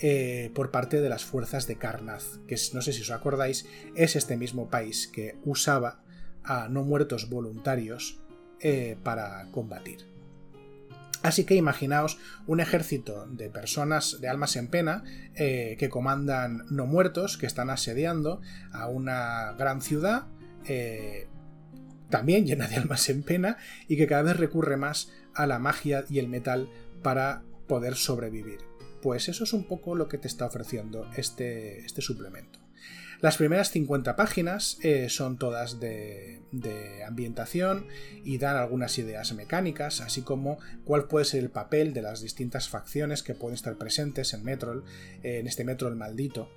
eh, 0.00 0.50
por 0.54 0.70
parte 0.70 1.00
de 1.00 1.08
las 1.08 1.24
fuerzas 1.24 1.66
de 1.66 1.76
Karnath, 1.76 2.46
que 2.46 2.56
no 2.72 2.82
sé 2.82 2.92
si 2.92 3.02
os 3.02 3.10
acordáis, 3.10 3.66
es 3.96 4.14
este 4.14 4.36
mismo 4.36 4.70
país 4.70 5.08
que 5.08 5.36
usaba 5.44 6.02
a 6.44 6.68
no 6.68 6.84
muertos 6.84 7.28
voluntarios 7.28 8.20
eh, 8.60 8.96
para 9.02 9.46
combatir. 9.50 10.07
Así 11.22 11.44
que 11.44 11.56
imaginaos 11.56 12.18
un 12.46 12.60
ejército 12.60 13.26
de 13.26 13.50
personas 13.50 14.20
de 14.20 14.28
almas 14.28 14.54
en 14.56 14.68
pena 14.68 15.02
eh, 15.34 15.76
que 15.78 15.88
comandan 15.88 16.64
no 16.70 16.86
muertos, 16.86 17.36
que 17.36 17.46
están 17.46 17.70
asediando 17.70 18.40
a 18.72 18.86
una 18.88 19.52
gran 19.58 19.82
ciudad, 19.82 20.26
eh, 20.66 21.26
también 22.08 22.46
llena 22.46 22.68
de 22.68 22.76
almas 22.76 23.08
en 23.08 23.22
pena, 23.22 23.56
y 23.88 23.96
que 23.96 24.06
cada 24.06 24.22
vez 24.22 24.36
recurre 24.36 24.76
más 24.76 25.10
a 25.34 25.46
la 25.46 25.58
magia 25.58 26.04
y 26.08 26.18
el 26.20 26.28
metal 26.28 26.70
para 27.02 27.42
poder 27.66 27.96
sobrevivir. 27.96 28.60
Pues 29.02 29.28
eso 29.28 29.44
es 29.44 29.52
un 29.52 29.64
poco 29.64 29.94
lo 29.94 30.08
que 30.08 30.18
te 30.18 30.28
está 30.28 30.46
ofreciendo 30.46 31.08
este, 31.16 31.84
este 31.84 32.00
suplemento. 32.00 32.57
Las 33.20 33.36
primeras 33.36 33.70
50 33.70 34.14
páginas 34.14 34.78
eh, 34.82 35.08
son 35.08 35.38
todas 35.38 35.80
de, 35.80 36.40
ambientación 37.06 37.86
y 38.24 38.38
dan 38.38 38.56
algunas 38.56 38.96
ideas 38.98 39.32
mecánicas, 39.34 40.00
así 40.00 40.22
como 40.22 40.58
cuál 40.84 41.06
puede 41.08 41.24
ser 41.24 41.42
el 41.42 41.50
papel 41.50 41.92
de 41.92 42.02
las 42.02 42.22
distintas 42.22 42.68
facciones 42.68 43.22
que 43.22 43.34
pueden 43.34 43.54
estar 43.54 43.76
presentes 43.76 44.34
en 44.34 44.44
Metrol, 44.44 44.84
en 45.22 45.46
este 45.46 45.64
Metrol 45.64 45.96
maldito. 45.96 46.50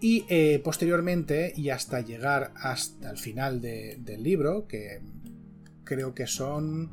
Y 0.00 0.24
eh, 0.28 0.60
posteriormente, 0.62 1.52
y 1.56 1.70
hasta 1.70 2.00
llegar 2.00 2.52
hasta 2.56 3.10
el 3.10 3.18
final 3.18 3.60
del 3.60 4.22
libro, 4.22 4.66
que 4.68 5.00
creo 5.84 6.14
que 6.14 6.26
son. 6.26 6.90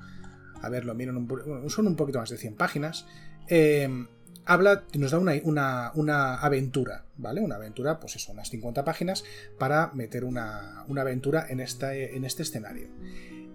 A 0.61 0.69
ver, 0.69 0.85
lo 0.85 0.93
miran 0.93 1.17
un, 1.17 1.69
son 1.69 1.87
un 1.87 1.95
poquito 1.95 2.19
más 2.19 2.29
de 2.29 2.37
100 2.37 2.55
páginas. 2.55 3.05
Eh, 3.47 3.87
habla, 4.45 4.83
nos 4.97 5.11
da 5.11 5.19
una, 5.19 5.91
una, 5.93 6.35
aventura, 6.35 7.05
¿vale? 7.17 7.41
Una 7.41 7.55
aventura, 7.55 7.99
pues 7.99 8.15
eso, 8.15 8.31
unas 8.31 8.49
50 8.49 8.83
páginas 8.83 9.23
para 9.57 9.91
meter 9.93 10.23
una, 10.23 10.85
una 10.87 11.01
aventura 11.01 11.45
en, 11.49 11.59
en 11.59 12.25
este 12.25 12.43
escenario. 12.43 12.87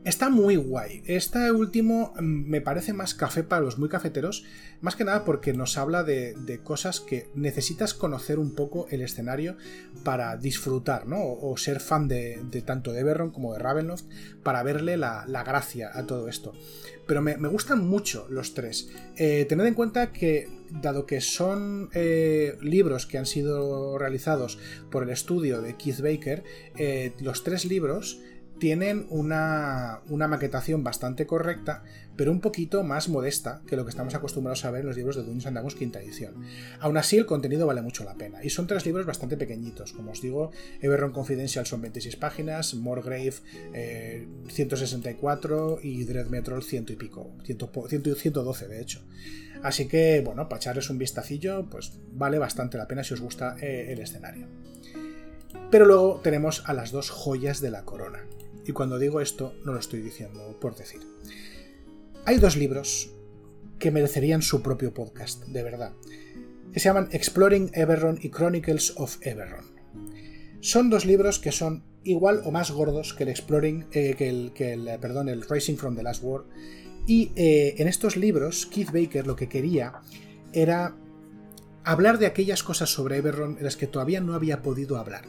Está 0.07 0.30
muy 0.30 0.54
guay. 0.54 1.02
Este 1.07 1.50
último 1.50 2.14
mm, 2.14 2.48
me 2.48 2.61
parece 2.61 2.92
más 2.92 3.12
café 3.12 3.42
para 3.42 3.62
los 3.62 3.76
muy 3.76 3.88
cafeteros, 3.88 4.44
más 4.80 4.94
que 4.94 5.02
nada 5.02 5.24
porque 5.24 5.52
nos 5.52 5.76
habla 5.78 6.04
de, 6.04 6.61
cosas 6.62 7.00
que 7.00 7.28
necesitas 7.34 7.92
conocer 7.92 8.38
un 8.38 8.54
poco 8.54 8.86
el 8.90 9.02
escenario 9.02 9.57
para 10.04 10.36
disfrutar, 10.36 11.09
¿no? 11.09 11.18
O, 11.20 11.57
ser 11.57 11.80
fan 11.80 12.07
de, 12.07 12.40
tanto 12.64 12.92
de 12.92 13.00
Everron 13.00 13.32
como 13.32 13.52
de 13.52 13.59
Ravenloft 13.59 14.04
para 14.44 14.62
verle 14.62 14.96
la, 14.96 15.24
gracia 15.44 15.90
a 15.92 16.07
todo 16.07 16.28
esto. 16.28 16.52
Pero 17.09 17.20
me, 17.20 17.34
gustan 17.48 17.84
mucho 17.84 18.28
los 18.30 18.54
tres. 18.54 18.88
Eh, 19.16 19.44
tened 19.48 19.66
en 19.66 19.74
cuenta 19.74 20.12
que, 20.12 20.46
dado 20.70 21.04
que 21.04 21.20
son 21.20 21.90
eh, 21.94 22.57
libros 22.62 23.07
que 23.07 23.18
han 23.18 23.26
sido 23.26 23.98
realizados 23.98 24.57
por 24.88 25.02
el 25.02 25.11
estudio 25.11 25.62
de 25.62 25.74
Keith 25.74 26.00
Baker, 26.00 26.44
eh, 26.76 27.12
los 27.18 27.42
tres 27.42 27.64
libros 27.64 28.20
tienen 28.59 29.07
una, 29.11 30.00
maquetación 30.09 30.82
bastante 30.82 31.26
correcta, 31.26 31.82
pero 32.16 32.32
un 32.32 32.40
poquito 32.40 32.82
más 32.82 33.09
modesta 33.09 33.61
que 33.66 33.76
lo 33.76 33.84
que 33.84 33.90
estamos 33.90 34.14
acostumbrados 34.14 34.64
a 34.64 34.70
ver 34.70 34.80
en 34.80 34.86
los 34.86 34.96
libros 34.96 35.16
de 35.16 35.22
Dungeons 35.22 35.46
and 35.46 35.54
Dragons 35.54 35.74
quinta 35.74 36.00
edición. 36.00 36.34
Aún 36.80 36.96
así, 36.96 37.16
el 37.16 37.26
contenido 37.26 37.66
vale 37.66 37.82
mucho 37.82 38.04
la 38.04 38.14
pena. 38.14 38.42
Y 38.42 38.50
son 38.50 38.66
tres 38.66 38.86
libros 38.86 39.04
bastante 39.07 39.36
pequeñitos. 39.36 39.92
Como 39.92 40.12
os 40.12 40.22
digo, 40.22 40.50
Everron 40.80 41.12
Confidential 41.12 41.66
son 41.66 41.82
26 41.82 42.16
páginas, 42.16 42.74
Morgrave 42.74 43.34
164 44.48 45.78
eh, 45.78 45.80
y 45.86 46.04
Dread 46.04 46.26
Metrol 46.26 46.62
100 46.62 46.86
y 46.88 46.96
pico, 46.96 47.34
112 47.44 48.68
de 48.68 48.80
hecho. 48.80 49.02
Así 49.62 49.88
que, 49.88 50.22
bueno, 50.24 50.48
para 50.48 50.59
echarles 50.59 50.90
un 50.90 50.98
vistacillo, 50.98 51.68
pues 51.68 51.92
vale 52.12 52.38
bastante 52.38 52.78
la 52.78 52.86
pena 52.86 53.02
si 53.04 53.14
os 53.14 53.20
gusta 53.20 53.57
eh, 53.61 53.86
el 53.90 54.00
escenario. 54.00 54.46
Pero 55.70 55.84
luego 55.84 56.20
tenemos 56.22 56.62
a 56.66 56.72
las 56.72 56.92
dos 56.92 57.11
joyas 57.11 57.61
de 57.61 57.70
la 57.70 57.84
corona. 57.84 58.20
Y 58.66 58.72
cuando 58.72 58.98
digo 58.98 59.20
esto, 59.20 59.54
no 59.64 59.72
lo 59.72 59.78
estoy 59.78 60.00
diciendo 60.00 60.58
por 60.60 60.74
decir. 60.76 61.00
Hay 62.24 62.38
dos 62.38 62.56
libros 62.56 63.12
que 63.78 63.90
merecerían 63.90 64.42
su 64.42 64.62
propio 64.62 64.92
podcast, 64.92 65.44
de 65.44 65.62
verdad. 65.62 65.92
que 66.72 66.80
se 66.80 66.88
llaman 66.88 67.08
Exploring 67.12 67.70
Eberron 67.72 68.18
y 68.20 68.30
Chronicles 68.30 68.94
of 68.96 69.18
Eberron. 69.22 69.64
Son 70.60 70.90
dos 70.90 71.06
libros 71.06 71.38
que 71.38 71.52
son 71.52 71.84
igual 72.02 72.42
o 72.44 72.50
más 72.50 72.70
gordos 72.70 73.14
que 73.14 73.22
el 73.22 73.30
Exploring, 73.30 73.86
eh, 73.92 74.14
que, 74.16 74.28
el, 74.28 74.52
que 74.52 74.72
el, 74.72 74.98
perdón, 75.00 75.28
el 75.28 75.42
Rising 75.42 75.76
from 75.76 75.96
the 75.96 76.02
Last 76.02 76.22
War. 76.22 76.44
Y 77.06 77.32
eh, 77.36 77.76
en 77.78 77.88
estos 77.88 78.16
libros, 78.16 78.66
Keith 78.66 78.90
Baker 78.90 79.26
lo 79.26 79.36
que 79.36 79.48
quería 79.48 80.00
era 80.52 80.96
hablar 81.84 82.18
de 82.18 82.26
aquellas 82.26 82.62
cosas 82.62 82.90
sobre 82.90 83.18
Eberron 83.18 83.56
en 83.58 83.64
las 83.64 83.76
que 83.76 83.86
todavía 83.86 84.20
no 84.20 84.34
había 84.34 84.62
podido 84.62 84.98
hablar. 84.98 85.24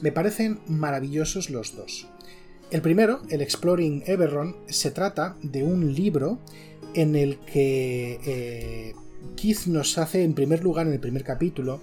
Me 0.00 0.12
parecen 0.12 0.60
maravillosos 0.66 1.50
los 1.50 1.76
dos. 1.76 2.08
El 2.74 2.82
primero, 2.82 3.22
el 3.28 3.40
Exploring 3.40 4.02
Eberron, 4.04 4.56
se 4.66 4.90
trata 4.90 5.36
de 5.42 5.62
un 5.62 5.94
libro 5.94 6.40
en 6.94 7.14
el 7.14 7.38
que 7.38 8.18
eh, 8.26 8.94
Keith 9.36 9.66
nos 9.66 9.96
hace, 9.96 10.24
en 10.24 10.34
primer 10.34 10.64
lugar, 10.64 10.88
en 10.88 10.92
el 10.94 10.98
primer 10.98 11.22
capítulo, 11.22 11.82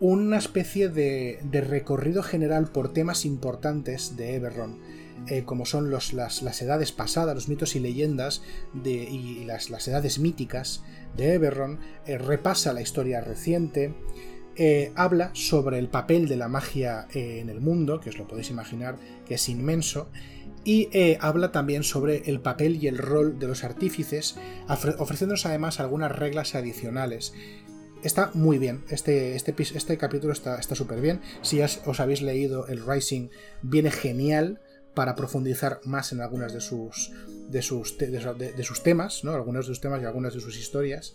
una 0.00 0.36
especie 0.36 0.90
de, 0.90 1.40
recorrido 1.66 2.22
general 2.22 2.70
por 2.70 2.92
temas 2.92 3.24
importantes 3.24 4.18
de 4.18 4.34
Eberron, 4.34 4.78
eh, 5.28 5.44
como 5.46 5.64
son 5.64 5.90
las, 5.90 6.12
edades 6.60 6.92
pasadas, 6.92 7.34
los 7.34 7.48
mitos 7.48 7.74
y 7.74 7.80
leyendas 7.80 8.42
y 8.84 9.44
las, 9.46 9.88
edades 9.88 10.18
míticas 10.18 10.84
de 11.16 11.32
Eberron, 11.32 11.78
eh, 12.04 12.18
repasa 12.18 12.74
la 12.74 12.82
historia 12.82 13.22
reciente, 13.22 13.94
habla 14.94 15.30
sobre 15.34 15.78
el 15.78 15.88
papel 15.88 16.28
de 16.28 16.36
la 16.36 16.48
magia 16.48 17.06
en 17.12 17.48
el 17.48 17.60
mundo, 17.60 18.00
que 18.00 18.10
os 18.10 18.18
lo 18.18 18.26
podéis 18.26 18.50
imaginar 18.50 18.96
que 19.26 19.34
es 19.34 19.48
inmenso, 19.48 20.08
y 20.64 20.88
eh, 20.92 21.16
habla 21.20 21.52
también 21.52 21.82
sobre 21.82 22.24
el 22.26 22.40
papel 22.40 22.82
y 22.82 22.88
el 22.88 22.98
rol 22.98 23.38
de 23.38 23.48
los 23.48 23.64
artífices, 23.64 24.36
ofreciéndonos 24.98 25.46
además 25.46 25.80
algunas 25.80 26.12
reglas 26.12 26.54
adicionales. 26.54 27.32
Está 28.02 28.30
muy 28.34 28.58
bien, 28.58 28.84
este, 28.90 29.34
este, 29.34 29.54
este 29.58 29.96
capítulo 29.96 30.32
está 30.32 30.60
súper 30.62 31.00
bien. 31.00 31.20
Si 31.42 31.60
os 31.60 32.00
habéis 32.00 32.22
leído 32.22 32.66
el 32.68 32.84
Rising, 32.86 33.30
viene 33.62 33.90
genial 33.90 34.60
para 34.98 35.14
profundizar 35.14 35.78
más 35.84 36.10
en 36.10 36.20
algunas 36.20 36.52
de 36.52 36.60
sus, 36.60 37.12
de 37.48 37.62
sus, 37.62 37.96
de, 37.98 38.64
sus 38.64 38.82
temas, 38.82 39.22
¿no? 39.22 39.32
algunos 39.32 39.68
de 39.68 39.72
sus 39.72 39.80
temas 39.80 40.02
y 40.02 40.04
algunas 40.04 40.34
de 40.34 40.40
sus 40.40 40.58
historias. 40.58 41.12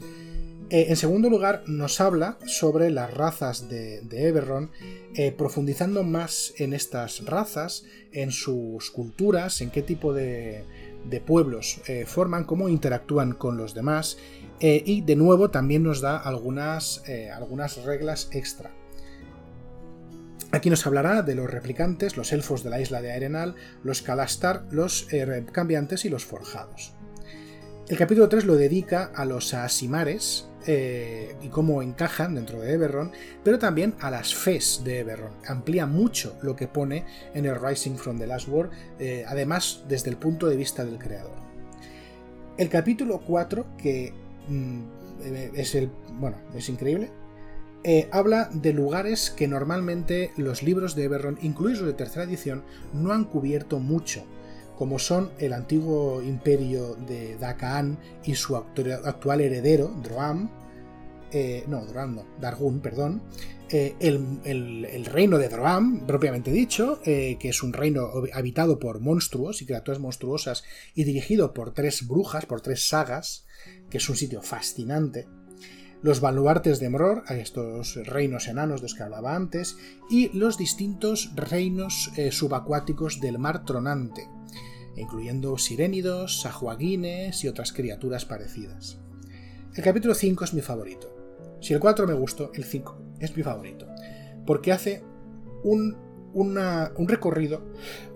Eh, 0.70 0.86
en 0.88 0.96
segundo 0.96 1.30
lugar, 1.30 1.64
nos 1.68 2.00
habla 2.00 2.38
sobre 2.46 2.92
las 2.92 3.14
razas 3.14 3.68
de, 3.68 4.00
de 4.04 4.30
Eberron, 4.30 4.72
eh, 5.16 5.34
profundizando 5.34 6.04
más 6.04 6.54
en 6.60 6.72
estas 6.72 7.26
razas, 7.26 7.84
en 8.14 8.32
sus 8.32 8.90
culturas, 8.90 9.60
en 9.60 9.70
qué 9.70 9.82
tipo 9.82 10.14
de, 10.14 10.64
pueblos 11.28 11.82
eh, 11.88 12.06
forman, 12.08 12.46
cómo 12.46 12.70
interactúan 12.70 13.34
con 13.34 13.58
los 13.58 13.74
demás, 13.74 14.18
y 14.62 15.02
de 15.02 15.18
nuevo 15.18 15.50
también 15.50 15.84
nos 15.84 16.00
da 16.00 16.16
algunas, 16.16 17.04
algunas 17.36 17.84
reglas 17.84 18.30
extra. 18.32 18.72
Aquí 20.54 20.70
nos 20.70 20.86
hablará 20.86 21.24
de 21.24 21.34
los 21.34 21.50
replicantes, 21.50 22.16
los 22.16 22.32
elfos 22.32 22.64
de 22.64 22.70
la 22.70 22.80
isla 22.80 23.02
de 23.02 23.12
Arenal, 23.12 23.56
los 23.84 24.04
Kalastar, 24.04 24.66
los 24.70 25.08
cambiantes 25.52 26.06
y 26.06 26.10
los 26.10 26.26
forjados. 26.26 26.94
El 27.88 27.98
capítulo 27.98 28.30
3 28.30 28.46
lo 28.46 28.56
dedica 28.56 29.12
a 29.16 29.26
los 29.26 29.56
Asimares, 29.56 30.48
eh, 30.68 31.36
y 31.42 31.48
cómo 31.48 31.82
encajan 31.82 32.36
dentro 32.36 32.62
de 32.62 32.72
Eberron, 32.72 33.12
pero 33.44 33.58
también 33.58 33.96
a 34.00 34.12
las 34.12 34.36
fes 34.36 34.82
de 34.84 35.00
Eberron. 35.00 35.34
Amplía 35.48 35.88
mucho 35.88 36.38
lo 36.44 36.56
que 36.56 36.68
pone 36.68 37.04
en 37.34 37.48
el 37.48 37.60
Rising 37.60 37.96
from 37.96 38.20
the 38.20 38.28
Last 38.28 38.48
War, 38.48 38.70
eh, 39.00 39.26
además 39.28 39.84
desde 39.90 40.12
el 40.12 40.18
punto 40.18 40.48
de 40.48 40.56
vista 40.56 40.86
del 40.86 41.00
creador. 41.00 41.36
El 42.60 42.70
capítulo 42.70 43.22
4, 43.26 43.76
que 43.76 44.14
mm, 44.48 44.84
es 45.56 45.74
el. 45.74 45.90
bueno, 46.14 46.38
es 46.56 46.70
increíble. 46.70 47.10
Eh, 47.84 48.08
habla 48.12 48.50
de 48.54 48.74
lugares 48.74 49.30
que 49.30 49.48
normalmente 49.48 50.32
los 50.38 50.64
libros 50.64 50.96
de 50.96 51.04
Eberron, 51.04 51.38
incluidos 51.42 51.82
los 51.82 51.90
de 51.90 51.96
tercera 51.96 52.24
edición, 52.24 52.64
no 52.94 53.12
han 53.12 53.26
cubierto 53.26 53.80
mucho 53.80 54.26
como 54.78 55.00
son 55.00 55.32
el 55.40 55.54
antiguo 55.54 56.22
imperio 56.22 56.96
de 56.96 57.38
Dakaan 57.38 57.98
y 58.24 58.36
su 58.36 58.56
actual 58.56 59.42
heredero, 59.42 59.90
Droam, 60.04 60.50
eh, 61.32 61.64
no, 61.68 61.86
Droam 61.86 62.16
no, 62.16 62.26
Dargun, 62.40 62.80
perdón, 62.80 63.22
eh, 63.70 63.96
el, 64.00 65.06
reino 65.06 65.38
de 65.38 65.50
Droam, 65.50 66.06
propiamente 66.06 66.52
dicho, 66.52 67.00
eh, 67.06 67.38
que 67.40 67.50
es 67.50 67.64
un 67.64 67.74
reino 67.74 68.10
habitado 68.34 68.78
por 68.78 69.00
monstruos 69.00 69.62
y 69.62 69.66
criaturas 69.66 70.00
monstruosas 70.00 70.64
y 70.94 71.06
dirigido 71.06 71.54
por 71.54 71.74
tres 71.74 72.08
brujas, 72.08 72.46
por 72.46 72.62
tres 72.62 72.88
sagas, 72.88 73.46
que 73.90 73.98
es 73.98 74.10
un 74.10 74.16
sitio 74.16 74.42
fascinante. 74.42 75.28
Los 76.04 76.20
baluartes 76.20 76.82
de 76.82 76.90
Mror, 76.90 77.24
estos 77.30 77.96
reinos 78.06 78.50
enanos 78.50 78.82
de 78.82 78.86
los 78.86 78.94
que 78.94 79.04
hablaba 79.04 79.38
antes, 79.38 79.78
y 80.10 80.38
los 80.38 80.58
distintos 80.58 81.32
reinos 81.34 82.12
subacuáticos 82.32 83.22
del 83.22 83.40
mar 83.40 83.64
tronante, 83.64 84.28
incluyendo 84.98 85.58
sirénidos, 85.58 86.42
sajuaguines 86.42 87.42
y 87.46 87.48
otras 87.48 87.72
criaturas 87.72 88.26
parecidas. 88.26 89.00
El 89.76 89.82
capítulo 89.82 90.14
5 90.14 90.44
es 90.44 90.54
mi 90.54 90.60
favorito. 90.60 91.16
Si 91.62 91.74
el 91.74 91.80
4 91.80 92.06
me 92.06 92.14
gustó, 92.14 92.52
el 92.54 92.66
5 92.66 92.98
es 93.20 93.38
mi 93.38 93.44
favorito, 93.44 93.88
porque 94.46 94.74
hace 94.74 95.06
un, 95.64 95.96
un 96.34 97.08
recorrido 97.08 97.64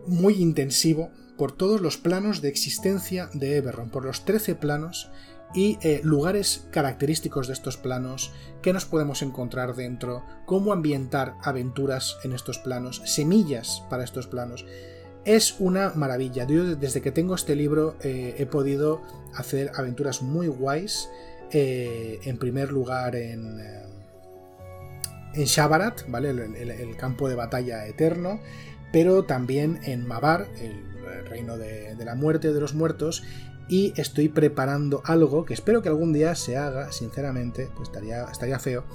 muy 0.06 0.34
intensivo 0.42 1.10
por 1.38 1.54
todos 1.54 1.80
los 1.80 1.98
planos 1.98 2.42
de 2.42 2.50
existencia 2.50 3.30
de 3.34 3.56
Eberron, 3.56 3.92
por 3.92 4.04
los 4.04 4.26
13 4.26 4.56
planos 4.56 5.10
y 5.54 5.78
eh, 5.82 6.02
lugares 6.04 6.68
característicos 6.72 7.48
de 7.48 7.54
estos 7.54 7.78
planos, 7.78 8.32
que 8.62 8.74
nos 8.74 8.86
podemos 8.86 9.22
encontrar 9.22 9.76
dentro, 9.76 10.24
cómo 10.46 10.74
ambientar 10.74 11.36
aventuras 11.44 12.18
en 12.24 12.34
estos 12.34 12.60
planos, 12.60 13.02
semillas 13.06 13.84
para 13.90 14.04
estos 14.04 14.28
planos. 14.28 14.66
Es 15.26 15.56
una 15.60 15.92
maravilla. 15.94 16.46
Yo 16.46 16.76
desde 16.76 17.02
que 17.02 17.12
tengo 17.12 17.36
este 17.36 17.56
libro 17.56 17.98
eh, 18.02 18.36
he 18.38 18.46
podido 18.46 19.02
hacer 19.36 19.72
aventuras 19.76 20.22
muy 20.22 20.48
guays. 20.48 21.10
Eh, 21.52 22.20
en 22.26 22.38
primer 22.38 22.74
lugar 22.74 23.16
en, 23.16 23.62
en 25.34 25.46
Shabarat, 25.46 26.02
¿vale? 26.10 26.30
El, 26.30 26.96
campo 26.98 27.30
de 27.30 27.36
batalla 27.36 27.86
eterno. 27.88 28.40
Pero 28.92 29.24
también 29.24 29.80
en 29.84 30.08
Mabar, 30.08 30.48
el 30.60 30.97
reino 31.26 31.58
de, 31.58 31.96
la 32.04 32.16
muerte 32.16 32.54
de 32.54 32.60
los 32.60 32.74
muertos. 32.74 33.24
Y 33.70 33.94
estoy 34.00 34.30
preparando 34.30 35.02
algo 35.06 35.44
que 35.44 35.54
espero 35.54 35.82
que 35.82 35.90
algún 35.90 36.14
día 36.14 36.36
se 36.36 36.56
haga, 36.56 36.92
sinceramente, 36.92 37.70
pues 37.76 37.90
estaría, 37.90 38.24
estaría 38.24 38.60
feo 38.60 38.86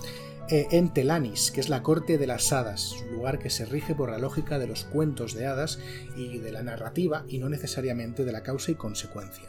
eh, 0.49 0.67
en 0.71 0.93
Telanis, 0.93 1.51
que 1.51 1.61
es 1.61 1.69
la 1.69 1.83
corte 1.83 2.19
de 2.19 2.27
las 2.27 2.53
hadas, 2.53 2.95
un 3.09 3.15
lugar 3.15 3.39
que 3.39 3.49
se 3.49 3.65
rige 3.65 3.95
por 3.95 4.11
la 4.11 4.19
lógica 4.19 4.59
de 4.59 4.67
los 4.67 4.85
cuentos 4.85 5.35
de 5.35 5.47
hadas 5.47 5.79
y 6.17 6.39
de 6.39 6.53
la 6.53 6.63
narrativa 6.63 7.25
y 7.29 7.39
no 7.39 7.49
necesariamente 7.49 8.25
de 8.25 8.33
la 8.33 8.43
causa 8.43 8.73
y 8.73 8.75
consecuencia. 8.75 9.49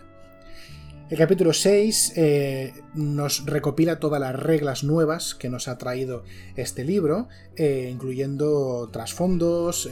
El 1.09 1.17
capítulo 1.17 1.51
6 1.51 2.13
eh, 2.15 2.73
nos 2.93 3.45
recopila 3.45 3.99
todas 3.99 4.21
las 4.21 4.35
reglas 4.35 4.83
nuevas 4.83 5.35
que 5.35 5.49
nos 5.49 5.67
ha 5.67 5.77
traído 5.77 6.23
este 6.55 6.85
libro, 6.85 7.27
eh, 7.55 7.89
incluyendo 7.91 8.89
trasfondos, 8.91 9.89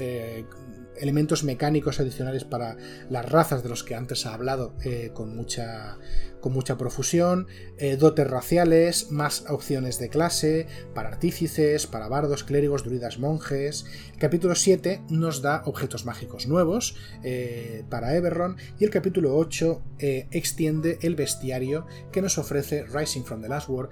elementos 0.99 1.43
mecánicos 1.43 1.99
adicionales 1.99 2.43
para 2.43 2.77
las 3.09 3.29
razas 3.29 3.63
de 3.63 3.69
los 3.69 3.83
que 3.83 3.95
antes 3.95 4.25
ha 4.25 4.33
hablado 4.33 4.75
con 5.13 5.35
mucha 5.35 5.97
con 6.41 6.51
mucha 6.51 6.77
profusión, 6.77 7.47
eh, 7.77 7.95
dotes 7.95 8.27
raciales, 8.27 9.11
más 9.11 9.45
opciones 9.47 9.99
de 9.99 10.09
clase, 10.09 10.67
para 10.93 11.07
artífices, 11.07 11.87
para 11.87 12.09
bardos, 12.09 12.43
clérigos, 12.43 12.83
druidas, 12.83 13.19
monjes. 13.19 13.85
El 14.11 14.19
capítulo 14.19 14.55
7 14.55 15.01
nos 15.09 15.41
da 15.41 15.61
objetos 15.65 16.05
mágicos 16.05 16.47
nuevos 16.47 16.95
eh, 17.23 17.85
para 17.89 18.15
Eberron 18.17 18.57
y 18.79 18.83
el 18.83 18.89
capítulo 18.89 19.37
8 19.37 19.81
eh, 19.99 20.27
extiende 20.31 20.97
el 21.01 21.15
bestiario 21.15 21.85
que 22.11 22.21
nos 22.21 22.37
ofrece 22.37 22.83
Rising 22.83 23.23
from 23.23 23.41
the 23.41 23.47
Last 23.47 23.69
War 23.69 23.89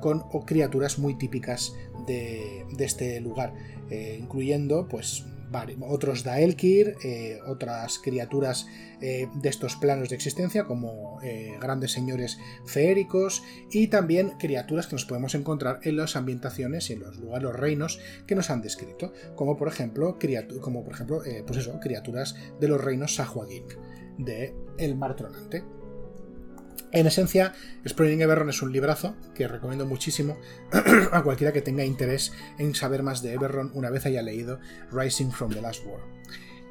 con 0.00 0.20
criaturas 0.44 0.98
muy 0.98 1.16
típicas 1.16 1.72
de, 2.06 2.66
de 2.76 2.84
este 2.84 3.18
lugar, 3.20 3.54
incluyendo 3.90 4.86
pues 4.88 5.24
otros 5.88 6.24
Daelkir, 6.24 6.96
eh, 7.02 7.40
otras 7.46 7.98
criaturas 7.98 8.66
eh, 9.00 9.28
de 9.34 9.48
estos 9.48 9.76
planos 9.76 10.08
de 10.08 10.16
existencia, 10.16 10.64
como 10.64 11.20
eh, 11.22 11.56
grandes 11.60 11.92
señores 11.92 12.38
feéricos, 12.66 13.42
y 13.70 13.88
también 13.88 14.30
criaturas 14.38 14.86
que 14.86 14.94
nos 14.94 15.04
podemos 15.04 15.34
encontrar 15.34 15.80
en 15.82 15.96
las 15.96 16.16
ambientaciones 16.16 16.90
y 16.90 16.94
en 16.94 17.00
los 17.00 17.16
lugares, 17.16 17.42
los 17.42 17.56
reinos 17.56 18.00
que 18.26 18.34
nos 18.34 18.50
han 18.50 18.62
descrito, 18.62 19.12
como 19.34 19.56
por 19.56 19.68
ejemplo, 19.68 20.18
como 20.60 20.84
por 20.84 20.94
ejemplo 20.94 21.22
pues 21.46 21.58
eso, 21.58 21.78
criaturas 21.80 22.36
de 22.60 22.68
los 22.68 22.82
reinos 22.82 23.14
Sahuagin, 23.14 23.64
de 24.18 24.54
el 24.78 24.96
Mar 24.96 25.14
Tronante. 25.16 25.77
En 26.90 27.06
esencia, 27.06 27.52
Exploring 27.84 28.22
Eberron 28.22 28.48
es 28.48 28.62
un 28.62 28.72
librazo 28.72 29.14
que 29.34 29.46
recomiendo 29.46 29.84
muchísimo 29.84 30.38
a 31.12 31.22
cualquiera 31.22 31.52
que 31.52 31.60
tenga 31.60 31.84
interés 31.84 32.32
en 32.58 32.74
saber 32.74 33.02
más 33.02 33.22
de 33.22 33.34
Eberron 33.34 33.70
una 33.74 33.90
vez 33.90 34.06
haya 34.06 34.22
leído 34.22 34.58
Rising 34.90 35.30
from 35.30 35.52
the 35.52 35.60
Last 35.60 35.84
War. 35.84 36.00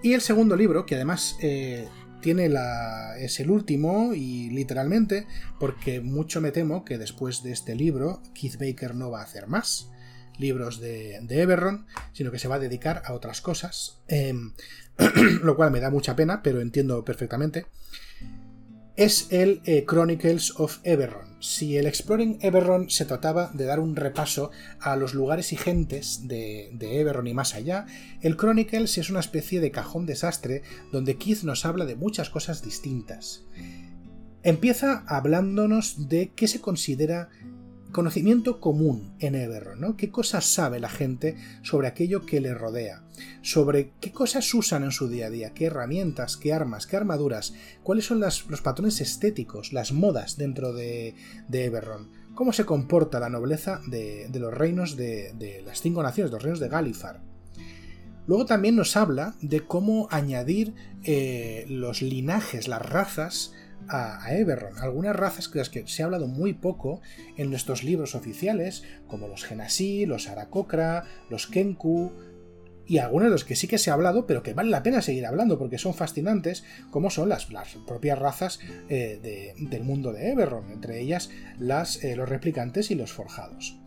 Y 0.01 0.13
el 0.13 0.22
segundo 0.22 0.55
libro, 0.55 0.86
que 0.86 0.95
además 0.95 1.38
eh, 1.41 1.88
tiene 2.22 2.49
la, 2.49 3.18
es 3.20 3.39
el 3.39 3.51
último 3.51 4.13
y 4.13 4.49
literalmente 4.49 5.28
porque 5.59 6.01
mucho 6.01 6.41
me 6.41 6.51
temo 6.51 6.84
que 6.84 6.97
después 6.97 7.43
de 7.43 7.51
este 7.51 7.76
libro 7.76 8.22
Keith 8.34 8.57
Baker 8.59 8.95
no 8.95 9.11
va 9.11 9.22
a 9.22 9.24
hacer 9.24 9.47
más 9.47 9.91
libros 10.39 10.80
de, 10.80 11.20
de 11.22 11.80
sino 12.13 12.32
que 12.32 12.39
se 12.39 12.47
va 12.47 12.55
a 12.55 12.59
dedicar 12.59 13.01
a 13.05 13.13
otras 13.13 13.41
cosas, 13.41 14.01
em, 14.07 14.53
lo 15.43 15.55
cual 15.55 15.72
me 15.72 15.80
da 15.80 15.89
mucha 15.89 16.15
pena, 16.15 16.41
pero 16.43 16.61
entiendo 16.61 17.03
perfectamente 17.03 17.65
es 18.98 19.28
el 19.32 19.62
eh, 19.64 19.86
Chronicles 19.88 20.54
of 20.58 20.80
Eberron. 20.84 21.28
Si 21.39 21.78
el 21.78 21.86
Exploring 21.86 22.39
Eberron 22.41 22.89
se 22.89 23.06
trataba 23.06 23.52
de 23.54 23.66
dar 23.66 23.80
un 23.80 23.95
repaso 23.95 24.50
a 24.80 24.95
los 24.95 25.14
lugares 25.14 25.54
y 25.54 25.56
gentes 25.56 26.28
de, 26.28 26.72
de, 26.74 27.00
Eberron 27.00 27.28
y 27.28 27.34
más 27.36 27.54
allá, 27.54 27.86
el 28.22 28.36
Chronicles 28.36 28.98
es 28.98 29.12
una 29.12 29.20
especie 29.20 29.62
de 29.62 29.70
cajón 29.70 30.08
desastre 30.08 30.64
donde 30.91 31.18
Keith 31.18 31.43
nos 31.43 31.64
habla 31.64 31.86
de 31.86 31.95
muchas 31.95 32.32
cosas 32.32 32.64
distintas. 32.64 33.45
Empieza 34.41 35.04
hablándonos 35.08 36.10
de 36.10 36.32
qué 36.36 36.48
se 36.48 36.60
considera 36.60 37.30
conocimiento 37.92 38.60
común 38.60 39.14
en 39.20 39.36
Eberron, 39.36 39.80
¿no? 39.80 39.98
¿Qué 39.98 40.10
cosas 40.12 40.46
sabe 40.46 40.80
la 40.80 40.90
gente 40.90 41.36
sobre 41.64 41.88
aquello 41.88 42.26
que 42.26 42.42
le 42.42 42.54
rodea? 42.54 43.04
Sobre 43.42 43.92
qué 44.00 44.12
cosas 44.12 44.54
usan 44.54 44.84
en 44.84 44.92
su 44.92 45.08
día 45.08 45.28
a 45.28 45.30
día, 45.30 45.54
qué 45.54 45.66
herramientas, 45.66 46.38
qué 46.38 46.54
armas, 46.54 46.88
qué 46.88 46.98
armaduras, 46.98 47.54
cuáles 47.84 48.06
son 48.06 48.20
los 48.20 48.62
patrones 48.62 49.02
estéticos, 49.02 49.74
las 49.74 49.92
modas 49.92 50.38
dentro 50.38 50.74
de, 50.74 51.16
de 51.48 51.70
cómo 52.38 52.54
se 52.54 52.66
comporta 52.66 53.20
la 53.20 53.30
nobleza 53.30 53.82
de, 53.88 54.30
los 54.36 54.54
reinos 54.54 54.96
de, 54.96 55.64
las 55.66 55.82
cinco 55.82 56.04
naciones, 56.04 56.30
de 56.30 56.36
los 56.36 56.44
reinos 56.44 56.60
de 56.60 56.70
Galifar. 56.70 57.20
Luego 58.28 58.46
también 58.46 58.76
nos 58.76 58.96
habla 58.96 59.34
de 59.42 59.62
cómo 59.62 60.08
añadir 60.12 60.76
eh, 61.04 61.66
los 61.68 62.04
linajes, 62.04 62.68
las 62.68 62.84
razas, 62.84 63.54
a, 63.90 64.34
Eberron. 64.34 64.78
Algunas 64.80 65.16
razas 65.16 65.52
de 65.52 65.60
las 65.60 65.70
que 65.70 65.88
se 65.88 66.02
ha 66.02 66.06
hablado 66.06 66.28
muy 66.28 66.54
poco 66.54 67.02
en 67.38 67.50
nuestros 67.50 67.84
libros 67.84 68.16
oficiales, 68.16 68.84
como 69.08 69.28
los 69.28 69.44
Genasi, 69.44 70.06
los 70.06 70.28
Arakokra, 70.28 71.04
los 71.30 71.48
Kenku, 71.48 72.12
y 72.88 73.00
algunos 73.00 73.26
de 73.26 73.32
los 73.32 73.44
que 73.44 73.56
sí 73.56 73.68
que 73.68 73.78
se 73.78 73.90
ha 73.90 73.94
hablado, 73.94 74.26
pero 74.26 74.44
que 74.44 74.54
vale 74.54 74.70
la 74.70 74.82
pena 74.82 75.02
seguir 75.02 75.26
hablando 75.26 75.60
porque 75.60 75.78
son 75.78 75.94
fascinantes, 75.94 76.64
como 76.90 77.10
son 77.10 77.28
las, 77.30 77.48
propias 77.86 78.18
razas 78.18 78.60
eh, 78.90 79.54
del 79.60 79.84
mundo 79.84 80.14
de 80.14 80.32
Eberron, 80.32 80.72
entre 80.72 81.02
ellas 81.02 81.30
las, 81.60 82.04
eh, 82.04 82.16
los 82.16 82.30
replicantes 82.30 82.90
y 82.90 82.96
los 82.96 83.12
forjados. 83.12 83.78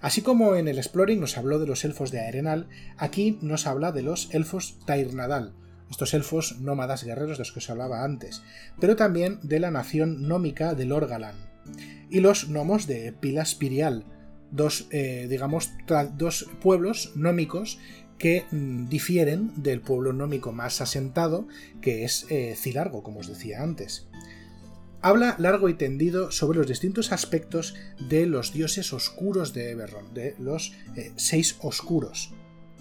Así 0.00 0.22
como 0.22 0.56
en 0.56 0.68
el 0.68 0.78
Exploring 0.78 1.20
nos 1.20 1.36
habló 1.36 1.58
de 1.58 1.66
los 1.66 1.84
elfos 1.84 2.10
de 2.10 2.20
Aerenal, 2.20 2.68
aquí 2.96 3.38
nos 3.42 3.66
habla 3.66 3.92
de 3.92 4.02
los 4.02 4.32
elfos 4.34 4.78
Tairnadal, 4.86 5.52
estos 5.90 6.14
elfos 6.14 6.58
nómadas 6.60 7.04
guerreros 7.04 7.38
de 7.38 7.42
los 7.42 7.52
que 7.52 7.60
os 7.60 7.70
hablaba 7.70 8.04
antes, 8.04 8.42
pero 8.80 8.96
también 8.96 9.38
de 9.42 9.60
la 9.60 9.70
nación 9.70 10.28
nómica 10.28 10.74
del 10.74 10.92
Orgalan, 10.92 11.36
y 12.10 12.20
los 12.20 12.48
gnomos 12.48 12.86
de 12.86 13.12
Pilas 13.12 13.54
Pirial, 13.54 14.04
dos, 14.50 14.88
eh, 14.90 15.26
digamos, 15.28 15.72
dos 16.16 16.48
pueblos 16.60 17.12
nómicos 17.16 17.78
que 18.18 18.44
mm, 18.50 18.88
difieren 18.88 19.52
del 19.56 19.80
pueblo 19.80 20.12
nómico 20.12 20.52
más 20.52 20.80
asentado, 20.80 21.48
que 21.80 22.04
es 22.04 22.26
eh, 22.30 22.54
Cilargo, 22.56 23.02
como 23.02 23.20
os 23.20 23.28
decía 23.28 23.62
antes. 23.62 24.06
Habla 25.02 25.36
largo 25.38 25.68
y 25.68 25.74
tendido 25.74 26.32
sobre 26.32 26.58
los 26.58 26.66
distintos 26.66 27.12
aspectos 27.12 27.74
de 28.08 28.26
los 28.26 28.52
dioses 28.52 28.92
oscuros 28.92 29.52
de 29.52 29.70
Eberron, 29.70 30.14
de 30.14 30.34
los 30.38 30.72
eh, 30.96 31.12
seis 31.16 31.56
oscuros 31.60 32.32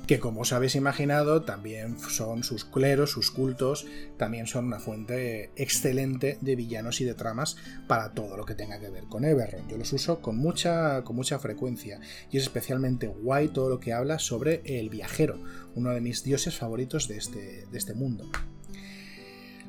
que 0.07 0.19
como 0.19 0.41
os 0.41 0.53
habéis 0.53 0.75
imaginado 0.75 1.41
también 1.43 1.99
son 1.99 2.43
sus 2.43 2.65
cleros, 2.65 3.11
sus 3.11 3.31
cultos, 3.31 3.85
también 4.17 4.47
son 4.47 4.65
una 4.65 4.79
fuente 4.79 5.51
excelente 5.55 6.37
de 6.41 6.55
villanos 6.55 7.01
y 7.01 7.05
de 7.05 7.13
tramas 7.13 7.57
para 7.87 8.13
todo 8.13 8.37
lo 8.37 8.45
que 8.45 8.55
tenga 8.55 8.79
que 8.79 8.89
ver 8.89 9.05
con 9.05 9.25
Eberron. 9.25 9.67
Yo 9.67 9.77
los 9.77 9.91
uso 9.93 10.21
con 10.21 10.37
mucha, 10.37 11.03
con 11.03 11.15
mucha 11.15 11.39
frecuencia 11.39 11.99
y 12.31 12.37
es 12.37 12.43
especialmente 12.43 13.07
guay 13.07 13.47
todo 13.47 13.69
lo 13.69 13.79
que 13.79 13.93
habla 13.93 14.19
sobre 14.19 14.61
el 14.65 14.89
viajero, 14.89 15.39
uno 15.75 15.91
de 15.91 16.01
mis 16.01 16.23
dioses 16.23 16.55
favoritos 16.57 17.07
de 17.07 17.17
este, 17.17 17.65
de 17.65 17.77
este 17.77 17.93
mundo. 17.93 18.29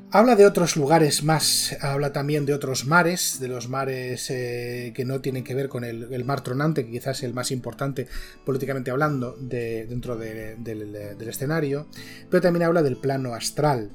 Habla 0.09 0.37
de 0.37 0.45
otros 0.45 0.77
lugares 0.77 1.21
más, 1.25 1.75
habla 1.81 2.13
también 2.13 2.45
de 2.45 2.53
otros 2.53 2.85
mares, 2.85 3.41
de 3.41 3.49
los 3.49 3.67
mares 3.67 4.29
eh, 4.29 4.93
que 4.95 5.03
no 5.03 5.19
tienen 5.19 5.43
que 5.43 5.53
ver 5.53 5.67
con 5.67 5.83
el, 5.83 6.23
mar 6.23 6.39
tronante, 6.39 6.85
que 6.85 6.91
quizás 6.91 7.17
es 7.17 7.23
el 7.23 7.33
más 7.33 7.51
importante 7.51 8.07
políticamente 8.45 8.89
hablando 8.89 9.35
de, 9.37 9.85
dentro 9.85 10.15
del 10.15 11.27
escenario, 11.27 11.87
pero 12.29 12.41
también 12.41 12.63
habla 12.63 12.83
del 12.83 12.95
plano 12.95 13.33
astral, 13.33 13.91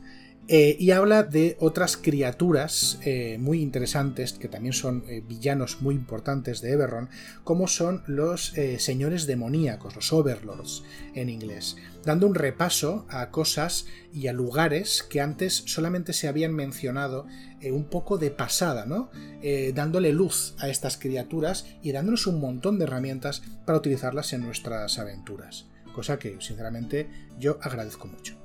eh, 0.54 0.76
y 0.78 0.90
habla 0.90 1.22
de 1.22 1.56
otras 1.60 1.96
criaturas 1.96 2.98
eh, 3.06 3.38
muy 3.40 3.62
interesantes, 3.62 4.34
que 4.34 4.48
también 4.48 4.74
son 4.74 5.02
eh, 5.08 5.22
villanos 5.26 5.80
muy 5.80 5.94
importantes 5.94 6.60
de 6.60 6.72
Eberron, 6.72 7.08
como 7.42 7.66
son 7.68 8.02
los 8.06 8.52
señores 8.76 9.26
demoníacos, 9.26 9.96
los 9.96 10.12
overlords 10.12 10.82
en 11.14 11.30
inglés, 11.30 11.76
dando 12.04 12.26
un 12.26 12.34
repaso 12.34 13.06
a 13.08 13.30
cosas 13.30 13.86
y 14.12 14.26
a 14.26 14.34
lugares 14.34 15.02
que 15.02 15.22
antes 15.22 15.62
solamente 15.64 16.12
se 16.12 16.28
habían 16.28 16.52
mencionado 16.52 17.26
un 17.64 17.84
poco 17.84 18.18
de 18.18 18.30
pasada, 18.30 18.84
¿no? 18.84 19.10
dándole 19.74 20.12
luz 20.12 20.54
a 20.58 20.68
estas 20.68 20.98
criaturas 20.98 21.64
y 21.82 21.92
dándonos 21.92 22.26
un 22.26 22.40
montón 22.40 22.78
de 22.78 22.84
herramientas 22.84 23.42
para 23.64 23.78
utilizarlas 23.78 24.32
en 24.34 24.42
nuestras 24.42 24.98
aventuras, 24.98 25.66
cosa 25.94 26.18
que 26.18 26.36
sinceramente 26.40 27.08
yo 27.38 27.58
agradezco 27.62 28.06
mucho. 28.06 28.41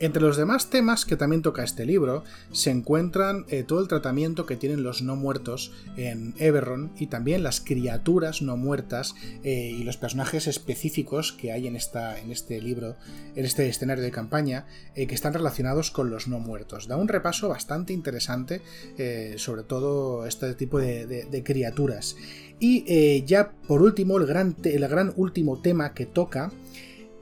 Entre 0.00 0.22
los 0.22 0.38
demás 0.38 0.70
temas 0.70 1.04
que 1.04 1.16
también 1.16 1.42
toca 1.42 1.62
este 1.62 1.84
libro 1.84 2.24
se 2.52 2.70
encuentran 2.70 3.44
eh, 3.48 3.64
todo 3.64 3.80
el 3.80 3.88
tratamiento 3.88 4.46
que 4.46 4.56
tienen 4.56 4.82
los 4.82 5.02
no 5.02 5.14
muertos 5.14 5.72
en 5.98 6.34
Eberron 6.38 6.90
y 6.98 7.08
también 7.08 7.42
las 7.42 7.60
criaturas 7.60 8.40
no 8.40 8.56
muertas 8.56 9.14
eh, 9.44 9.76
y 9.78 9.84
los 9.84 9.98
personajes 9.98 10.46
específicos 10.46 11.32
que 11.34 11.52
hay 11.52 11.66
en, 11.66 11.76
esta, 11.76 12.18
en 12.18 12.32
este 12.32 12.62
libro, 12.62 12.96
en 13.36 13.44
este 13.44 13.68
escenario 13.68 14.02
de 14.02 14.10
campaña, 14.10 14.64
eh, 14.94 15.06
que 15.06 15.14
están 15.14 15.34
relacionados 15.34 15.90
con 15.90 16.08
los 16.08 16.28
no 16.28 16.38
muertos. 16.38 16.88
Da 16.88 16.96
un 16.96 17.08
repaso 17.08 17.50
bastante 17.50 17.92
interesante 17.92 18.62
sobre 19.36 19.64
todo 19.64 20.26
este 20.26 20.54
tipo 20.54 20.78
de, 20.78 21.42
criaturas. 21.44 22.16
Y 22.58 23.22
ya 23.24 23.50
por 23.50 23.82
último, 23.82 24.16
el 24.18 24.26
gran, 24.26 24.56
el 24.64 24.88
gran 24.88 25.12
último 25.16 25.60
tema 25.60 25.92
que 25.92 26.06
toca 26.06 26.50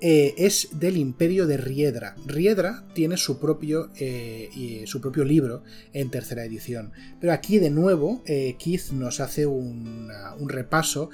eh, 0.00 0.34
es 0.38 0.68
del 0.72 0.96
imperio 0.96 1.46
de 1.46 1.56
Riedra. 1.56 2.14
Riedra 2.24 2.84
tiene 2.94 3.16
su 3.16 3.38
propio, 3.38 3.90
eh, 3.96 4.84
su 4.86 5.00
propio 5.00 5.24
libro 5.24 5.62
en 5.92 6.10
tercera 6.10 6.44
edición. 6.44 6.92
Pero 7.20 7.32
aquí 7.32 7.58
de 7.58 7.70
nuevo 7.70 8.22
eh, 8.26 8.56
Keith 8.58 8.90
nos 8.92 9.20
hace 9.20 9.46
un, 9.46 10.08
repaso 10.46 11.10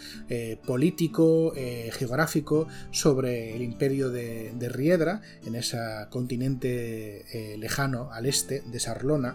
político, 0.65 1.53
geográfico 1.93 2.69
sobre 2.93 3.57
el 3.57 3.63
imperio 3.63 4.11
de 4.11 4.69
Riedra 4.69 5.23
en 5.45 5.57
ese 5.57 5.79
continente 6.11 7.57
lejano 7.59 8.11
al 8.13 8.27
este 8.27 8.63
de 8.71 8.79
Sarlona 8.79 9.35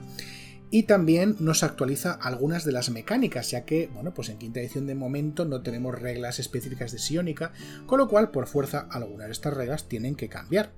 y 0.71 0.83
también 0.83 1.35
nos 1.39 1.63
actualiza 1.63 2.13
algunas 2.13 2.63
de 2.63 2.71
las 2.71 2.89
mecánicas, 2.89 3.51
ya 3.51 3.65
que, 3.65 3.87
bueno, 3.93 4.13
pues 4.13 4.29
en 4.29 4.37
quinta 4.37 4.59
edición 4.59 4.87
de 4.87 4.95
momento 4.95 5.45
no 5.45 5.61
tenemos 5.61 5.99
reglas 5.99 6.39
específicas 6.39 6.91
de 6.91 6.99
Sionica, 6.99 7.51
con 7.85 7.99
lo 7.99 8.07
cual, 8.07 8.31
por 8.31 8.47
fuerza, 8.47 8.87
algunas 8.91 9.27
de 9.27 9.33
estas 9.33 9.53
reglas 9.53 9.87
tienen 9.87 10.15
que 10.15 10.29
cambiar. 10.29 10.71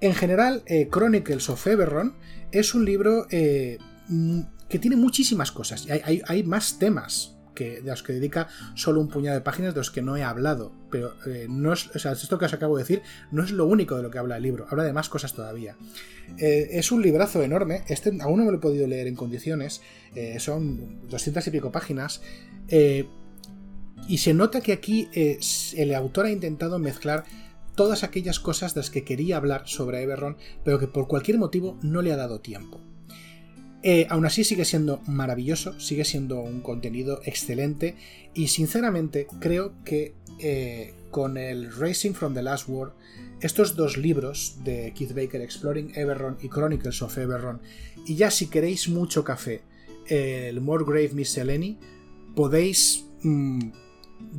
En 0.00 0.14
general, 0.14 0.62
eh, 0.66 0.88
Chronicles 0.90 1.48
of 1.48 1.66
Eberron 1.66 2.16
es 2.50 2.74
un 2.74 2.84
libro 2.84 3.26
eh, 3.30 3.78
mm, 4.08 4.40
que 4.68 4.78
tiene 4.78 4.96
muchísimas 4.96 5.52
cosas, 5.52 5.86
hay, 5.88 6.22
hay 6.26 6.42
más 6.42 6.78
temas 6.78 7.31
que, 7.54 7.80
de 7.80 7.90
los 7.90 8.02
que 8.02 8.12
dedica 8.12 8.48
solo 8.74 9.00
un 9.00 9.08
puñado 9.08 9.36
de 9.36 9.42
páginas 9.42 9.74
de 9.74 9.80
los 9.80 9.90
que 9.90 10.02
no 10.02 10.16
he 10.16 10.22
hablado. 10.22 10.72
Pero 10.90 11.14
eh, 11.26 11.46
no 11.48 11.72
es, 11.72 11.88
o 11.94 11.98
sea, 11.98 12.12
esto 12.12 12.38
que 12.38 12.44
os 12.44 12.52
acabo 12.52 12.76
de 12.76 12.82
decir 12.82 13.02
no 13.30 13.42
es 13.42 13.50
lo 13.50 13.66
único 13.66 13.96
de 13.96 14.02
lo 14.02 14.10
que 14.10 14.18
habla 14.18 14.36
el 14.36 14.42
libro, 14.42 14.66
habla 14.70 14.84
de 14.84 14.92
más 14.92 15.08
cosas 15.08 15.32
todavía. 15.34 15.76
Eh, 16.38 16.68
es 16.72 16.92
un 16.92 17.02
librazo 17.02 17.42
enorme, 17.42 17.84
este 17.88 18.16
aún 18.20 18.38
no 18.38 18.44
me 18.44 18.52
lo 18.52 18.58
he 18.58 18.60
podido 18.60 18.86
leer 18.86 19.06
en 19.06 19.16
condiciones, 19.16 19.82
eh, 20.14 20.38
son 20.38 21.08
200 21.08 21.46
y 21.46 21.50
pico 21.50 21.72
páginas. 21.72 22.22
y 24.08 24.18
se 24.18 24.34
nota 24.34 24.60
que 24.60 24.72
aquí 24.72 25.08
el 25.12 25.94
autor 25.94 26.26
ha 26.26 26.30
intentado 26.30 26.78
mezclar 26.78 27.24
todas 27.74 28.02
aquellas 28.02 28.40
cosas 28.40 28.74
de 28.74 28.80
las 28.80 28.90
que 28.90 29.04
quería 29.04 29.36
hablar 29.36 29.62
sobre 29.66 30.02
Eberron, 30.02 30.36
pero 30.64 30.78
que 30.78 30.88
por 30.88 31.06
cualquier 31.06 31.38
motivo 31.38 31.78
no 31.82 32.02
le 32.02 32.12
ha 32.12 32.16
dado 32.16 32.40
tiempo. 32.40 32.80
Eh, 33.82 34.06
aún 34.10 34.24
así 34.26 34.44
sigue 34.44 34.64
siendo 34.64 35.00
maravilloso, 35.06 35.78
sigue 35.80 36.04
siendo 36.04 36.40
un 36.40 36.60
contenido 36.60 37.20
excelente 37.24 37.96
y 38.32 38.48
sinceramente 38.48 39.26
creo 39.40 39.72
que 39.84 40.14
eh, 40.38 40.94
con 41.10 41.36
el 41.36 41.72
Racing 41.74 42.12
from 42.12 42.32
the 42.34 42.42
Last 42.42 42.68
War, 42.68 42.92
estos 43.40 43.74
dos 43.74 43.96
libros 43.96 44.58
de 44.62 44.92
Keith 44.94 45.12
Baker, 45.14 45.40
Exploring 45.40 45.92
Eberron 45.96 46.38
y 46.40 46.48
Chronicles 46.48 47.02
of 47.02 47.18
Eberron, 47.18 47.60
y 48.06 48.14
ya 48.14 48.30
si 48.30 48.46
queréis 48.46 48.88
mucho 48.88 49.24
café, 49.24 49.62
el 50.06 50.60
Morgrave 50.60 51.10
Miscellany, 51.12 51.78
podéis... 52.34 53.04
Mm, 53.22 53.70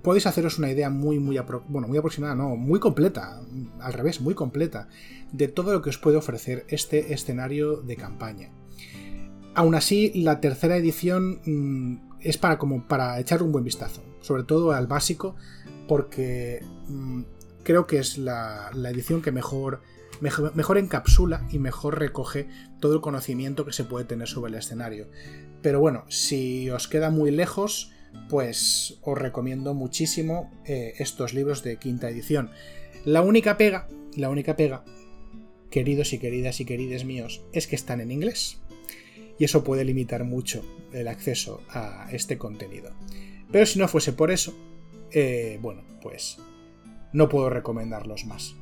podéis 0.02 0.26
haceros 0.26 0.58
una 0.58 0.72
idea 0.72 0.90
muy, 0.90 1.20
muy, 1.20 1.38
bueno, 1.68 1.88
muy 1.90 1.98
aproximada, 1.98 2.36
no, 2.36 2.56
muy 2.56 2.80
completa, 2.80 3.42
al 3.82 3.94
revés, 3.94 4.22
muy 4.22 4.34
completa, 4.34 4.88
de 5.34 5.50
todo 5.50 5.74
lo 5.74 5.82
que 5.82 5.90
os 5.90 5.98
puede 5.98 6.16
ofrecer 6.16 6.66
este 6.70 7.14
escenario 7.14 7.78
de 7.78 7.98
campaña. 7.98 8.50
Aún 9.56 9.76
así, 9.76 10.12
la 10.16 10.40
tercera 10.40 10.78
edición 10.78 11.42
mm, 11.46 12.20
es 12.22 12.38
para, 12.38 12.58
como 12.58 12.88
para 12.88 13.20
echar 13.20 13.44
un 13.44 13.52
buen 13.52 13.64
vistazo, 13.64 14.04
sobre 14.22 14.44
todo 14.44 14.72
al 14.72 14.88
básico, 14.88 15.36
porque 15.88 16.64
mm, 16.88 17.22
creo 17.64 17.86
que 17.86 18.00
es 18.00 18.18
la, 18.18 18.72
edición 18.74 19.22
que 19.22 19.32
mejor, 19.32 19.82
mejor, 20.22 20.78
encapsula 20.78 21.48
y 21.52 21.60
mejor 21.60 22.00
recoge 22.00 22.48
todo 22.80 22.96
el 22.96 23.02
conocimiento 23.02 23.66
que 23.66 23.74
se 23.74 23.84
puede 23.84 24.06
tener 24.06 24.28
sobre 24.28 24.52
el 24.52 24.58
escenario. 24.58 25.08
Pero 25.62 25.80
bueno, 25.80 26.06
si 26.10 26.70
os 26.70 26.88
queda 26.88 27.10
muy 27.10 27.32
lejos, 27.32 27.92
pues 28.30 29.00
os 29.02 29.18
recomiendo 29.18 29.74
muchísimo 29.74 30.52
eh, 30.66 30.94
estos 30.98 31.34
libros 31.34 31.64
de 31.64 31.78
quinta 31.78 32.10
edición. 32.10 32.50
La 33.06 33.22
única 33.22 33.58
pega, 33.58 33.88
la 34.16 34.30
única 34.30 34.56
pega, 34.56 34.84
queridos 35.70 36.14
y 36.14 36.20
queridas 36.20 36.60
y 36.60 36.66
querides 36.66 37.06
míos, 37.06 37.44
es 37.52 37.68
que 37.68 37.76
están 37.76 38.00
en 38.02 38.12
inglés. 38.12 38.62
Eso 39.44 39.64
puede 39.64 39.84
limitar 39.84 40.24
mucho 40.24 40.64
el 40.94 41.10
acceso 41.10 41.64
a 41.70 42.08
este 42.12 42.38
contenido. 42.38 42.92
Pero 43.52 43.66
si 43.66 43.78
no 43.78 43.90
fuese 43.90 44.14
por 44.14 44.32
eso, 44.32 44.56
eh, 45.12 45.60
bueno, 45.62 45.84
pues 46.02 46.38
no 47.12 47.28
puedo 47.28 47.50
recomendarlos 47.50 48.26
más. 48.26 48.56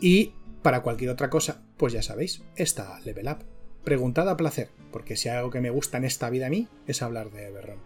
Y 0.00 0.32
para 0.62 0.82
cualquier 0.82 1.10
otra 1.10 1.28
cosa, 1.28 1.62
pues 1.76 1.92
ya 1.92 2.00
sabéis, 2.00 2.42
está 2.56 2.98
Level 3.00 3.28
Up. 3.28 3.44
Preguntad 3.84 4.26
a 4.26 4.38
placer, 4.38 4.70
porque 4.90 5.16
si 5.16 5.28
hay 5.28 5.36
algo 5.36 5.50
que 5.50 5.60
me 5.60 5.70
gusta 5.70 5.98
en 5.98 6.04
esta 6.04 6.30
vida 6.30 6.46
a 6.46 6.50
mí 6.50 6.68
es 6.86 7.02
hablar 7.02 7.30
de 7.30 7.46
Everron. 7.46 7.80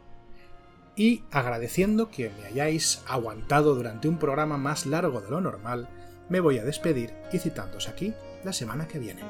Y 0.95 1.25
agradeciendo 1.33 2.11
que 2.11 2.31
me 2.31 2.47
hayáis 2.47 3.03
aguantado 3.09 3.75
durante 3.75 4.07
un 4.07 4.19
programa 4.19 4.57
más 4.57 4.87
largo 4.87 5.21
de 5.21 5.31
lo 5.31 5.41
normal, 5.41 5.89
me 6.29 6.39
voy 6.39 6.59
a 6.59 6.65
despedir 6.65 7.13
y 7.33 7.39
citándos 7.39 7.89
aquí 7.89 8.15
la 8.45 8.53
semana 8.53 8.87
que 8.87 9.01
viene. 9.01 9.23